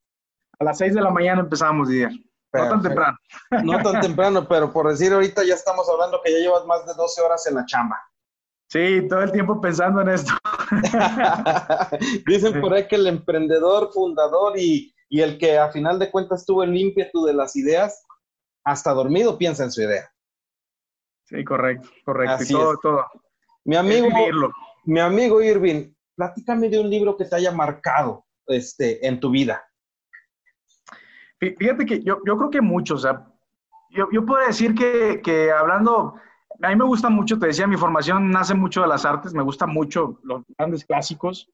A 0.59 0.63
las 0.63 0.77
6 0.77 0.93
de 0.93 1.01
la 1.01 1.09
mañana 1.09 1.41
empezamos, 1.41 1.87
Didier. 1.87 2.11
No 2.51 2.69
tan 2.69 2.81
temprano. 2.81 3.17
No 3.63 3.81
tan 3.81 4.01
temprano, 4.01 4.47
pero 4.47 4.73
por 4.73 4.89
decir 4.89 5.13
ahorita 5.13 5.43
ya 5.43 5.53
estamos 5.53 5.87
hablando 5.89 6.19
que 6.23 6.31
ya 6.31 6.39
llevas 6.39 6.65
más 6.65 6.85
de 6.85 6.93
12 6.93 7.21
horas 7.21 7.45
en 7.47 7.55
la 7.55 7.65
chamba. 7.65 7.97
Sí, 8.67 9.07
todo 9.07 9.21
el 9.21 9.31
tiempo 9.31 9.59
pensando 9.61 10.01
en 10.01 10.09
esto. 10.09 10.31
Dicen 12.27 12.59
por 12.61 12.73
ahí 12.73 12.87
que 12.87 12.97
el 12.97 13.07
emprendedor, 13.07 13.91
fundador 13.91 14.59
y, 14.59 14.93
y 15.09 15.21
el 15.21 15.37
que 15.37 15.57
a 15.57 15.71
final 15.71 15.97
de 15.97 16.11
cuentas 16.11 16.45
tuvo 16.45 16.63
el 16.63 16.75
ímpetu 16.75 17.25
de 17.25 17.33
las 17.33 17.55
ideas, 17.55 18.05
hasta 18.63 18.93
dormido 18.93 19.37
piensa 19.37 19.63
en 19.63 19.71
su 19.71 19.81
idea. 19.81 20.11
Sí, 21.25 21.43
correcto, 21.43 21.89
correcto. 22.05 22.43
todo, 22.49 22.77
todo. 22.81 23.05
Mi 23.65 23.75
amigo, 23.75 24.07
mi 24.85 24.99
amigo 24.99 25.41
Irving, 25.41 25.93
platícame 26.15 26.69
de 26.69 26.79
un 26.79 26.89
libro 26.89 27.15
que 27.15 27.25
te 27.25 27.35
haya 27.35 27.51
marcado 27.51 28.25
este, 28.47 29.05
en 29.05 29.19
tu 29.19 29.29
vida. 29.29 29.68
Fíjate 31.39 31.85
que 31.85 32.03
yo, 32.03 32.19
yo 32.25 32.37
creo 32.37 32.49
que 32.49 32.61
muchos, 32.61 33.05
o 33.05 33.07
sea, 33.07 33.25
yo, 33.91 34.07
yo 34.11 34.25
puedo 34.25 34.45
decir 34.45 34.75
que, 34.75 35.21
que, 35.23 35.51
hablando, 35.51 36.15
a 36.61 36.69
mí 36.69 36.75
me 36.75 36.83
gusta 36.85 37.09
mucho, 37.09 37.39
te 37.39 37.47
decía, 37.47 37.65
mi 37.65 37.77
formación 37.77 38.29
nace 38.29 38.53
mucho 38.53 38.81
de 38.81 38.87
las 38.87 39.05
artes, 39.05 39.33
me 39.33 39.43
gusta 39.43 39.65
mucho 39.65 40.19
los 40.23 40.43
grandes 40.57 40.83
clásicos, 40.85 41.49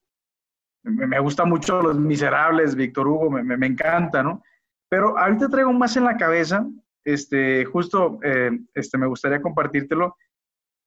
me, 0.83 1.05
me 1.05 1.19
gusta 1.19 1.45
mucho 1.45 1.81
Los 1.81 1.97
Miserables, 1.97 2.75
Víctor 2.75 3.07
Hugo, 3.07 3.29
me, 3.29 3.43
me, 3.43 3.57
me, 3.57 3.67
encanta, 3.67 4.23
¿no? 4.23 4.43
Pero 4.89 5.17
ahorita 5.17 5.49
traigo 5.49 5.71
más 5.73 5.95
en 5.97 6.03
la 6.05 6.17
cabeza 6.17 6.67
este, 7.05 7.65
justo 7.65 8.19
eh, 8.23 8.51
este, 8.73 8.97
me 8.97 9.05
gustaría 9.07 9.41
compartírtelo. 9.41 10.17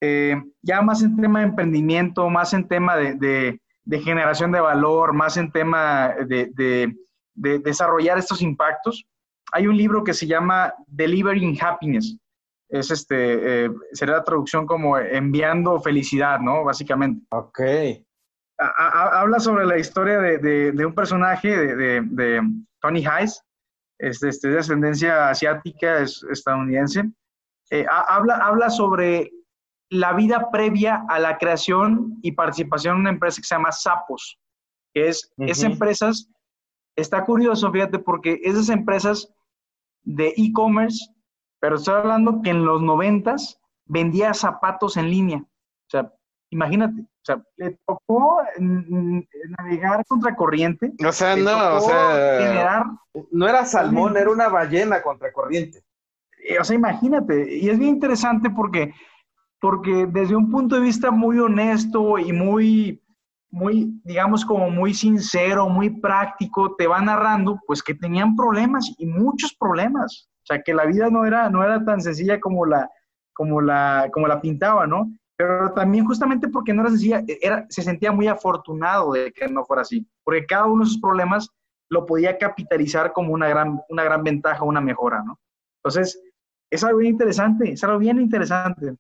Eh, 0.01 0.41
ya 0.63 0.83
más 0.83 1.03
en 1.03 1.17
tema 1.17 1.41
de 1.41 1.47
emprendimiento, 1.47 2.29
más 2.29 2.53
en 2.53 2.67
tema 2.69 2.97
de, 2.97 3.61
generación 4.03 4.53
de 4.53 4.61
valor, 4.61 5.13
más 5.13 5.37
en 5.37 5.51
tema 5.51 6.15
de, 6.27 6.95
desarrollar 7.39 8.19
estos 8.19 8.43
impactos. 8.43 9.05
Hay 9.53 9.67
un 9.67 9.77
libro 9.77 10.05
que 10.05 10.15
se 10.15 10.27
llama 10.27 10.75
Delivering 10.87 11.59
Happiness. 11.61 12.17
Es 12.69 12.91
este, 12.91 13.65
eh, 13.65 13.71
sería 13.93 14.17
la 14.17 14.25
traducción 14.25 14.67
como 14.67 14.99
enviando 14.99 15.81
felicidad, 15.81 16.39
¿no? 16.41 16.65
Básicamente. 16.65 17.25
Ok. 17.31 17.61
habla 18.59 19.41
sobre 19.41 19.65
la 19.65 19.79
historia 19.79 20.19
de, 20.19 20.85
un 20.85 20.95
personaje 20.95 21.49
de, 21.57 22.43
Tony 22.81 23.05
Hayes, 23.07 23.43
es, 23.99 24.23
este, 24.23 24.49
de 24.49 24.59
ascendencia 24.59 25.31
asiática, 25.31 26.01
es 26.01 26.23
estadounidense, 26.31 27.11
eh, 27.71 27.85
habla, 27.89 28.37
habla 28.37 28.71
sobre 28.71 29.31
la 29.91 30.13
vida 30.13 30.51
previa 30.51 31.05
a 31.09 31.19
la 31.19 31.39
creación 31.39 32.19
y 32.23 32.33
participación 32.33 32.97
en 32.97 33.01
una 33.01 33.11
empresa 33.11 33.41
que 33.41 33.47
se 33.47 33.55
llama 33.55 33.73
Sapos, 33.73 34.39
que 34.95 35.09
es, 35.09 35.33
esas 35.39 35.65
empresas, 35.65 36.29
está 36.99 37.25
curioso, 37.25 37.71
fíjate, 37.71 37.99
porque 37.99 38.41
esas 38.43 38.69
empresas 38.69 39.33
de 40.03 40.35
e-commerce, 40.37 41.07
pero 41.61 41.77
estoy 41.77 41.95
hablando 41.95 42.43
que 42.43 42.51
en 42.51 42.65
los 42.65 42.83
noventas 42.83 43.61
vendía 43.87 44.35
zapatos 44.35 44.97
en 44.97 45.11
línea. 45.11 45.39
O 45.39 45.91
sea, 45.91 46.13
imagínate, 46.51 47.03
o 47.03 47.25
sea, 47.25 47.43
le 47.57 47.79
tocó 47.87 48.43
navegar 48.59 50.05
contra 50.07 50.35
corriente. 50.35 50.93
O 51.07 51.13
sea, 51.13 51.37
no, 51.37 51.77
o 51.77 51.81
sea, 51.81 52.85
no 53.31 53.49
era 53.49 53.65
salmón, 53.65 54.17
era 54.17 54.31
una 54.31 54.49
ballena 54.49 55.03
contra 55.03 55.33
corriente. 55.33 55.83
O 56.61 56.65
sea, 56.65 56.77
imagínate, 56.77 57.57
y 57.57 57.69
es 57.69 57.79
bien 57.79 57.91
interesante 57.91 58.51
porque, 58.51 58.93
porque 59.61 60.07
desde 60.07 60.37
un 60.37 60.51
punto 60.51 60.77
de 60.77 60.83
vista 60.83 61.11
muy 61.11 61.39
honesto 61.39 62.19
y 62.19 62.33
muy, 62.33 63.03
muy, 63.51 64.01
digamos, 64.05 64.45
como 64.45 64.71
muy 64.71 64.95
sincero, 64.95 65.69
muy 65.69 65.91
práctico, 65.91 66.75
te 66.77 66.87
va 66.87 67.01
narrando, 67.01 67.59
pues 67.67 67.83
que 67.83 67.95
tenían 67.95 68.37
problemas 68.37 68.93
y 68.99 69.07
muchos 69.07 69.55
problemas. 69.55 70.29
O 70.43 70.47
sea, 70.47 70.63
que 70.63 70.75
la 70.75 70.87
vida 70.87 71.11
no 71.11 71.25
era, 71.25 71.51
no 71.51 71.63
era 71.63 71.85
tan 71.85 72.01
sencilla 72.01 72.41
como 72.41 72.67
la, 72.67 72.91
como 73.35 73.61
la, 73.61 74.09
como 74.13 74.27
la 74.27 74.41
pintaba, 74.41 74.87
¿no? 74.87 75.11
pero 75.39 75.73
también 75.73 76.05
justamente 76.05 76.49
porque 76.49 76.75
no 76.75 76.83
era 76.83 76.91
sencilla, 76.91 77.23
era, 77.41 77.65
se 77.69 77.83
sentía 77.83 78.11
muy 78.11 78.27
afortunado 78.27 79.13
de 79.13 79.31
que 79.31 79.47
no 79.47 79.65
fuera 79.65 79.83
así, 79.83 80.05
porque 80.25 80.45
cada 80.45 80.67
uno 80.67 80.83
de 80.83 80.91
sus 80.91 81.01
problemas 81.01 81.49
lo 81.91 82.05
podía 82.05 82.37
capitalizar 82.37 83.13
como 83.13 83.33
una 83.33 83.49
gran, 83.49 83.81
una 83.89 84.03
gran 84.03 84.25
ventaja, 84.25 84.65
una 84.65 84.81
mejora, 84.81 85.23
¿no? 85.23 85.39
Entonces, 85.79 86.21
es 86.71 86.83
algo 86.83 86.99
bien 86.99 87.13
interesante, 87.13 87.71
es 87.71 87.85
algo 87.85 87.99
bien 87.99 88.21
interesante. 88.21 88.97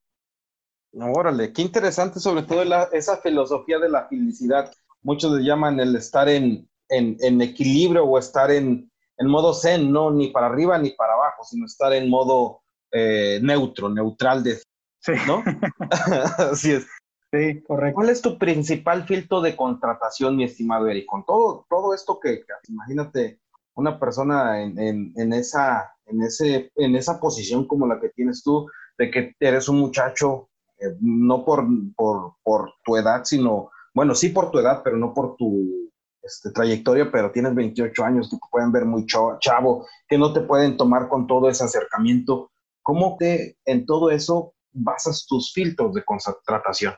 Órale, 0.93 1.53
qué 1.53 1.63
interesante 1.63 2.19
sobre 2.21 2.43
todo 2.43 2.63
esa 2.93 3.19
filosofía 3.19 3.79
de 3.79 3.89
la 3.89 4.09
felicidad. 4.09 4.73
Muchos 5.03 5.33
le 5.33 5.45
llaman 5.45 5.79
el 5.81 5.95
estar 5.97 6.29
en, 6.29 6.69
en, 6.89 7.17
en 7.21 7.43
equilibrio 7.43 8.05
o 8.05 8.19
estar 8.19 8.51
en, 8.51 8.91
en, 9.17 9.29
modo 9.29 9.55
zen, 9.55 9.93
no 9.93 10.11
ni 10.11 10.29
para 10.29 10.47
arriba 10.47 10.79
ni 10.79 10.91
para 10.91 11.15
abajo, 11.15 11.45
sino 11.45 11.67
estar 11.67 11.93
en 11.93 12.09
modo 12.09 12.63
eh, 12.91 13.39
neutro, 13.43 13.89
neutral 13.89 14.43
de 14.43 14.59
Sí. 15.01 15.13
¿No? 15.27 15.43
Así 16.39 16.73
es. 16.73 16.87
Sí, 17.31 17.63
correcto. 17.63 17.95
¿Cuál 17.95 18.09
es 18.09 18.23
tu 18.23 18.39
principal 18.39 19.07
filtro 19.07 19.41
de 19.41 19.55
contratación, 19.55 20.37
mi 20.37 20.45
estimado 20.45 20.89
Eric? 20.89 21.07
Con 21.07 21.25
todo, 21.27 21.67
todo 21.69 21.95
esto 21.95 22.19
que, 22.19 22.43
imagínate, 22.69 23.41
una 23.75 24.01
persona 24.01 24.63
en, 24.63 24.79
en, 24.79 25.13
en, 25.15 25.33
esa, 25.35 25.95
en, 26.07 26.23
ese, 26.23 26.73
en 26.77 26.97
esa 26.97 27.21
posición 27.21 27.67
como 27.67 27.87
la 27.87 28.01
que 28.01 28.09
tienes 28.09 28.43
tú, 28.43 28.67
de 28.97 29.11
que 29.11 29.35
eres 29.41 29.69
un 29.69 29.79
muchacho, 29.79 30.48
eh, 30.81 30.97
no 31.01 31.45
por, 31.45 31.67
por, 31.97 32.35
por, 32.43 32.75
tu 32.85 32.97
edad, 32.97 33.25
sino, 33.25 33.71
bueno, 33.95 34.15
sí 34.15 34.29
por 34.29 34.51
tu 34.51 34.59
edad, 34.59 34.83
pero 34.85 34.97
no 34.97 35.13
por 35.13 35.37
tu 35.37 35.91
este, 36.23 36.51
trayectoria, 36.51 37.11
pero 37.11 37.33
tienes 37.33 37.55
28 37.55 38.05
años, 38.05 38.31
que 38.31 38.37
te 38.37 38.51
pueden 38.51 38.71
ver 38.71 38.85
muy 38.85 39.07
chavo, 39.07 39.87
que 40.07 40.19
no 40.19 40.33
te 40.33 40.41
pueden 40.41 40.77
tomar 40.77 41.09
con 41.09 41.27
todo 41.27 41.49
ese 41.49 41.65
acercamiento. 41.65 42.51
¿Cómo 42.83 43.17
que 43.19 43.57
en 43.65 43.87
todo 43.87 44.11
eso 44.11 44.55
basas 44.73 45.27
tus 45.27 45.53
filtros 45.53 45.95
de 45.95 46.05
contratación? 46.05 46.95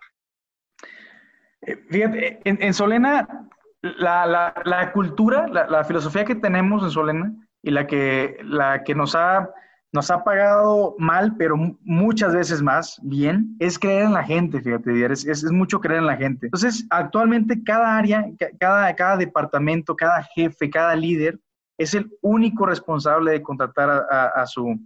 Eh, 1.62 1.76
fíjate, 1.90 2.40
en, 2.44 2.74
Solena, 2.74 3.48
la, 3.82 4.90
cultura, 4.92 5.46
la, 5.48 5.84
filosofía 5.84 6.24
que 6.24 6.34
tenemos 6.34 6.82
en 6.82 6.90
Solena 6.90 7.32
y 7.62 7.70
la 7.70 7.86
que, 7.86 8.36
la 8.42 8.82
que 8.84 8.94
nos, 8.94 9.14
ha, 9.14 9.50
nos 9.92 10.10
ha 10.10 10.22
pagado 10.22 10.94
mal, 10.98 11.34
pero 11.36 11.56
muchas 11.82 12.34
veces 12.34 12.62
más 12.62 13.00
bien, 13.02 13.56
es 13.58 13.78
creer 13.78 14.04
en 14.04 14.12
la 14.12 14.22
gente, 14.22 14.60
fíjate, 14.60 15.04
es, 15.12 15.44
mucho 15.50 15.80
creer 15.80 16.00
en 16.00 16.06
la 16.06 16.16
gente. 16.16 16.46
Entonces, 16.46 16.86
actualmente 16.90 17.62
cada 17.64 17.96
área, 17.96 18.24
cada, 18.58 18.94
cada 18.94 19.16
departamento, 19.16 19.96
cada 19.96 20.22
jefe, 20.22 20.70
cada 20.70 20.94
líder 20.94 21.40
es 21.76 21.94
el 21.94 22.10
único 22.20 22.66
responsable 22.66 23.32
de 23.32 23.42
contratar 23.42 24.06
a 24.10 24.46
su, 24.46 24.78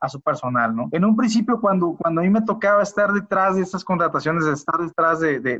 a 0.00 0.08
su 0.08 0.20
personal, 0.20 0.74
¿no? 0.74 0.88
En 0.92 1.04
un 1.04 1.16
principio, 1.16 1.60
cuando, 1.60 1.94
cuando 1.96 2.20
a 2.20 2.24
mí 2.24 2.30
me 2.30 2.42
tocaba 2.42 2.82
estar 2.82 3.12
detrás 3.12 3.56
de 3.56 3.62
estas 3.62 3.84
contrataciones, 3.84 4.46
estar 4.46 4.80
detrás 4.80 5.20
de, 5.20 5.40
de, 5.40 5.58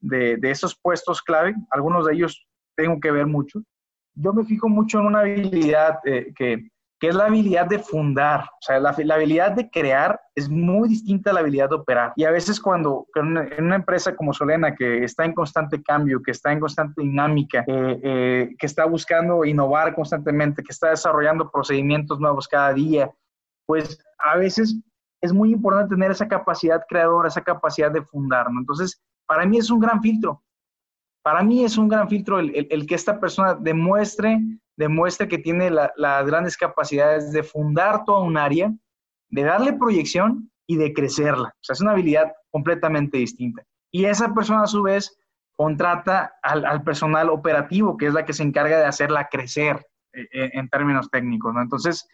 de, 0.00 0.36
de, 0.36 0.50
esos 0.50 0.78
puestos 0.80 1.20
clave, 1.20 1.54
algunos 1.70 2.06
de 2.06 2.14
ellos 2.14 2.46
tengo 2.76 3.00
que 3.00 3.10
ver 3.10 3.26
mucho, 3.26 3.60
yo 4.14 4.32
me 4.32 4.44
fijo 4.44 4.68
mucho 4.68 5.00
en 5.00 5.06
una 5.06 5.20
habilidad 5.20 5.98
eh, 6.04 6.32
que, 6.36 6.68
que, 6.98 7.08
es 7.08 7.14
la 7.14 7.26
habilidad 7.26 7.66
de 7.66 7.78
fundar, 7.78 8.42
o 8.42 8.58
sea, 8.60 8.80
la, 8.80 8.94
la, 8.96 9.14
habilidad 9.14 9.52
de 9.52 9.70
crear 9.70 10.20
es 10.34 10.48
muy 10.48 10.88
distinta 10.88 11.30
a 11.30 11.34
la 11.34 11.40
habilidad 11.40 11.68
de 11.68 11.76
operar. 11.76 12.12
Y 12.16 12.24
a 12.24 12.30
veces 12.30 12.60
cuando 12.60 13.06
en 13.14 13.64
una 13.64 13.76
empresa 13.76 14.14
como 14.14 14.32
Solena, 14.32 14.74
que 14.74 15.04
está 15.04 15.24
en 15.24 15.32
constante 15.32 15.82
cambio, 15.82 16.22
que 16.22 16.32
está 16.32 16.52
en 16.52 16.60
constante 16.60 17.02
dinámica, 17.02 17.64
eh, 17.66 18.00
eh, 18.02 18.56
que 18.58 18.66
está 18.66 18.84
buscando 18.86 19.44
innovar 19.44 19.94
constantemente, 19.94 20.62
que 20.62 20.72
está 20.72 20.90
desarrollando 20.90 21.50
procedimientos 21.50 22.20
nuevos 22.20 22.48
cada 22.48 22.72
día, 22.72 23.10
pues 23.66 23.98
a 24.18 24.36
veces 24.36 24.76
es 25.20 25.32
muy 25.32 25.52
importante 25.52 25.94
tener 25.94 26.10
esa 26.10 26.28
capacidad 26.28 26.82
creadora, 26.88 27.28
esa 27.28 27.42
capacidad 27.42 27.90
de 27.90 28.02
fundar. 28.02 28.46
Entonces, 28.50 29.02
para 29.26 29.44
mí 29.46 29.58
es 29.58 29.70
un 29.70 29.80
gran 29.80 30.00
filtro. 30.00 30.42
Para 31.22 31.42
mí 31.42 31.64
es 31.64 31.76
un 31.76 31.88
gran 31.88 32.08
filtro 32.08 32.38
el, 32.38 32.86
que 32.86 32.94
esta 32.94 33.20
persona 33.20 33.54
demuestre, 33.54 34.40
demuestre 34.78 35.26
que 35.26 35.38
tiene 35.38 35.70
las 35.70 36.26
grandes 36.26 36.56
capacidades 36.56 37.32
de 37.32 37.42
fundar 37.42 38.04
toda 38.04 38.20
un 38.20 38.36
área, 38.36 38.72
de 39.28 39.42
darle 39.42 39.72
proyección 39.72 40.50
y 40.66 40.76
de 40.76 40.94
crecerla. 40.94 41.48
O 41.48 41.62
sea, 41.62 41.74
es 41.74 41.80
una 41.80 41.90
habilidad 41.92 42.32
completamente 42.50 43.18
distinta. 43.18 43.64
Y 43.90 44.04
esa 44.04 44.32
persona 44.32 44.62
a 44.62 44.66
su 44.68 44.82
vez 44.82 45.18
contrata 45.56 46.32
al, 46.42 46.82
personal 46.84 47.28
operativo, 47.28 47.96
que 47.96 48.06
es 48.06 48.14
la 48.14 48.24
que 48.24 48.32
se 48.32 48.44
encarga 48.44 48.78
de 48.78 48.84
hacerla 48.84 49.28
crecer 49.28 49.84
eh, 50.12 50.28
eh, 50.32 50.50
en 50.52 50.68
términos 50.68 51.10
técnicos, 51.10 51.52
¿no? 51.52 51.60
Entonces, 51.60 52.06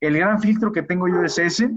el 0.00 0.16
gran 0.16 0.40
filtro 0.40 0.70
que 0.70 0.82
tengo 0.82 1.08
yo 1.08 1.22
es 1.22 1.36
ese. 1.38 1.70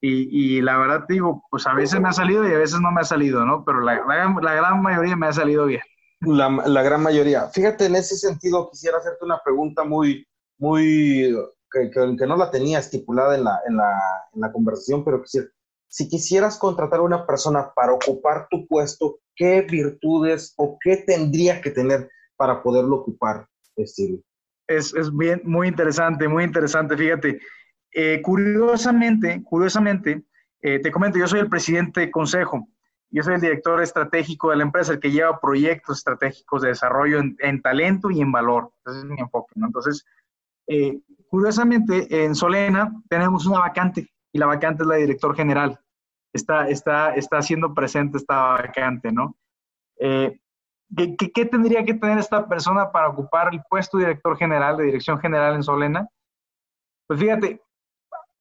Y, 0.00 0.60
la 0.60 0.78
verdad 0.78 1.06
te 1.08 1.14
digo, 1.14 1.42
pues 1.50 1.66
a 1.66 1.74
veces 1.74 1.98
me 2.00 2.08
ha 2.08 2.12
salido 2.12 2.48
y 2.48 2.52
a 2.52 2.58
veces 2.58 2.80
no 2.80 2.92
me 2.92 3.00
ha 3.00 3.04
salido, 3.04 3.44
¿no? 3.44 3.64
Pero 3.64 3.80
la, 3.80 3.94
la, 4.06 4.54
gran 4.54 4.80
mayoría 4.80 5.16
me 5.16 5.26
ha 5.26 5.32
salido 5.32 5.66
bien. 5.66 5.80
La, 6.20 6.48
la, 6.66 6.82
gran 6.82 7.02
mayoría. 7.02 7.46
Fíjate, 7.48 7.86
en 7.86 7.94
ese 7.94 8.16
sentido 8.16 8.70
quisiera 8.70 8.98
hacerte 8.98 9.24
una 9.24 9.40
pregunta 9.44 9.84
muy, 9.84 10.26
muy, 10.58 11.32
que, 11.70 11.90
que, 11.90 12.26
no 12.26 12.36
la 12.36 12.50
tenía 12.50 12.80
estipulada 12.80 13.36
en 13.36 13.44
la, 13.44 13.60
en 13.68 13.76
la, 13.76 13.92
en 14.34 14.40
la 14.40 14.50
conversación, 14.50 15.04
pero 15.04 15.22
quisiera, 15.22 15.46
si 15.86 16.08
quisieras 16.08 16.58
contratar 16.58 17.00
a 17.00 17.04
una 17.04 17.26
persona 17.26 17.72
para 17.74 17.92
ocupar 17.92 18.48
tu 18.50 18.66
puesto, 18.66 19.20
¿qué 19.36 19.62
virtudes 19.62 20.54
o 20.56 20.76
qué 20.80 20.98
tendría 20.98 21.60
que 21.60 21.70
tener 21.70 22.10
para 22.36 22.62
poderlo 22.62 22.96
ocupar? 22.96 23.46
Es, 24.66 24.94
es 24.94 25.16
bien, 25.16 25.40
muy 25.44 25.68
interesante, 25.68 26.26
muy 26.26 26.44
interesante. 26.44 26.96
Fíjate, 26.96 27.40
eh, 27.92 28.20
curiosamente, 28.22 29.42
curiosamente, 29.44 30.24
eh, 30.60 30.80
te 30.80 30.90
comento, 30.90 31.18
yo 31.18 31.28
soy 31.28 31.40
el 31.40 31.48
presidente 31.48 32.00
del 32.00 32.10
consejo 32.10 32.68
yo 33.10 33.22
soy 33.22 33.34
el 33.34 33.40
director 33.40 33.82
estratégico 33.82 34.50
de 34.50 34.56
la 34.56 34.64
empresa, 34.64 34.92
el 34.92 35.00
que 35.00 35.10
lleva 35.10 35.40
proyectos 35.40 35.98
estratégicos 35.98 36.62
de 36.62 36.68
desarrollo 36.68 37.20
en, 37.20 37.62
talento 37.62 38.10
y 38.10 38.20
en 38.20 38.30
valor. 38.30 38.70
Ese 38.86 38.98
es 38.98 39.04
mi 39.04 39.18
enfoque, 39.18 39.52
¿no? 39.56 39.66
Entonces, 39.66 40.04
eh, 40.66 41.00
curiosamente, 41.28 42.24
en 42.24 42.34
Solena 42.34 42.92
tenemos 43.08 43.46
una 43.46 43.60
vacante 43.60 44.10
y 44.32 44.38
la 44.38 44.46
vacante 44.46 44.82
es 44.82 44.88
la 44.88 44.96
director 44.96 45.34
general. 45.34 45.80
Está, 46.32 46.68
está, 46.68 47.14
está 47.14 47.40
siendo 47.40 47.72
presente 47.72 48.18
esta 48.18 48.52
vacante, 48.52 49.10
¿no? 49.10 49.36
Eh, 49.98 50.38
¿qué, 50.94 51.16
qué, 51.32 51.46
tendría 51.46 51.84
que 51.84 51.94
tener 51.94 52.18
esta 52.18 52.46
persona 52.46 52.92
para 52.92 53.08
ocupar 53.08 53.52
el 53.54 53.62
puesto 53.70 53.96
de 53.96 54.04
director 54.04 54.36
general, 54.36 54.76
de 54.76 54.84
dirección 54.84 55.18
general 55.18 55.54
en 55.54 55.62
Solena? 55.62 56.08
Pues 57.06 57.18
fíjate, 57.18 57.62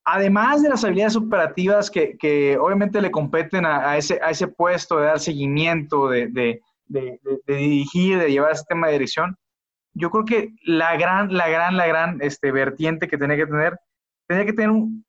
además 0.07 0.63
de 0.63 0.69
las 0.69 0.85
habilidades 0.85 1.17
operativas 1.17 1.91
que, 1.91 2.57
obviamente 2.59 3.01
le 3.01 3.11
competen 3.11 3.65
a, 3.65 3.97
ese, 3.97 4.19
a 4.23 4.29
ese 4.29 4.47
puesto 4.47 4.97
de 4.97 5.05
dar 5.05 5.19
seguimiento, 5.19 6.07
de, 6.07 6.61
dirigir, 7.45 8.17
de 8.17 8.31
llevar 8.31 8.53
ese 8.53 8.63
tema 8.69 8.87
de 8.87 8.93
dirección, 8.93 9.37
yo 9.93 10.09
creo 10.09 10.23
que 10.23 10.53
la 10.63 10.95
gran, 10.95 11.33
la 11.35 11.49
gran, 11.49 11.75
la 11.75 11.87
gran 11.87 12.21
este, 12.21 12.53
vertiente 12.53 13.09
que 13.09 13.17
tenía 13.17 13.35
que 13.35 13.47
tener, 13.47 13.77
tenía 14.27 14.45
que 14.45 14.53
tener 14.53 14.71
un, 14.71 15.03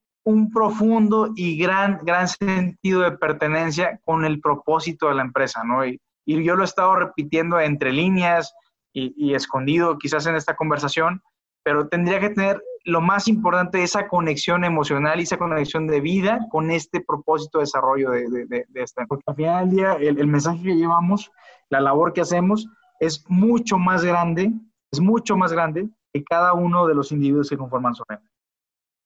profundo 0.52 1.32
y 1.36 1.56
gran, 1.56 2.00
gran 2.02 2.28
sentido 2.28 3.00
de 3.00 3.12
pertenencia 3.12 3.98
con 4.04 4.26
el 4.26 4.40
propósito 4.40 5.08
de 5.08 5.14
la 5.14 5.22
empresa, 5.22 5.62
¿no? 5.64 5.86
Y, 5.86 6.00
yo 6.26 6.56
lo 6.56 6.62
he 6.62 6.66
estado 6.66 6.94
repitiendo 6.94 7.58
entre 7.58 7.90
líneas 7.90 8.52
y, 8.92 9.14
y 9.16 9.34
escondido 9.34 9.96
quizás 9.96 10.26
en 10.26 10.34
esta 10.34 10.56
conversación, 10.56 11.22
pero 11.62 11.88
tendría 11.88 12.20
que 12.20 12.28
tener 12.28 12.62
lo 12.88 13.02
más 13.02 13.28
importante, 13.28 13.82
esa 13.82 14.08
conexión 14.08 14.64
emocional 14.64 15.20
y 15.20 15.24
esa 15.24 15.36
conexión 15.36 15.86
de 15.86 16.00
vida 16.00 16.46
con 16.50 16.70
este 16.70 17.02
propósito 17.06 17.58
de 17.58 17.64
desarrollo 17.64 18.10
de, 18.10 18.28
de, 18.30 18.46
de, 18.46 18.82
esta. 18.82 19.04
Porque 19.06 19.24
al 19.26 19.36
final 19.36 19.68
del 19.68 19.76
día, 19.76 19.92
el, 20.00 20.26
mensaje 20.26 20.62
que 20.62 20.74
llevamos, 20.74 21.30
la 21.68 21.82
labor 21.82 22.14
que 22.14 22.22
hacemos, 22.22 22.66
es 22.98 23.22
mucho 23.28 23.76
más 23.76 24.02
grande, 24.02 24.52
es 24.90 25.00
mucho 25.00 25.36
más 25.36 25.52
grande 25.52 25.90
que 26.14 26.24
cada 26.24 26.54
uno 26.54 26.86
de 26.86 26.94
los 26.94 27.12
individuos 27.12 27.50
que 27.50 27.58
conforman 27.58 27.94
su 27.94 28.04
red. 28.08 28.20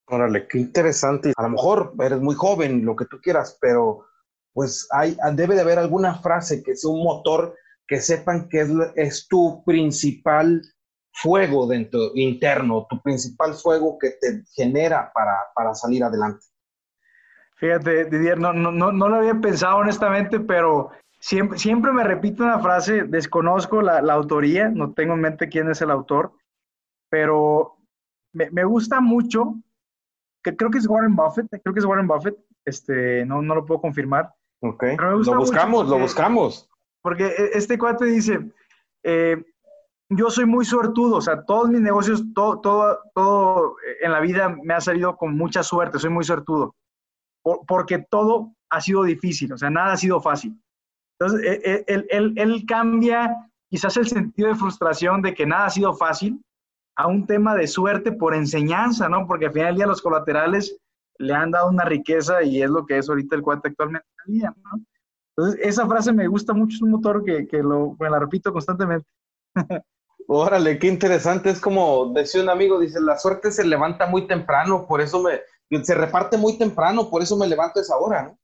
Órale, 0.06 0.46
qué 0.46 0.58
interesante. 0.58 1.32
A 1.36 1.42
lo 1.42 1.50
mejor 1.50 1.92
eres 1.98 2.20
muy 2.20 2.36
joven, 2.36 2.84
lo 2.84 2.94
que 2.94 3.06
tú 3.06 3.20
quieras, 3.20 3.58
pero 3.60 4.06
pues 4.52 4.86
hay, 4.92 5.16
debe 5.32 5.56
de 5.56 5.62
haber 5.62 5.80
alguna 5.80 6.14
frase 6.14 6.62
que 6.62 6.76
sea 6.76 6.90
un 6.90 7.02
motor 7.02 7.56
que 7.88 8.00
sepan 8.00 8.48
que 8.48 8.60
es, 8.60 8.70
es 8.94 9.26
tu 9.26 9.64
principal 9.64 10.62
fuego 11.12 11.66
dentro 11.66 12.10
interno, 12.14 12.86
tu 12.88 13.00
principal 13.00 13.54
fuego 13.54 13.98
que 13.98 14.10
te 14.20 14.42
genera 14.54 15.12
para, 15.12 15.74
salir 15.74 16.04
adelante? 16.04 16.46
Fíjate, 17.56 18.06
Didier, 18.06 18.38
no, 18.38 18.52
no, 18.52 18.72
no, 18.72 19.08
lo 19.08 19.16
había 19.16 19.34
pensado 19.34 19.76
honestamente, 19.76 20.40
pero 20.40 20.90
siempre, 21.20 21.58
siempre 21.58 21.92
me 21.92 22.02
repito 22.02 22.42
una 22.42 22.58
frase, 22.58 23.04
desconozco 23.04 23.82
la, 23.82 23.98
autoría, 24.12 24.68
no 24.68 24.92
tengo 24.94 25.14
en 25.14 25.20
mente 25.20 25.48
quién 25.48 25.70
es 25.70 25.80
el 25.80 25.90
autor, 25.90 26.32
pero 27.08 27.76
me, 28.32 28.64
gusta 28.64 29.00
mucho, 29.00 29.54
que 30.42 30.56
creo 30.56 30.70
que 30.70 30.78
es 30.78 30.88
Warren 30.88 31.14
Buffett, 31.14 31.46
creo 31.62 31.74
que 31.74 31.80
es 31.80 31.86
Warren 31.86 32.08
Buffett, 32.08 32.36
este, 32.64 33.24
no, 33.26 33.42
no 33.42 33.54
lo 33.54 33.64
puedo 33.64 33.80
confirmar. 33.80 34.34
Ok, 34.60 34.84
lo 34.98 35.36
buscamos, 35.36 35.88
lo 35.88 35.98
buscamos. 35.98 36.68
Porque 37.02 37.50
este 37.52 37.76
cuate 37.76 38.06
dice, 38.06 38.52
eh, 39.02 39.44
yo 40.16 40.30
soy 40.30 40.46
muy 40.46 40.64
suertudo, 40.64 41.16
o 41.16 41.20
sea, 41.20 41.44
todos 41.44 41.68
mis 41.68 41.80
negocios, 41.80 42.22
todo, 42.34 42.60
todo, 42.60 42.98
todo 43.14 43.76
en 44.00 44.12
la 44.12 44.20
vida 44.20 44.48
me 44.62 44.74
ha 44.74 44.80
salido 44.80 45.16
con 45.16 45.36
mucha 45.36 45.62
suerte, 45.62 45.98
soy 45.98 46.10
muy 46.10 46.24
suertudo, 46.24 46.74
porque 47.66 47.98
todo 48.10 48.54
ha 48.70 48.80
sido 48.80 49.04
difícil, 49.04 49.52
o 49.52 49.58
sea, 49.58 49.70
nada 49.70 49.92
ha 49.92 49.96
sido 49.96 50.20
fácil. 50.20 50.60
Entonces, 51.18 51.46
e, 51.46 51.70
e, 51.70 51.84
él, 51.86 52.06
él, 52.10 52.32
él, 52.36 52.64
cambia 52.66 53.36
quizás 53.70 53.96
el 53.96 54.08
sentido 54.08 54.48
de 54.48 54.54
frustración 54.54 55.22
de 55.22 55.34
que 55.34 55.46
nada 55.46 55.66
ha 55.66 55.70
sido 55.70 55.94
fácil 55.94 56.42
a 56.96 57.06
un 57.06 57.26
tema 57.26 57.54
de 57.54 57.66
suerte 57.66 58.12
por 58.12 58.34
enseñanza, 58.34 59.08
¿no? 59.08 59.26
Porque 59.26 59.46
al 59.46 59.52
final 59.52 59.68
del 59.68 59.76
día 59.76 59.86
los 59.86 60.02
colaterales 60.02 60.76
le 61.18 61.34
han 61.34 61.50
dado 61.50 61.68
una 61.68 61.84
riqueza 61.84 62.42
y 62.42 62.62
es 62.62 62.70
lo 62.70 62.84
que 62.84 62.98
es 62.98 63.08
ahorita 63.08 63.36
el 63.36 63.42
cuate 63.42 63.68
actualmente 63.68 64.06
en 64.26 64.32
el 64.32 64.40
día, 64.40 64.54
¿no? 64.64 64.84
Entonces, 65.36 65.60
esa 65.64 65.86
frase 65.86 66.12
me 66.12 66.26
gusta 66.26 66.52
mucho, 66.52 66.76
es 66.76 66.82
un 66.82 66.90
motor 66.90 67.24
que, 67.24 67.46
que 67.46 67.62
lo, 67.62 67.96
me 67.98 68.10
la 68.10 68.18
repito 68.18 68.52
constantemente. 68.52 69.06
Órale, 70.28 70.78
qué 70.78 70.86
interesante. 70.86 71.50
Es 71.50 71.60
como 71.60 72.12
decía 72.14 72.42
un 72.42 72.50
amigo, 72.50 72.78
dice, 72.80 73.00
la 73.00 73.18
suerte 73.18 73.50
se 73.50 73.64
levanta 73.64 74.06
muy 74.06 74.26
temprano, 74.26 74.86
por 74.86 75.00
eso 75.00 75.22
me, 75.22 75.40
se 75.84 75.94
reparte 75.94 76.36
muy 76.36 76.58
temprano, 76.58 77.10
por 77.10 77.22
eso 77.22 77.36
me 77.36 77.48
levanto 77.48 77.78
a 77.78 77.82
esa 77.82 77.96
hora, 77.96 78.22
¿no? 78.24 78.38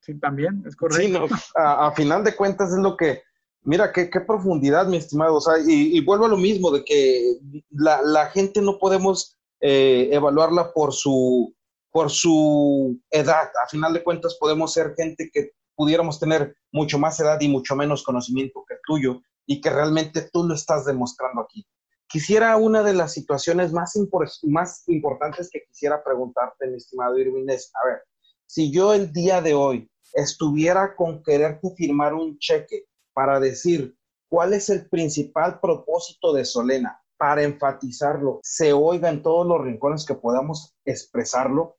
Sí, 0.00 0.18
también, 0.20 0.62
es 0.66 0.76
correcto. 0.76 1.02
Sí, 1.02 1.10
no, 1.10 1.26
a, 1.56 1.92
final 1.92 2.22
de 2.22 2.36
cuentas 2.36 2.70
es 2.72 2.78
lo 2.78 2.96
que, 2.96 3.22
mira, 3.62 3.92
qué, 3.92 4.10
qué 4.10 4.20
profundidad, 4.20 4.86
mi 4.86 4.96
estimado. 4.96 5.36
O 5.36 5.40
sea, 5.40 5.54
y, 5.58 6.00
vuelvo 6.04 6.26
a 6.26 6.28
lo 6.28 6.36
mismo, 6.36 6.70
de 6.70 6.84
que 6.84 7.38
la, 7.70 8.26
gente 8.26 8.60
no 8.60 8.78
podemos 8.78 9.36
eh, 9.60 10.08
evaluarla 10.12 10.72
por 10.72 10.92
su, 10.92 11.54
por 11.90 12.10
su 12.10 12.98
edad. 13.10 13.50
A 13.62 13.68
final 13.68 13.92
de 13.92 14.04
cuentas 14.04 14.36
podemos 14.38 14.72
ser 14.72 14.94
gente 14.96 15.30
que 15.32 15.50
pudiéramos 15.74 16.20
tener 16.20 16.54
mucho 16.70 16.98
más 16.98 17.18
edad 17.18 17.40
y 17.40 17.48
mucho 17.48 17.74
menos 17.74 18.04
conocimiento 18.04 18.64
que 18.68 18.74
el 18.74 18.80
tuyo 18.86 19.22
y 19.46 19.60
que 19.60 19.70
realmente 19.70 20.28
tú 20.32 20.44
lo 20.44 20.54
estás 20.54 20.84
demostrando 20.84 21.42
aquí. 21.42 21.66
Quisiera 22.06 22.56
una 22.56 22.82
de 22.82 22.92
las 22.92 23.12
situaciones 23.12 23.72
más, 23.72 23.94
más 24.42 24.88
importantes 24.88 25.48
que 25.50 25.62
quisiera 25.66 26.04
preguntarte, 26.04 26.66
mi 26.66 26.76
estimado 26.76 27.18
Irving, 27.18 27.48
es, 27.48 27.70
a 27.82 27.86
ver, 27.86 28.02
si 28.46 28.70
yo 28.70 28.92
el 28.92 29.12
día 29.12 29.40
de 29.40 29.54
hoy 29.54 29.90
estuviera 30.12 30.94
con 30.94 31.22
quererte 31.22 31.74
firmar 31.74 32.12
un 32.12 32.38
cheque 32.38 32.84
para 33.14 33.40
decir 33.40 33.96
cuál 34.28 34.52
es 34.52 34.68
el 34.68 34.88
principal 34.88 35.58
propósito 35.60 36.32
de 36.32 36.44
Solena, 36.44 37.02
para 37.22 37.44
enfatizarlo, 37.44 38.40
se 38.42 38.72
oiga 38.72 39.08
en 39.08 39.22
todos 39.22 39.46
los 39.46 39.62
rincones 39.62 40.04
que 40.04 40.16
podamos 40.16 40.74
expresarlo, 40.84 41.76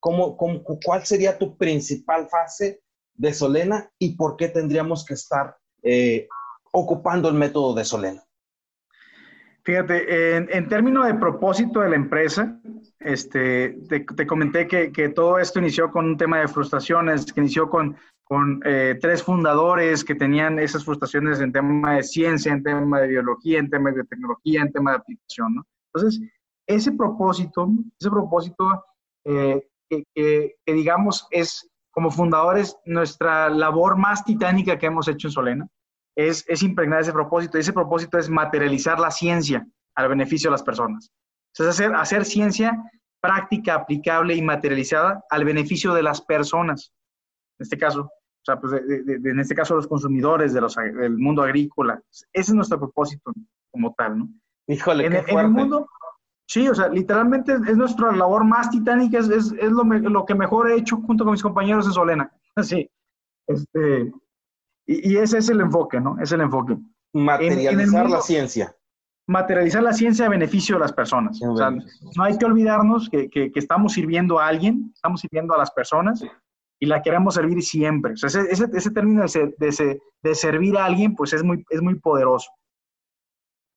¿cómo, 0.00 0.36
cómo, 0.36 0.62
cuál 0.82 1.04
sería 1.04 1.38
tu 1.38 1.58
principal 1.58 2.26
fase 2.30 2.80
de 3.12 3.34
Solena 3.34 3.92
y 3.98 4.16
por 4.16 4.36
qué 4.36 4.48
tendríamos 4.48 5.04
que 5.04 5.12
estar 5.12 5.58
eh, 5.82 6.26
ocupando 6.72 7.28
el 7.28 7.34
método 7.34 7.74
de 7.74 7.84
Solena? 7.84 8.22
Fíjate, 9.68 10.36
en, 10.36 10.68
términos 10.68 11.06
de 11.06 11.14
propósito 11.14 11.80
de 11.80 11.90
la 11.90 11.96
empresa, 11.96 12.58
este, 13.00 13.76
te, 13.86 14.26
comenté 14.26 14.66
que, 14.66 15.08
todo 15.10 15.38
esto 15.38 15.58
inició 15.58 15.90
con 15.90 16.06
un 16.06 16.16
tema 16.16 16.38
de 16.38 16.48
frustraciones, 16.48 17.30
que 17.30 17.40
inició 17.40 17.68
con, 17.68 17.94
con 18.24 18.62
eh, 18.64 18.98
tres 18.98 19.22
fundadores 19.22 20.04
que 20.04 20.14
tenían 20.14 20.58
esas 20.58 20.86
frustraciones 20.86 21.40
en 21.40 21.52
tema 21.52 21.96
de 21.96 22.02
ciencia, 22.02 22.50
en 22.50 22.62
tema 22.62 23.00
de 23.00 23.08
biología, 23.08 23.58
en 23.58 23.68
tema 23.68 23.90
de 23.90 24.04
tecnología, 24.04 24.62
en 24.62 24.72
tema 24.72 24.92
de 24.92 24.96
aplicación. 24.96 25.56
¿no? 25.56 25.66
Entonces, 25.92 26.22
ese 26.66 26.92
propósito, 26.92 27.68
ese 28.00 28.08
propósito 28.08 28.84
eh, 29.26 29.68
que, 29.90 30.04
que, 30.14 30.54
digamos 30.72 31.26
es 31.30 31.70
como 31.90 32.10
fundadores 32.10 32.76
nuestra 32.86 33.50
labor 33.50 33.98
más 33.98 34.24
titánica 34.24 34.78
que 34.78 34.86
hemos 34.86 35.08
hecho 35.08 35.28
en 35.28 35.32
Solena, 35.32 35.68
es, 36.18 36.44
es 36.48 36.62
impregnar 36.64 37.00
ese 37.00 37.12
propósito. 37.12 37.56
Y 37.56 37.60
ese 37.60 37.72
propósito 37.72 38.18
es 38.18 38.28
materializar 38.28 38.98
la 38.98 39.10
ciencia 39.10 39.64
al 39.94 40.08
beneficio 40.08 40.50
de 40.50 40.52
las 40.52 40.64
personas. 40.64 41.12
es 41.56 41.66
hacer, 41.66 41.94
hacer 41.94 42.24
ciencia 42.24 42.76
práctica, 43.20 43.74
aplicable 43.74 44.34
y 44.34 44.42
materializada 44.42 45.24
al 45.30 45.44
beneficio 45.44 45.94
de 45.94 46.02
las 46.02 46.20
personas. 46.20 46.92
En 47.58 47.64
este 47.64 47.78
caso, 47.78 48.00
o 48.02 48.44
sea, 48.44 48.60
pues 48.60 48.72
en 48.72 49.38
este 49.38 49.54
caso 49.54 49.76
los 49.76 49.86
consumidores 49.86 50.52
los, 50.54 50.74
del 50.74 51.16
mundo 51.16 51.42
agrícola. 51.42 52.00
Ese 52.10 52.50
es 52.50 52.54
nuestro 52.54 52.78
propósito 52.78 53.32
como 53.70 53.94
tal, 53.94 54.18
¿no? 54.18 54.28
Híjole, 54.66 55.06
en, 55.06 55.24
qué 55.24 55.32
el 55.32 55.48
mundo, 55.48 55.88
sí, 56.46 56.68
o 56.68 56.74
sea, 56.74 56.88
literalmente 56.88 57.52
es 57.52 57.76
nuestra 57.76 58.12
labor 58.12 58.44
más 58.44 58.70
titánica, 58.70 59.18
es, 59.18 59.28
es, 59.28 59.52
es 59.52 59.70
lo, 59.70 59.84
lo, 59.84 60.24
que 60.26 60.34
mejor 60.34 60.70
he 60.70 60.76
hecho 60.76 60.96
junto 60.96 61.24
con 61.24 61.32
mis 61.32 61.42
compañeros 61.42 61.86
en 61.86 61.92
Solena. 61.92 62.32
Sí, 62.62 62.90
este, 63.46 64.12
y, 64.88 65.18
ese 65.18 65.38
es 65.38 65.48
el 65.50 65.60
enfoque, 65.60 66.00
¿no? 66.00 66.16
Es 66.20 66.32
el 66.32 66.40
enfoque. 66.40 66.76
Materializar 67.12 68.08
la 68.08 68.22
ciencia. 68.22 68.74
Materializar 69.26 69.82
la 69.82 69.92
ciencia 69.92 70.24
a 70.24 70.30
beneficio 70.30 70.76
de 70.76 70.80
las 70.80 70.94
personas. 70.94 71.38
O 71.42 71.56
sea, 71.56 71.70
no 71.70 72.24
hay 72.24 72.38
que 72.38 72.46
olvidarnos 72.46 73.10
que, 73.10 73.28
que, 73.28 73.52
estamos 73.54 73.92
sirviendo 73.92 74.38
a 74.38 74.46
alguien, 74.46 74.90
estamos 74.94 75.20
sirviendo 75.20 75.54
a 75.54 75.58
las 75.58 75.70
personas 75.72 76.24
y 76.80 76.86
la 76.86 77.02
queremos 77.02 77.34
servir 77.34 77.62
siempre. 77.62 78.14
O 78.14 78.16
sea, 78.16 78.28
ese, 78.28 78.50
ese, 78.50 78.66
ese 78.72 78.90
término 78.90 79.24
de, 79.26 79.54
de, 79.58 80.00
de, 80.22 80.34
servir 80.34 80.78
a 80.78 80.86
alguien, 80.86 81.14
pues 81.14 81.34
es 81.34 81.42
muy, 81.42 81.62
es 81.68 81.82
muy 81.82 81.96
poderoso. 81.96 82.50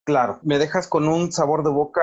Claro, 0.05 0.39
me 0.43 0.57
dejas 0.57 0.87
con 0.87 1.07
un 1.09 1.31
sabor 1.33 1.63
de 1.63 1.71
boca 1.71 2.01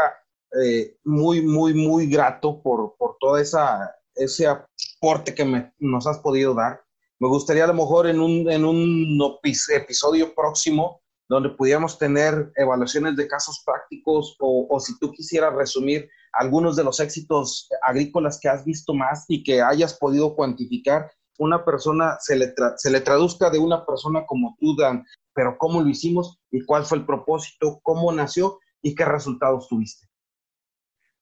eh, 0.63 0.99
muy, 1.05 1.41
muy, 1.41 1.73
muy 1.73 2.09
grato 2.09 2.61
por, 2.63 2.95
por 2.99 3.17
todo 3.19 3.39
esa, 3.39 3.95
ese 4.15 4.47
aporte 4.47 5.35
que 5.35 5.45
me, 5.45 5.73
nos 5.79 6.07
has 6.07 6.19
podido 6.19 6.55
dar. 6.55 6.83
Me 7.21 7.29
gustaría 7.29 7.65
a 7.65 7.69
lo 7.69 7.75
mejor 7.75 8.07
en 8.07 8.21
un, 8.21 8.49
un 8.49 9.39
episodio 9.75 10.35
próximo 10.35 11.01
donde 11.29 11.51
pudiéramos 11.51 11.99
tener 11.99 12.53
evaluaciones 12.57 13.17
de 13.17 13.29
casos 13.29 13.63
prácticos 13.65 14.37
o, 14.41 14.81
si 14.81 14.99
tú 14.99 15.13
quisieras 15.13 15.55
resumir 15.55 16.09
algunos 16.33 16.77
de 16.77 16.85
los 16.85 17.01
éxitos 17.01 17.69
agrícolas 17.83 18.39
que 18.41 18.49
has 18.49 18.65
visto 18.65 18.95
más 18.95 19.25
y 19.29 19.43
que 19.43 19.61
hayas 19.61 19.99
podido 19.99 20.35
cuantificar 20.35 21.11
una 21.39 21.65
persona 21.65 22.17
se 22.21 22.37
le, 22.37 22.53
se 22.77 22.91
le 22.91 23.01
traduzca 23.01 23.49
de 23.51 23.59
una 23.59 23.87
persona 23.87 24.27
como 24.27 24.57
tú, 24.59 24.75
Dan, 24.77 25.05
pero 25.33 25.57
cómo 25.57 25.81
lo 25.81 25.89
hicimos 25.89 26.39
y 26.51 26.65
cuál 26.65 26.85
fue 26.85 26.99
el 26.99 27.07
propósito, 27.07 27.79
cómo 27.83 28.11
nació 28.13 28.59
y 28.83 28.95
qué 28.95 29.05
resultados 29.05 29.69
tuviste. 29.69 30.09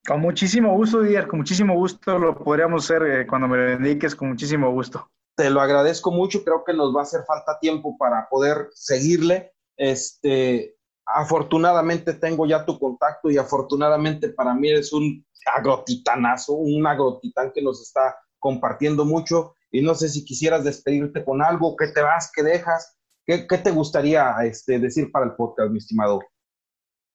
Con 0.07 0.21
muchísimo 0.21 0.75
gusto, 0.75 1.01
Didier, 1.01 1.27
con 1.27 1.41
muchísimo 1.41 1.75
gusto 1.75 2.19
lo 2.19 2.35
podríamos 2.37 2.85
hacer 2.85 3.03
eh, 3.03 3.27
cuando 3.27 3.49
me 3.49 3.57
lo 3.57 3.73
indiques, 3.73 4.15
con 4.15 4.29
muchísimo 4.29 4.71
gusto. 4.71 5.11
Te 5.37 5.51
lo 5.51 5.61
agradezco 5.61 6.11
mucho, 6.11 6.43
creo 6.43 6.65
que 6.65 6.73
nos 6.73 6.95
va 6.97 7.01
a 7.01 7.03
hacer 7.03 7.23
falta 7.27 7.59
tiempo 7.61 7.97
para 7.99 8.27
poder 8.31 8.69
seguirle. 8.73 9.53
Este, 9.77 10.77
afortunadamente 11.05 12.15
tengo 12.15 12.47
ya 12.47 12.65
tu 12.65 12.79
contacto 12.79 13.31
y 13.31 13.37
afortunadamente 13.37 14.31
para 14.31 14.55
mí 14.55 14.71
eres 14.71 14.93
un 14.93 15.25
agrotitanazo, 15.55 16.55
un 16.55 16.87
agrotitán 16.87 17.53
que 17.53 17.63
nos 17.63 17.81
está 17.81 18.17
compartiendo 18.39 19.05
mucho 19.05 19.55
y 19.71 19.83
no 19.83 19.95
sé 19.95 20.09
si 20.09 20.25
quisieras 20.25 20.65
despedirte 20.65 21.25
con 21.25 21.43
algo, 21.43 21.77
qué 21.77 21.89
te 21.89 22.01
vas, 22.01 22.31
qué 22.35 22.43
dejas, 22.43 22.97
qué, 23.27 23.39
te 23.39 23.71
gustaría 23.71 24.35
este, 24.45 24.79
decir 24.79 25.11
para 25.13 25.27
el 25.27 25.35
podcast, 25.35 25.71
mi 25.71 25.79
estimado. 25.79 26.21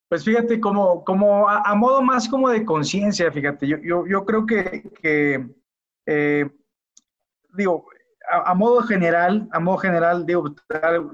Pues 0.10 0.24
fíjate, 0.26 0.60
como, 0.60 1.04
como 1.04 1.48
a, 1.48 1.74
modo 1.74 2.02
más 2.02 2.28
como 2.28 2.50
de 2.50 2.66
conciencia, 2.66 3.32
fíjate, 3.32 3.66
yo, 3.66 4.06
yo, 4.06 4.26
creo 4.26 4.46
que, 4.46 4.84
que 5.02 5.50
eh, 6.06 6.50
digo, 7.54 7.86
a, 8.30 8.54
modo 8.54 8.82
general, 8.84 9.48
a 9.52 9.60
modo 9.60 9.78
general, 9.78 10.26
digo, 10.26 10.54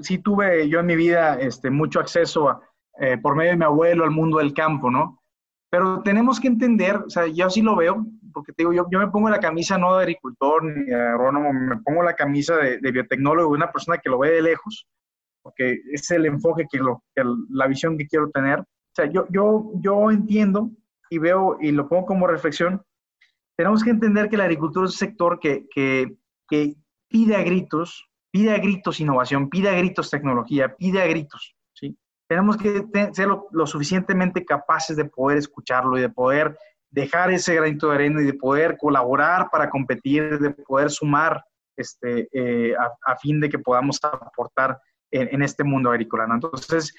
sí 0.01 0.17
tuve 0.19 0.67
yo 0.69 0.79
en 0.79 0.85
mi 0.85 0.95
vida 0.95 1.39
este, 1.39 1.69
mucho 1.69 1.99
acceso 1.99 2.61
eh, 2.99 3.17
por 3.17 3.35
medio 3.35 3.51
de 3.51 3.57
mi 3.57 3.65
abuelo 3.65 4.03
al 4.03 4.11
mundo 4.11 4.37
del 4.39 4.53
campo, 4.53 4.91
¿no? 4.91 5.21
Pero 5.69 6.01
tenemos 6.01 6.39
que 6.39 6.47
entender, 6.47 6.97
o 6.97 7.09
sea, 7.09 7.27
yo 7.27 7.49
sí 7.49 7.61
lo 7.61 7.75
veo, 7.75 8.05
porque 8.33 8.53
te 8.53 8.63
digo, 8.63 8.73
yo, 8.73 8.87
yo 8.89 8.99
me 8.99 9.09
pongo 9.09 9.29
la 9.29 9.39
camisa 9.39 9.77
no 9.77 9.95
de 9.95 10.03
agricultor 10.03 10.63
ni 10.63 10.85
de 10.85 10.95
agrónomo, 10.95 11.51
me 11.51 11.77
pongo 11.77 12.03
la 12.03 12.13
camisa 12.13 12.55
de, 12.57 12.79
de 12.79 12.91
biotecnólogo, 12.91 13.53
una 13.53 13.71
persona 13.71 13.97
que 13.97 14.09
lo 14.09 14.19
ve 14.19 14.31
de 14.31 14.41
lejos, 14.41 14.87
porque 15.41 15.81
es 15.91 16.09
el 16.11 16.25
enfoque 16.25 16.65
que, 16.69 16.77
lo, 16.77 17.03
que 17.15 17.23
la 17.49 17.67
visión 17.67 17.97
que 17.97 18.07
quiero 18.07 18.29
tener 18.29 18.63
sea, 18.97 19.11
yo, 19.11 19.27
yo, 19.29 19.71
yo 19.75 20.11
entiendo 20.11 20.71
y 21.09 21.19
veo 21.19 21.57
y 21.61 21.71
lo 21.71 21.87
pongo 21.87 22.05
como 22.05 22.27
reflexión, 22.27 22.81
tenemos 23.55 23.83
que 23.83 23.91
entender 23.91 24.29
que 24.29 24.37
la 24.37 24.43
agricultura 24.43 24.85
es 24.85 24.91
un 24.93 24.97
sector 24.97 25.39
que, 25.39 25.65
que 25.73 26.75
pide 27.07 27.35
a 27.35 27.43
gritos, 27.43 28.09
pide 28.31 28.53
a 28.53 28.57
gritos 28.57 28.99
innovación, 28.99 29.49
pide 29.49 29.69
a 29.69 29.73
gritos 29.73 30.09
tecnología, 30.09 30.75
pide 30.75 31.01
a 31.01 31.07
gritos, 31.07 31.55
¿sí? 31.73 31.97
Tenemos 32.27 32.57
que 32.57 32.85
ser 33.13 33.27
lo, 33.27 33.67
suficientemente 33.67 34.45
capaces 34.45 34.97
de 34.97 35.05
poder 35.05 35.37
escucharlo 35.37 35.97
y 35.97 36.01
de 36.01 36.09
poder 36.09 36.57
dejar 36.89 37.31
ese 37.31 37.55
granito 37.55 37.89
de 37.89 37.95
arena 37.95 38.21
y 38.21 38.25
de 38.25 38.33
poder 38.33 38.77
colaborar 38.77 39.49
para 39.49 39.69
competir, 39.69 40.37
de 40.39 40.49
poder 40.51 40.89
sumar 40.89 41.43
este, 41.75 42.27
eh, 42.33 42.73
a, 42.75 43.15
fin 43.17 43.39
de 43.39 43.49
que 43.49 43.59
podamos 43.59 43.99
aportar 44.03 44.79
en, 45.11 45.29
en 45.31 45.41
este 45.41 45.63
mundo 45.63 45.89
agrícola. 45.89 46.27
Entonces, 46.29 46.93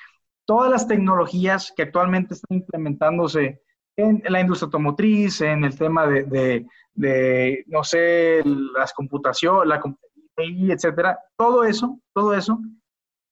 todas 0.47 0.71
las 0.71 0.89
tecnologías 0.89 1.73
que 1.77 1.83
actualmente 1.83 2.35
están 2.35 2.59
implementándose 2.59 3.61
en 3.99 4.23
la 4.29 4.41
industria 4.41 4.67
automotriz, 4.67 5.41
en 5.41 5.65
el 5.65 5.77
tema 5.77 6.07
de, 6.07 6.65
no 7.67 7.83
sé, 7.83 8.43
las 8.45 8.93
computaciones, 8.93 9.69
la 9.69 9.81
etcétera, 10.73 11.19
todo 11.37 11.65
eso, 11.65 11.99
todo 12.15 12.33
eso 12.33 12.61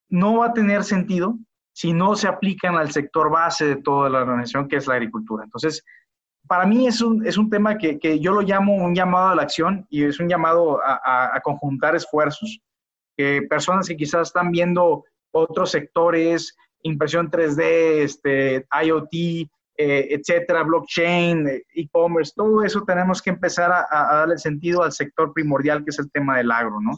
no 0.09 0.39
va 0.39 0.47
a 0.47 0.53
tener 0.53 0.83
sentido 0.83 1.39
si 1.73 1.93
no 1.93 2.17
se 2.17 2.27
aplican 2.27 2.75
al 2.75 2.91
sector 2.91 3.31
base 3.31 3.65
de 3.65 3.77
toda 3.77 4.11
la 4.11 4.23
organización, 4.23 4.67
que 4.67 4.77
es 4.77 4.89
la 4.89 4.95
agricultura. 4.95 5.45
Entonces, 5.45 5.85
para 6.49 6.67
mí 6.67 6.89
es 6.89 7.01
un, 7.01 7.25
es 7.25 7.39
un 7.39 7.49
tema 7.49 7.79
que, 7.79 8.19
yo 8.19 8.33
lo 8.33 8.41
llamo 8.41 8.75
un 8.75 8.95
llamado 8.95 9.29
a 9.29 9.35
la 9.37 9.43
acción 9.43 9.87
y 9.89 10.03
es 10.03 10.19
un 10.19 10.29
llamado 10.29 10.81
a, 10.83 11.31
a 11.37 11.41
conjuntar 11.43 11.95
esfuerzos, 11.95 12.59
que 13.17 13.43
personas 13.49 13.87
que 13.87 13.97
quizás 13.97 14.29
están 14.29 14.51
viendo 14.51 15.05
otros 15.31 15.71
sectores, 15.71 16.57
impresión 16.83 17.31
3D, 17.31 17.63
este, 18.03 18.67
IoT, 18.85 19.49
eh, 19.79 20.09
etcétera, 20.11 20.63
blockchain, 20.63 21.47
e-commerce, 21.75 22.33
todo 22.35 22.63
eso 22.63 22.83
tenemos 22.85 23.21
que 23.21 23.31
empezar 23.31 23.71
a, 23.73 24.17
darle 24.17 24.39
sentido 24.39 24.83
al 24.83 24.93
sector 24.93 25.33
primordial 25.33 25.85
que 25.85 25.91
es 25.91 25.99
el 25.99 26.11
tema 26.11 26.39
del 26.39 26.51
agro, 26.51 26.81
¿no? 26.81 26.93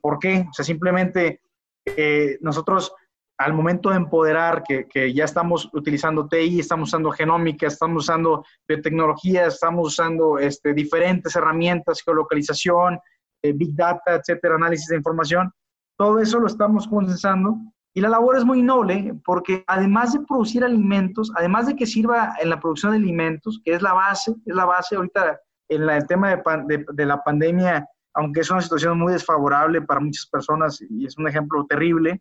¿Por 0.00 0.18
qué? 0.18 0.46
O 0.50 0.52
sea, 0.52 0.64
simplemente 0.64 1.40
eh, 1.84 2.38
nosotros 2.40 2.92
al 3.38 3.52
momento 3.52 3.90
de 3.90 3.96
empoderar 3.96 4.62
que, 4.62 4.86
que, 4.88 5.12
ya 5.12 5.24
estamos 5.24 5.68
utilizando 5.74 6.26
TI, 6.26 6.60
estamos 6.60 6.88
usando 6.88 7.10
genómica, 7.10 7.66
estamos 7.66 8.04
usando 8.04 8.44
biotecnología, 8.66 9.46
estamos 9.46 9.88
usando 9.88 10.38
este, 10.38 10.72
diferentes 10.72 11.36
herramientas, 11.36 12.02
geolocalización, 12.02 12.98
eh, 13.42 13.52
big 13.52 13.74
data, 13.74 14.14
etcétera, 14.14 14.54
análisis 14.54 14.88
de 14.88 14.96
información, 14.96 15.52
todo 15.98 16.18
eso 16.18 16.40
lo 16.40 16.46
estamos 16.46 16.88
condensando 16.88 17.56
y 17.96 18.02
la 18.02 18.10
labor 18.10 18.36
es 18.36 18.44
muy 18.44 18.60
noble 18.60 19.14
porque 19.24 19.64
además 19.66 20.12
de 20.12 20.20
producir 20.20 20.62
alimentos, 20.62 21.32
además 21.34 21.66
de 21.66 21.74
que 21.74 21.86
sirva 21.86 22.34
en 22.42 22.50
la 22.50 22.60
producción 22.60 22.92
de 22.92 22.98
alimentos, 22.98 23.58
que 23.64 23.72
es 23.72 23.80
la 23.80 23.94
base, 23.94 24.34
es 24.44 24.54
la 24.54 24.66
base 24.66 24.96
ahorita 24.96 25.40
en 25.70 25.88
el 25.88 26.06
tema 26.06 26.36
de, 26.36 26.84
de, 26.92 27.06
la 27.06 27.24
pandemia, 27.24 27.88
aunque 28.12 28.40
es 28.40 28.50
una 28.50 28.60
situación 28.60 28.98
muy 28.98 29.14
desfavorable 29.14 29.80
para 29.80 30.00
muchas 30.00 30.26
personas 30.26 30.78
y 30.90 31.06
es 31.06 31.16
un 31.16 31.26
ejemplo 31.26 31.64
terrible, 31.64 32.20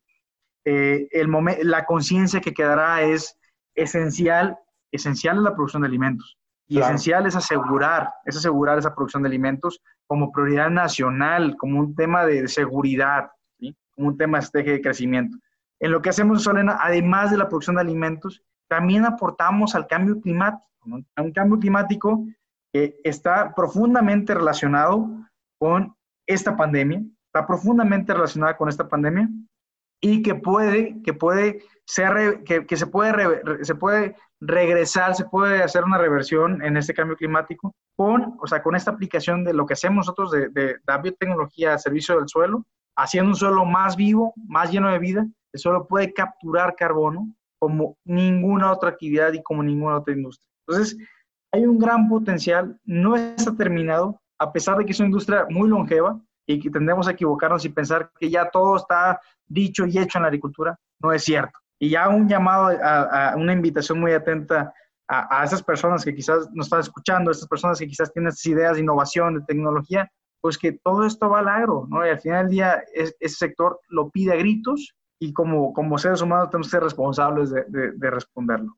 eh, 0.63 1.09
el 1.11 1.29
la 1.63 1.85
conciencia 1.85 2.39
que 2.39 2.53
quedará 2.53 3.01
es 3.01 3.37
esencial, 3.75 4.57
esencial 4.93 5.35
en 5.35 5.43
la 5.43 5.55
producción 5.55 5.81
de 5.81 5.89
alimentos. 5.89 6.37
Y 6.67 6.79
esencial 6.79 7.25
es 7.25 7.35
asegurar, 7.35 8.13
es 8.23 8.37
asegurar 8.37 8.77
esa 8.77 8.95
producción 8.95 9.23
de 9.23 9.27
alimentos 9.27 9.81
como 10.07 10.31
prioridad 10.31 10.69
nacional, 10.69 11.57
como 11.57 11.81
un 11.81 11.95
tema 11.95 12.25
de 12.25 12.47
seguridad, 12.47 13.29
como 13.93 14.07
un 14.07 14.17
tema 14.17 14.39
de 14.39 14.81
crecimiento. 14.81 15.37
En 15.79 15.91
lo 15.91 16.01
que 16.01 16.09
hacemos 16.09 16.43
Solena, 16.43 16.77
además 16.81 17.31
de 17.31 17.37
la 17.37 17.47
producción 17.47 17.75
de 17.75 17.81
alimentos, 17.81 18.41
también 18.67 19.05
aportamos 19.05 19.75
al 19.75 19.87
cambio 19.87 20.19
climático, 20.19 20.65
a 21.15 21.21
un 21.21 21.31
cambio 21.31 21.59
climático 21.59 22.25
que 22.73 22.99
está 23.03 23.53
profundamente 23.55 24.33
relacionado 24.33 25.07
con 25.59 25.95
esta 26.27 26.55
pandemia, 26.55 27.01
está 27.27 27.45
profundamente 27.45 28.13
relacionada 28.13 28.57
con 28.57 28.69
esta 28.69 28.87
pandemia 28.87 29.29
y 30.01 30.21
que 30.21 30.35
puede, 30.35 31.01
que 31.03 31.13
puede 31.13 31.63
ser, 31.85 32.43
que, 32.43 32.65
que 32.65 32.77
se, 32.77 32.87
puede 32.87 33.41
se 33.63 33.75
puede 33.75 34.15
regresar, 34.39 35.15
se 35.15 35.25
puede 35.25 35.63
hacer 35.63 35.83
una 35.83 35.97
reversión 35.97 36.61
en 36.61 36.77
este 36.77 36.93
cambio 36.93 37.15
climático 37.15 37.73
con, 37.95 38.37
o 38.39 38.47
sea, 38.47 38.61
con 38.61 38.75
esta 38.75 38.91
aplicación 38.91 39.43
de 39.43 39.53
lo 39.53 39.65
que 39.65 39.73
hacemos 39.73 40.05
nosotros 40.05 40.31
de, 40.31 40.49
de 40.49 40.77
la 40.85 40.97
biotecnología 40.97 41.73
a 41.73 41.77
servicio 41.77 42.17
del 42.17 42.27
suelo, 42.27 42.65
haciendo 42.95 43.31
un 43.31 43.35
suelo 43.35 43.65
más 43.65 43.95
vivo, 43.95 44.33
más 44.47 44.71
lleno 44.71 44.89
de 44.89 44.99
vida 44.99 45.25
solo 45.57 45.87
puede 45.87 46.13
capturar 46.13 46.75
carbono 46.75 47.33
como 47.59 47.97
ninguna 48.05 48.71
otra 48.71 48.89
actividad 48.89 49.33
y 49.33 49.41
como 49.41 49.63
ninguna 49.63 49.97
otra 49.97 50.13
industria. 50.13 50.47
Entonces, 50.67 50.97
hay 51.51 51.65
un 51.65 51.79
gran 51.79 52.09
potencial, 52.09 52.79
no 52.83 53.15
está 53.15 53.55
terminado, 53.55 54.21
a 54.39 54.51
pesar 54.51 54.77
de 54.77 54.85
que 54.85 54.91
es 54.91 54.99
una 54.99 55.07
industria 55.07 55.45
muy 55.49 55.69
longeva 55.69 56.19
y 56.45 56.59
que 56.59 56.69
tendemos 56.69 57.07
a 57.07 57.11
equivocarnos 57.11 57.63
y 57.65 57.69
pensar 57.69 58.11
que 58.19 58.29
ya 58.29 58.49
todo 58.49 58.75
está 58.75 59.19
dicho 59.47 59.85
y 59.85 59.97
hecho 59.97 60.17
en 60.17 60.23
la 60.23 60.27
agricultura, 60.27 60.77
no 60.99 61.11
es 61.13 61.23
cierto. 61.23 61.57
Y 61.79 61.89
ya 61.89 62.09
un 62.09 62.27
llamado, 62.27 62.77
a, 62.83 63.33
una 63.35 63.53
invitación 63.53 63.99
muy 63.99 64.11
atenta 64.11 64.73
a, 65.07 65.43
esas 65.43 65.61
personas 65.63 66.03
que 66.03 66.15
quizás 66.15 66.49
nos 66.53 66.67
están 66.67 66.79
escuchando, 66.81 67.29
a 67.29 67.33
esas 67.33 67.47
personas 67.47 67.79
que 67.79 67.87
quizás 67.87 68.11
tienen 68.11 68.29
estas 68.29 68.45
ideas 68.45 68.75
de 68.75 68.81
innovación, 68.81 69.35
de 69.35 69.45
tecnología, 69.45 70.09
pues 70.41 70.57
que 70.57 70.73
todo 70.83 71.05
esto 71.05 71.29
va 71.29 71.39
al 71.39 71.47
agro, 71.47 71.87
¿no? 71.89 72.05
Y 72.05 72.09
al 72.09 72.19
final 72.19 72.45
del 72.45 72.51
día 72.51 72.83
ese 72.93 73.35
sector 73.35 73.79
lo 73.89 74.09
pide 74.09 74.33
a 74.33 74.35
gritos 74.35 74.95
y 75.19 75.33
como, 75.33 75.73
como 75.73 75.97
seres 75.97 76.21
humanos 76.21 76.49
tenemos 76.49 76.67
que 76.67 76.71
ser 76.71 76.83
responsables 76.83 77.49
de, 77.51 77.63
de, 77.67 78.11
responderlo. 78.11 78.77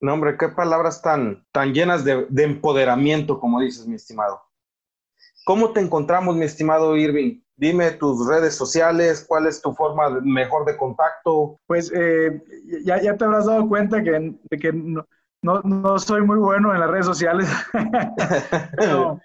No, 0.00 0.14
hombre, 0.14 0.36
qué 0.38 0.48
palabras 0.48 1.02
tan, 1.02 1.44
tan 1.52 1.74
llenas 1.74 2.04
de, 2.04 2.26
de, 2.28 2.44
empoderamiento, 2.44 3.40
como 3.40 3.60
dices, 3.60 3.86
mi 3.86 3.96
estimado. 3.96 4.40
¿Cómo 5.44 5.72
te 5.72 5.80
encontramos, 5.80 6.36
mi 6.36 6.44
estimado 6.44 6.96
Irving? 6.96 7.40
Dime 7.56 7.90
tus 7.92 8.26
redes 8.28 8.54
sociales, 8.54 9.24
cuál 9.26 9.46
es 9.46 9.60
tu 9.60 9.72
forma 9.74 10.20
mejor 10.20 10.64
de 10.64 10.76
contacto. 10.76 11.58
Pues 11.66 11.90
eh, 11.94 12.42
ya, 12.84 13.00
ya, 13.02 13.16
te 13.16 13.24
habrás 13.24 13.46
dado 13.46 13.68
cuenta 13.68 14.02
que, 14.02 14.36
de 14.50 14.58
que 14.58 14.72
no, 14.72 15.04
no, 15.42 15.60
no, 15.62 15.98
soy 15.98 16.22
muy 16.22 16.38
bueno 16.38 16.72
en 16.72 16.80
las 16.80 16.90
redes 16.90 17.06
sociales. 17.06 17.48
Pero, 18.76 19.20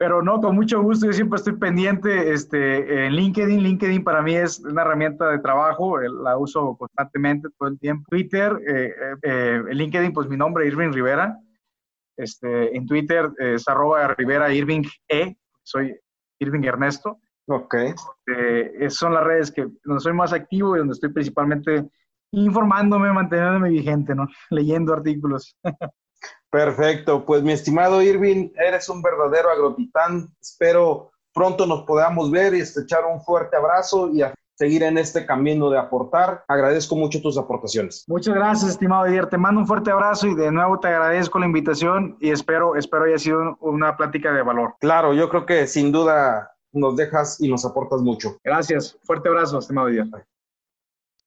pero 0.00 0.22
no, 0.22 0.40
con 0.40 0.54
mucho 0.54 0.80
gusto, 0.80 1.04
yo 1.04 1.12
siempre 1.12 1.36
estoy 1.36 1.56
pendiente 1.56 2.32
este, 2.32 3.04
en 3.04 3.12
LinkedIn. 3.12 3.62
LinkedIn 3.62 4.02
para 4.02 4.22
mí 4.22 4.34
es 4.34 4.58
una 4.60 4.80
herramienta 4.80 5.28
de 5.28 5.40
trabajo, 5.40 5.98
la 5.98 6.38
uso 6.38 6.74
constantemente 6.78 7.50
todo 7.58 7.68
el 7.68 7.78
tiempo. 7.78 8.06
Twitter, 8.08 8.58
eh, 8.66 8.86
eh, 8.86 9.14
eh, 9.22 9.62
en 9.68 9.76
LinkedIn, 9.76 10.14
pues 10.14 10.26
mi 10.26 10.38
nombre 10.38 10.66
es 10.66 10.72
Irving 10.72 10.92
Rivera. 10.92 11.38
Este, 12.16 12.74
en 12.74 12.86
Twitter 12.86 13.30
es 13.36 13.68
arroba 13.68 14.14
Rivera 14.14 14.50
Irving 14.50 14.84
E, 15.06 15.36
soy 15.62 15.94
Irving 16.38 16.64
Ernesto. 16.64 17.18
Ok. 17.48 17.74
Este, 17.74 18.88
son 18.88 19.12
las 19.12 19.24
redes 19.24 19.52
que, 19.52 19.66
donde 19.84 20.00
soy 20.00 20.14
más 20.14 20.32
activo 20.32 20.76
y 20.76 20.78
donde 20.78 20.94
estoy 20.94 21.12
principalmente 21.12 21.90
informándome, 22.32 23.12
manteniéndome 23.12 23.68
vigente, 23.68 24.14
¿no? 24.14 24.28
Leyendo 24.48 24.94
artículos. 24.94 25.58
Perfecto, 26.50 27.24
pues 27.24 27.42
mi 27.42 27.52
estimado 27.52 28.02
Irving, 28.02 28.50
eres 28.56 28.88
un 28.88 29.02
verdadero 29.02 29.50
agrotitán. 29.50 30.28
Espero 30.40 31.10
pronto 31.32 31.66
nos 31.66 31.84
podamos 31.84 32.30
ver 32.30 32.54
y 32.54 32.60
estrechar 32.60 33.04
un 33.04 33.20
fuerte 33.20 33.56
abrazo 33.56 34.10
y 34.10 34.22
a 34.22 34.34
seguir 34.60 34.82
en 34.82 34.98
este 34.98 35.24
camino 35.24 35.70
de 35.70 35.78
aportar. 35.78 36.44
Agradezco 36.48 36.96
mucho 36.96 37.22
tus 37.22 37.38
aportaciones. 37.38 38.04
Muchas 38.08 38.34
gracias, 38.34 38.72
estimado 38.72 39.04
Didier. 39.04 39.26
Te 39.26 39.38
mando 39.38 39.60
un 39.60 39.66
fuerte 39.66 39.90
abrazo 39.90 40.26
y 40.26 40.34
de 40.34 40.50
nuevo 40.50 40.78
te 40.78 40.88
agradezco 40.88 41.38
la 41.38 41.46
invitación 41.46 42.16
y 42.20 42.30
espero, 42.30 42.76
espero 42.76 43.04
haya 43.04 43.18
sido 43.18 43.56
una 43.60 43.96
plática 43.96 44.32
de 44.32 44.42
valor. 44.42 44.74
Claro, 44.80 45.14
yo 45.14 45.30
creo 45.30 45.46
que 45.46 45.66
sin 45.66 45.92
duda 45.92 46.52
nos 46.72 46.96
dejas 46.96 47.40
y 47.40 47.48
nos 47.48 47.64
aportas 47.64 48.02
mucho. 48.02 48.36
Gracias. 48.44 48.98
Fuerte 49.04 49.28
abrazo, 49.28 49.58
estimado 49.58 49.86
Didier. 49.86 50.08